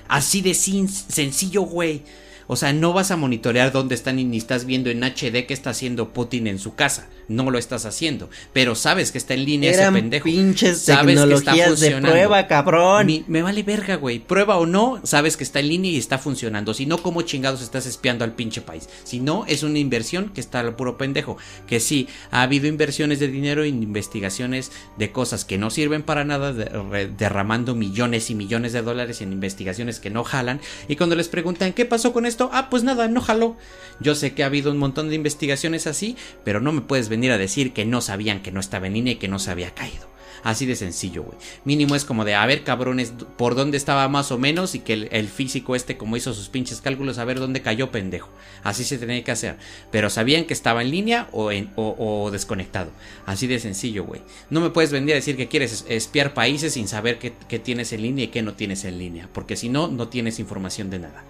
[0.09, 2.03] Así de sencillo, güey.
[2.47, 5.55] O sea, no vas a monitorear dónde están y ni estás viendo en HD qué
[5.55, 7.09] está haciendo Putin en su casa.
[7.29, 8.31] No lo estás haciendo.
[8.53, 10.25] Pero sabes que está en línea ese pendejo.
[10.25, 13.25] pinches sabes tecnologías de prueba, cabrón.
[13.27, 14.21] me vale verga, güey.
[14.21, 16.73] Prueba o no, sabes que está en línea y está funcionando.
[16.73, 18.89] Si no, ¿cómo chingados estás espiando al pinche país?
[19.03, 21.37] Si no, es una inversión que está al puro pendejo.
[21.67, 26.25] Que sí, ha habido inversiones de dinero en investigaciones de cosas que no sirven para
[26.25, 30.61] nada, derramando millones y millones de dólares en investigaciones que no jalan.
[30.87, 32.36] Y cuando les preguntan, ¿qué pasó con esto?
[32.53, 33.57] Ah, pues nada, no jaló.
[34.01, 37.33] Yo sé que ha habido un montón de investigaciones así, pero no me puedes venir
[37.33, 39.75] a decir que no sabían que no estaba en línea y que no se había
[39.75, 40.07] caído.
[40.47, 41.37] Así de sencillo, güey.
[41.65, 45.09] Mínimo es como de, a ver, cabrones, por dónde estaba más o menos y que
[45.11, 48.31] el, físico este, como hizo sus pinches cálculos, a ver dónde cayó, pendejo.
[48.63, 49.57] Así se tenía que hacer.
[49.91, 52.91] Pero sabían que estaba en línea o, en, o, desconectado.
[53.25, 54.21] Así de sencillo, güey.
[54.49, 57.93] No me puedes venir a decir que quieres espiar países sin saber qué, qué tienes
[57.93, 59.29] en línea y qué no tienes en línea.
[59.33, 61.25] Porque si no, no tienes información de nada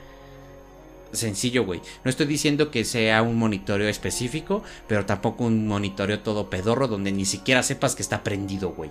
[1.16, 1.80] sencillo, güey.
[2.04, 7.12] No estoy diciendo que sea un monitoreo específico, pero tampoco un monitoreo todo pedorro donde
[7.12, 8.90] ni siquiera sepas que está prendido, güey.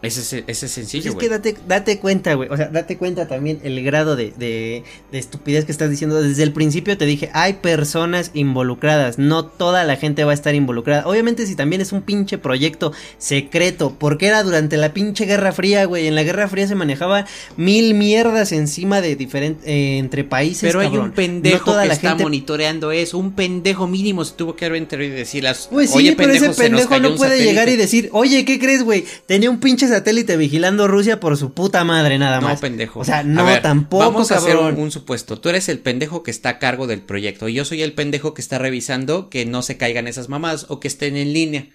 [0.00, 2.48] Ese, es sencillo, pues es que date, cuenta, güey.
[2.50, 6.22] O sea, date cuenta también el grado de, de, estupidez que estás diciendo.
[6.22, 9.18] Desde el principio te dije, hay personas involucradas.
[9.18, 11.06] No toda la gente va a estar involucrada.
[11.06, 13.96] Obviamente, si también es un pinche proyecto secreto.
[13.98, 16.06] Porque era durante la pinche Guerra Fría, güey.
[16.06, 17.26] En la Guerra Fría se manejaba
[17.56, 19.66] mil mierdas encima de diferentes.
[19.66, 20.62] Eh, entre países.
[20.62, 23.18] Pero hay un pendejo que está monitoreando eso.
[23.18, 25.66] Un pendejo mínimo se tuvo que haber y decir las.
[25.66, 29.04] Pues sí, pero ese pendejo no puede llegar y decir, oye, ¿qué crees, güey?
[29.26, 32.54] Tenía un pinche satélite vigilando Rusia por su puta madre, nada más.
[32.54, 33.00] No, pendejo.
[33.00, 35.40] O sea, no, tampoco, Vamos a hacer un, supuesto.
[35.40, 37.48] Tú eres el pendejo que está a cargo del proyecto.
[37.48, 40.80] Y yo soy el pendejo que está revisando que no se caigan esas mamás o
[40.80, 41.68] que estén en línea.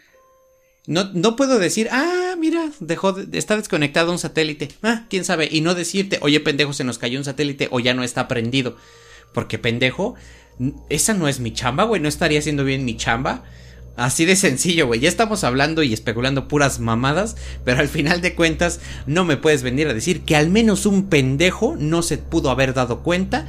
[0.85, 4.69] No, no puedo decir, ah, mira, dejó, está desconectado un satélite.
[4.81, 5.47] Ah, quién sabe.
[5.51, 8.77] Y no decirte, oye, pendejo, se nos cayó un satélite o ya no está prendido.
[9.33, 10.15] Porque pendejo,
[10.89, 12.01] esa no es mi chamba, güey.
[12.01, 13.43] No estaría haciendo bien mi chamba
[13.95, 14.99] Así de sencillo, güey.
[14.99, 19.61] Ya estamos hablando y especulando puras mamadas, pero al final de cuentas no me puedes
[19.61, 23.47] venir a decir que al menos un pendejo no se pudo haber dado cuenta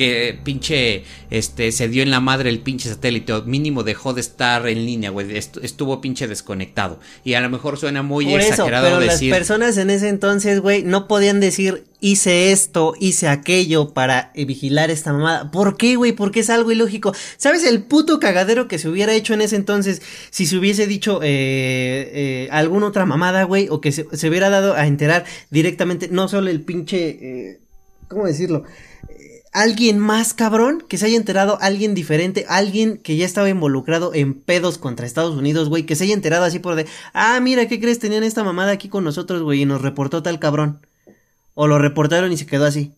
[0.00, 4.22] que pinche este se dio en la madre el pinche satélite o mínimo dejó de
[4.22, 6.98] estar en línea, güey, estuvo pinche desconectado.
[7.22, 11.06] Y a lo mejor suena muy exagerado pero las personas en ese entonces, güey, no
[11.06, 15.50] podían decir hice esto, hice aquello para vigilar esta mamada.
[15.50, 16.12] ¿Por qué, güey?
[16.12, 17.14] Porque es algo ilógico.
[17.36, 20.00] ¿Sabes el puto cagadero que se hubiera hecho en ese entonces
[20.30, 21.28] si se hubiese dicho eh,
[22.14, 23.68] eh, alguna otra mamada, güey?
[23.68, 27.18] O que se, hubiera dado a enterar directamente, no solo el pinche...
[27.20, 27.60] Eh,
[28.08, 28.64] ¿Cómo decirlo?
[29.52, 34.34] Alguien más cabrón, que se haya enterado alguien diferente, alguien que ya estaba involucrado en
[34.34, 37.80] pedos contra Estados Unidos, güey, que se haya enterado así por de, ah, mira, ¿qué
[37.80, 37.98] crees?
[37.98, 40.80] Tenían esta mamada aquí con nosotros, güey, y nos reportó tal cabrón.
[41.54, 42.92] O lo reportaron y se quedó así.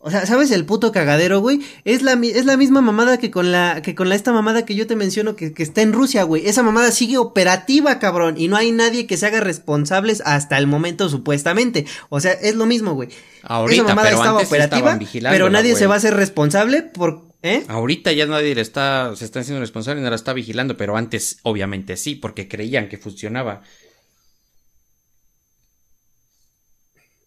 [0.00, 1.60] O sea, ¿sabes el puto cagadero, güey?
[1.84, 4.76] Es la, es la misma mamada que con la, que con la esta mamada que
[4.76, 6.46] yo te menciono que, que está en Rusia, güey.
[6.46, 8.36] Esa mamada sigue operativa, cabrón.
[8.38, 11.84] Y no hay nadie que se haga responsables hasta el momento, supuestamente.
[12.10, 13.08] O sea, es lo mismo, güey.
[13.42, 14.98] Ahorita, Esa mamada estaba operativa,
[15.30, 17.64] pero nadie se va a hacer responsable por, ¿Eh?
[17.66, 20.96] Ahorita ya nadie le está, se está haciendo responsable y no la está vigilando, pero
[20.96, 23.62] antes obviamente sí, porque creían que funcionaba.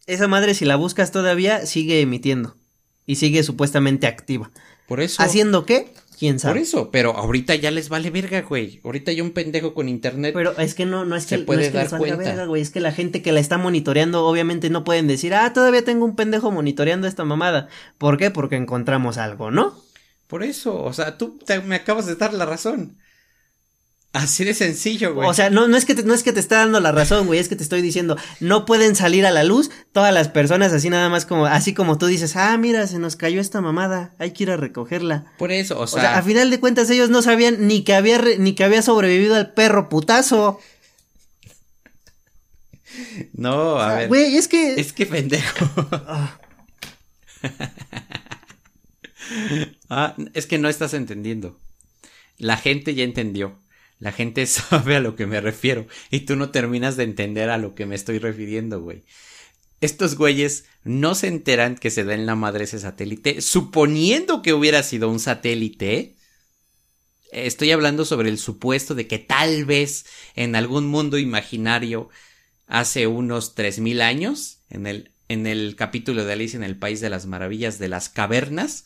[0.06, 2.61] Esa madre, si la buscas todavía, sigue emitiendo
[3.06, 4.50] y sigue supuestamente activa.
[4.86, 5.22] Por eso.
[5.22, 5.92] ¿Haciendo qué?
[6.18, 6.54] ¿Quién sabe?
[6.54, 8.80] Por eso, pero ahorita ya les vale verga, güey.
[8.84, 10.32] Ahorita hay un pendejo con internet.
[10.34, 12.62] Pero es que no, no es que, no es que les valga verga, güey.
[12.62, 16.04] Es que la gente que la está monitoreando, obviamente no pueden decir, ah, todavía tengo
[16.04, 17.68] un pendejo monitoreando esta mamada.
[17.98, 18.30] ¿Por qué?
[18.30, 19.74] Porque encontramos algo, ¿no?
[20.28, 22.98] Por eso, o sea, tú me acabas de dar la razón.
[24.12, 25.26] Así de sencillo, güey.
[25.26, 27.26] O sea, no, no, es que te, no es que te está dando la razón,
[27.26, 30.70] güey, es que te estoy diciendo, no pueden salir a la luz todas las personas
[30.74, 34.14] así nada más como, así como tú dices, ah, mira, se nos cayó esta mamada,
[34.18, 35.32] hay que ir a recogerla.
[35.38, 35.98] Por eso, o sea.
[35.98, 38.82] O sea a final de cuentas ellos no sabían ni que había, ni que había
[38.82, 40.60] sobrevivido al perro putazo.
[43.32, 44.08] No, a ver.
[44.08, 44.74] Güey, es que.
[44.74, 45.66] Es que pendejo.
[46.06, 46.38] Ah.
[49.88, 51.58] ah, es que no estás entendiendo.
[52.36, 53.58] La gente ya entendió.
[54.02, 57.56] La gente sabe a lo que me refiero y tú no terminas de entender a
[57.56, 59.04] lo que me estoy refiriendo, güey.
[59.80, 64.54] Estos güeyes no se enteran que se da en la madre ese satélite, suponiendo que
[64.54, 66.16] hubiera sido un satélite.
[67.30, 70.04] Estoy hablando sobre el supuesto de que tal vez
[70.34, 72.10] en algún mundo imaginario
[72.66, 77.10] hace unos 3000 años, en el, en el capítulo de Alicia en el País de
[77.10, 78.84] las Maravillas de las Cavernas,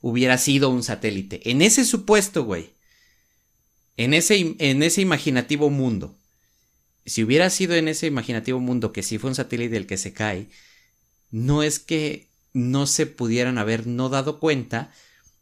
[0.00, 1.50] hubiera sido un satélite.
[1.50, 2.73] En ese supuesto, güey
[3.96, 6.16] en ese, en ese imaginativo mundo,
[7.06, 10.12] si hubiera sido en ese imaginativo mundo que sí fue un satélite el que se
[10.12, 10.46] cae,
[11.30, 14.92] no es que no se pudieran haber no dado cuenta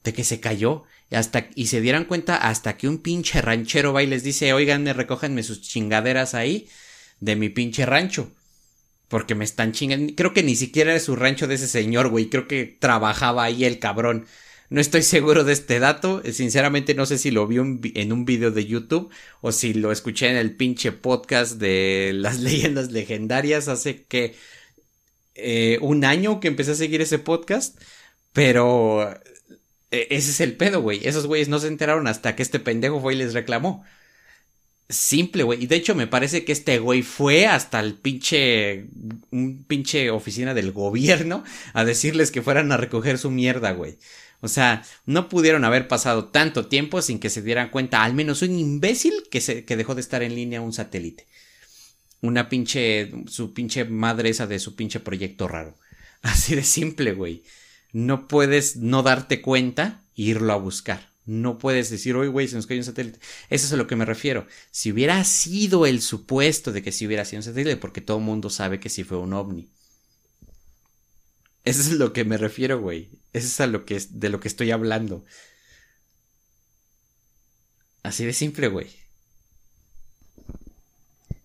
[0.02, 4.02] de que se cayó hasta, y se dieran cuenta hasta que un pinche ranchero va
[4.02, 6.68] y les dice, oigan, recójanme sus chingaderas ahí
[7.20, 8.32] de mi pinche rancho.
[9.08, 10.14] Porque me están chingando.
[10.16, 12.30] Creo que ni siquiera era su rancho de ese señor, güey.
[12.30, 14.26] Creo que trabajaba ahí el cabrón.
[14.73, 16.23] No estoy seguro de este dato.
[16.32, 19.11] Sinceramente no sé si lo vi en un video de YouTube
[19.43, 24.35] o si lo escuché en el pinche podcast de las leyendas legendarias hace que
[25.35, 27.78] eh, un año que empecé a seguir ese podcast.
[28.32, 29.11] Pero
[29.90, 31.07] e, ese es el pedo, güey.
[31.07, 33.85] Esos güeyes no se enteraron hasta que este pendejo fue y les reclamó.
[34.89, 35.65] Simple, güey.
[35.65, 38.86] Y de hecho me parece que este güey fue hasta el pinche...
[39.31, 41.44] Un pinche oficina del gobierno
[41.74, 43.99] a decirles que fueran a recoger su mierda, güey.
[44.43, 48.43] O sea, no pudieron haber pasado tanto tiempo sin que se dieran cuenta, al menos
[48.43, 51.28] un imbécil que, se, que dejó de estar en línea un satélite.
[52.20, 55.77] Una pinche, su pinche madre esa de su pinche proyecto raro.
[56.23, 57.44] Así de simple, güey.
[57.93, 61.12] No puedes no darte cuenta e irlo a buscar.
[61.24, 63.20] No puedes decir, oye, güey, se nos cayó un satélite.
[63.48, 64.48] Eso es a lo que me refiero.
[64.73, 68.24] Si hubiera sido el supuesto de que si hubiera sido un satélite, porque todo el
[68.24, 69.70] mundo sabe que sí fue un ovni.
[71.64, 73.10] Eso es lo que me refiero, güey.
[73.32, 75.24] Eso es a lo que es, de lo que estoy hablando.
[78.02, 78.89] Así de simple, güey.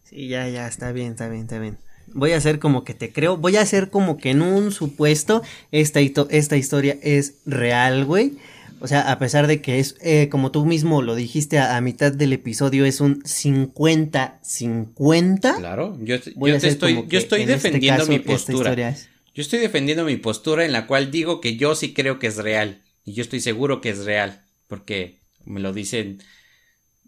[0.04, 1.78] Sí, ya, ya, está bien, está bien, está bien.
[2.08, 3.38] Voy a hacer como que te creo.
[3.38, 8.38] Voy a hacer como que en un supuesto esta, esta historia es real, güey.
[8.80, 12.12] O sea, a pesar de que es, eh, como tú mismo lo dijiste a, mitad
[12.12, 15.58] del episodio, es un 50-50.
[15.58, 18.76] Claro, yo, yo estoy, yo estoy este defendiendo mi postura.
[19.38, 22.38] Yo estoy defendiendo mi postura en la cual digo que yo sí creo que es
[22.38, 22.82] real.
[23.06, 24.44] Y yo estoy seguro que es real.
[24.66, 26.24] Porque me lo dicen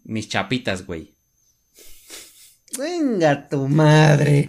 [0.04, 1.12] mis chapitas, güey.
[2.78, 4.46] Venga tu madre.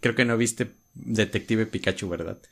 [0.00, 2.42] creo que no viste Detective Pikachu, ¿verdad?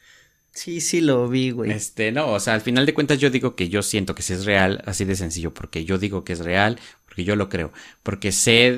[0.53, 1.73] Sí, sí lo vi, güey.
[1.73, 4.35] Este, no, o sea, al final de cuentas yo digo que yo siento que sí
[4.35, 6.79] es real, así de sencillo, porque yo digo que es real,
[7.13, 8.69] porque yo lo creo, porque sé,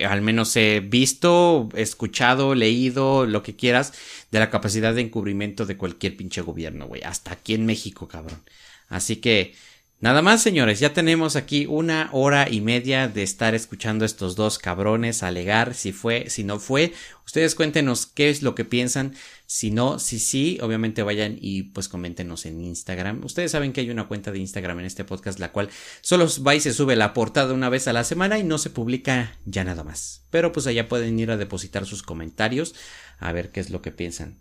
[0.00, 3.92] eh, al menos he visto, escuchado, leído, lo que quieras,
[4.30, 8.40] de la capacidad de encubrimiento de cualquier pinche gobierno, güey, hasta aquí en México, cabrón.
[8.88, 9.54] Así que,
[10.00, 14.34] Nada más, señores, ya tenemos aquí una hora y media de estar escuchando a estos
[14.34, 16.92] dos cabrones alegar si fue, si no fue.
[17.24, 19.14] Ustedes cuéntenos qué es lo que piensan.
[19.52, 23.22] Si no, si sí, obviamente vayan y pues coméntenos en Instagram.
[23.22, 25.68] Ustedes saben que hay una cuenta de Instagram en este podcast, la cual
[26.00, 28.70] solo va y se sube la portada una vez a la semana y no se
[28.70, 30.24] publica ya nada más.
[30.30, 32.74] Pero pues allá pueden ir a depositar sus comentarios
[33.18, 34.38] a ver qué es lo que piensan.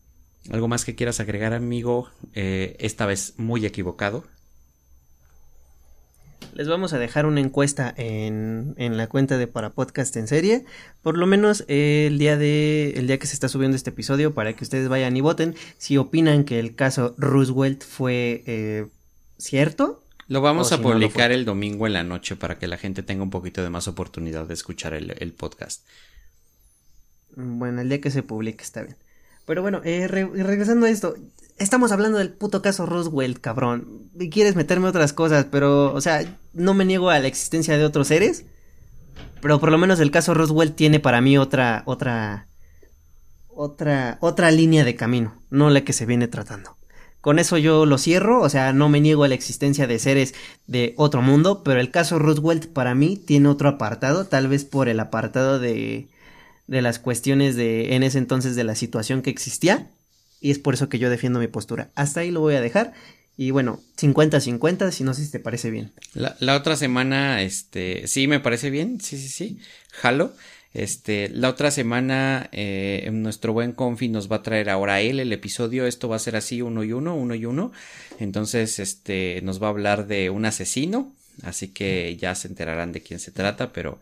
[0.49, 2.09] ¿Algo más que quieras agregar, amigo?
[2.33, 4.23] Eh, esta vez muy equivocado.
[6.53, 10.65] Les vamos a dejar una encuesta en, en la cuenta de Para Podcast en serie.
[11.01, 12.93] Por lo menos el día de.
[12.97, 14.33] el día que se está subiendo este episodio.
[14.33, 15.55] Para que ustedes vayan y voten.
[15.77, 18.87] Si opinan que el caso Roosevelt fue eh,
[19.37, 20.03] cierto.
[20.27, 23.29] Lo vamos a publicar el domingo en la noche para que la gente tenga un
[23.29, 25.85] poquito de más oportunidad de escuchar el, el podcast.
[27.35, 28.97] Bueno, el día que se publique está bien.
[29.45, 31.15] Pero bueno, eh, regresando a esto,
[31.61, 34.09] estamos hablando del puto caso Roswell, cabrón.
[34.19, 36.23] Y quieres meterme otras cosas, pero, o sea,
[36.53, 38.45] no me niego a la existencia de otros seres.
[39.41, 42.47] Pero por lo menos el caso Roswell tiene para mí otra, otra,
[43.47, 46.77] otra, otra línea de camino, no la que se viene tratando.
[47.21, 50.33] Con eso yo lo cierro, o sea, no me niego a la existencia de seres
[50.65, 54.89] de otro mundo, pero el caso Roosevelt para mí tiene otro apartado, tal vez por
[54.89, 56.07] el apartado de,
[56.65, 59.87] de las cuestiones de en ese entonces de la situación que existía
[60.41, 61.91] y es por eso que yo defiendo mi postura.
[61.95, 62.93] Hasta ahí lo voy a dejar.
[63.37, 65.93] Y bueno, 50-50, si no sé si te parece bien.
[66.13, 69.59] La, otra semana, este, sí, me parece bien, sí, sí, sí,
[69.91, 70.33] jalo.
[70.73, 75.31] Este, la otra semana, eh, nuestro buen Confi nos va a traer ahora él el
[75.31, 75.85] episodio.
[75.85, 77.71] Esto va a ser así, uno y uno, uno y uno.
[78.19, 81.13] Entonces, este, nos va a hablar de un asesino.
[81.43, 83.99] Así que ya se enterarán de quién se trata, pero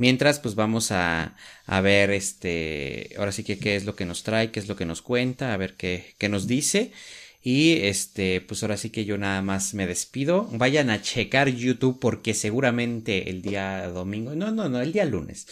[0.00, 1.36] Mientras, pues vamos a,
[1.66, 4.74] a ver, este, ahora sí que qué es lo que nos trae, qué es lo
[4.74, 6.92] que nos cuenta, a ver qué, qué nos dice.
[7.42, 10.48] Y este, pues ahora sí que yo nada más me despido.
[10.52, 15.46] Vayan a checar YouTube porque seguramente el día domingo, no, no, no, el día lunes.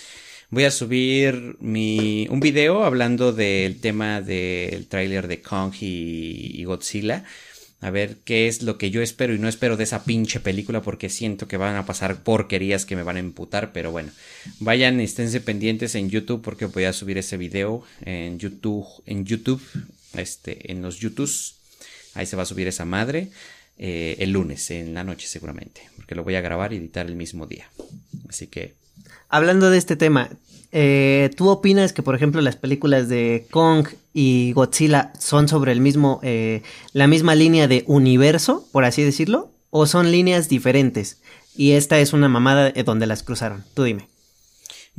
[0.49, 7.27] Voy a subir mi, un video hablando del tema del tráiler de Kong y Godzilla
[7.81, 10.83] a ver qué es lo que yo espero y no espero de esa pinche película
[10.83, 14.11] porque siento que van a pasar porquerías que me van a emputar, pero bueno,
[14.59, 19.63] vayan, esténse pendientes en YouTube porque voy a subir ese video en YouTube, en YouTube,
[20.15, 21.55] este, en los YouTubes,
[22.15, 23.31] ahí se va a subir esa madre.
[23.81, 27.15] Eh, el lunes, en la noche seguramente, porque lo voy a grabar y editar el
[27.15, 27.71] mismo día.
[28.29, 28.75] Así que...
[29.29, 30.31] Hablando de este tema,
[30.73, 35.81] eh, ¿tú opinas que, por ejemplo, las películas de Kong y Godzilla son sobre el
[35.81, 36.63] mismo, eh,
[36.93, 41.21] la misma línea de universo, por así decirlo, o son líneas diferentes?
[41.57, 43.65] Y esta es una mamada donde las cruzaron.
[43.75, 44.09] Tú dime.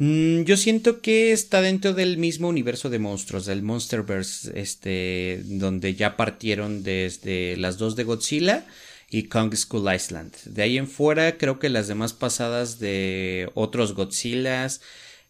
[0.01, 5.93] Mm, yo siento que está dentro del mismo universo de monstruos, del Monsterverse, este, donde
[5.93, 8.65] ya partieron desde las dos de Godzilla
[9.09, 10.33] y Kong School Island.
[10.45, 14.79] De ahí en fuera, creo que las demás pasadas de otros Godzillas,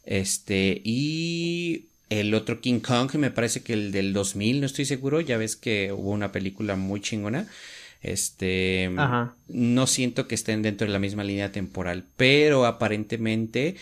[0.09, 5.21] este, y el otro King Kong, me parece que el del 2000, no estoy seguro,
[5.21, 7.47] ya ves que hubo una película muy chingona.
[8.01, 8.89] Este,
[9.49, 13.75] no siento que estén dentro de la misma línea temporal, pero aparentemente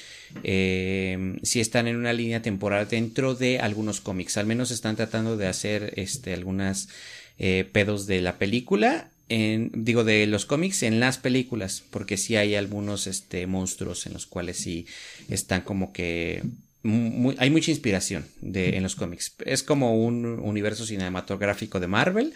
[0.44, 4.36] eh, sí están en una línea temporal dentro de algunos cómics.
[4.36, 6.90] Al menos están tratando de hacer este, algunas
[7.38, 12.36] eh, pedos de la película en, digo, de los cómics en las películas, porque sí
[12.36, 14.86] hay algunos este, monstruos en los cuales sí
[15.30, 16.44] están como que
[17.38, 19.36] hay mucha inspiración de, en los cómics.
[19.45, 22.34] Es como un universo cinematográfico de Marvel,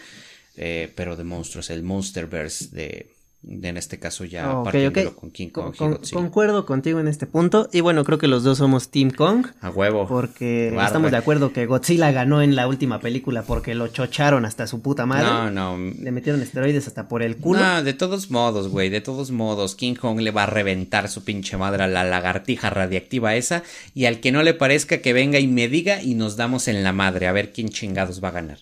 [0.56, 3.11] eh, pero de monstruos, el Monsterverse de,
[3.48, 5.74] en este caso ya okay, con King Kong
[6.12, 7.68] Concuerdo contigo en este punto.
[7.72, 9.46] Y bueno, creo que los dos somos Team Kong.
[9.60, 10.06] A huevo.
[10.06, 14.66] Porque estamos de acuerdo que Godzilla ganó en la última película porque lo chocharon hasta
[14.66, 15.26] su puta madre.
[15.26, 15.76] No, no.
[15.76, 17.60] Le metieron esteroides hasta por el culo.
[17.60, 18.90] No, de todos modos, güey.
[18.90, 22.70] De todos modos, King Kong le va a reventar su pinche madre a la lagartija
[22.70, 23.64] radiactiva esa.
[23.94, 26.84] Y al que no le parezca que venga y me diga y nos damos en
[26.84, 27.26] la madre.
[27.26, 28.58] A ver quién chingados va a ganar.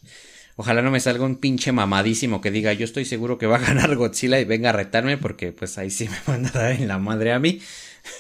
[0.61, 3.61] Ojalá no me salga un pinche mamadísimo que diga yo estoy seguro que va a
[3.61, 6.87] ganar Godzilla y venga a retarme porque pues ahí sí me van a dar en
[6.87, 7.63] la madre a mí.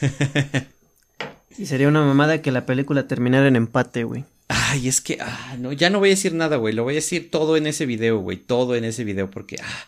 [1.58, 4.24] y sería una mamada que la película terminara en empate, güey.
[4.48, 6.72] Ay, es que, ah, no, ya no voy a decir nada, güey.
[6.74, 8.38] Lo voy a decir todo en ese video, güey.
[8.38, 9.86] Todo en ese video porque, ah,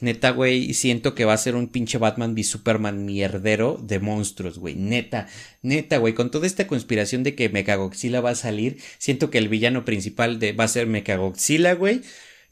[0.00, 4.58] Neta, güey, siento que va a ser un pinche Batman v Superman mierdero de monstruos,
[4.58, 4.74] güey.
[4.74, 5.28] Neta,
[5.62, 6.14] neta, güey.
[6.14, 10.38] Con toda esta conspiración de que Mechagodzilla va a salir, siento que el villano principal
[10.38, 12.02] de, va a ser Mechagodzilla, güey.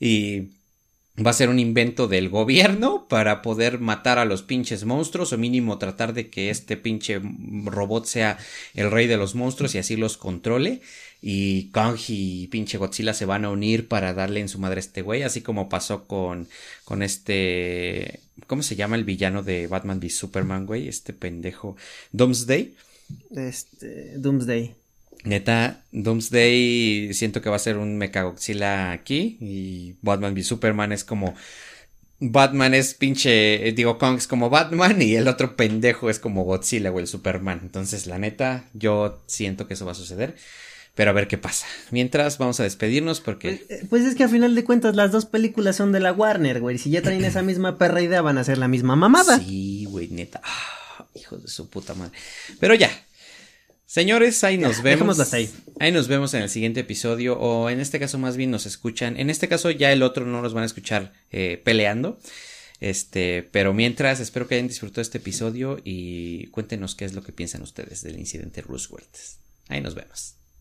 [0.00, 0.50] y
[1.24, 5.38] va a ser un invento del gobierno para poder matar a los pinches monstruos o
[5.38, 7.20] mínimo tratar de que este pinche
[7.64, 8.38] robot sea
[8.74, 10.80] el rey de los monstruos y así los controle
[11.20, 14.80] y Kong y pinche Godzilla se van a unir para darle en su madre a
[14.80, 16.48] este güey, así como pasó con
[16.84, 20.88] con este ¿cómo se llama el villano de Batman v Superman, güey?
[20.88, 21.76] Este pendejo
[22.12, 22.74] Doomsday.
[23.34, 24.74] Este Doomsday.
[25.24, 31.04] Neta, Doomsday siento que va a ser un Mechagodzilla aquí y Batman v Superman es
[31.04, 31.34] como
[32.20, 36.90] Batman es pinche, digo, Kong es como Batman y el otro pendejo es como Godzilla
[36.90, 37.60] o el Superman.
[37.62, 40.34] Entonces, la neta, yo siento que eso va a suceder.
[40.98, 41.64] Pero a ver qué pasa.
[41.92, 43.64] Mientras, vamos a despedirnos porque...
[43.68, 46.12] Pues, eh, pues es que a final de cuentas las dos películas son de la
[46.12, 46.76] Warner, güey.
[46.76, 49.38] Si ya traen esa misma perra idea, van a ser la misma mamada.
[49.38, 50.40] Sí, güey, neta.
[50.42, 52.18] Ah, hijo de su puta madre.
[52.58, 52.90] Pero ya,
[53.86, 55.32] Señores, ahí nos vemos.
[55.32, 55.48] ahí.
[55.78, 57.38] Ahí nos vemos en el siguiente episodio.
[57.38, 59.16] O en este caso, más bien nos escuchan.
[59.20, 62.18] En este caso, ya el otro no nos van a escuchar eh, peleando.
[62.80, 67.30] Este, pero mientras, espero que hayan disfrutado este episodio y cuéntenos qué es lo que
[67.30, 69.16] piensan ustedes del incidente Roosevelt.
[69.68, 70.37] Ahí nos vemos.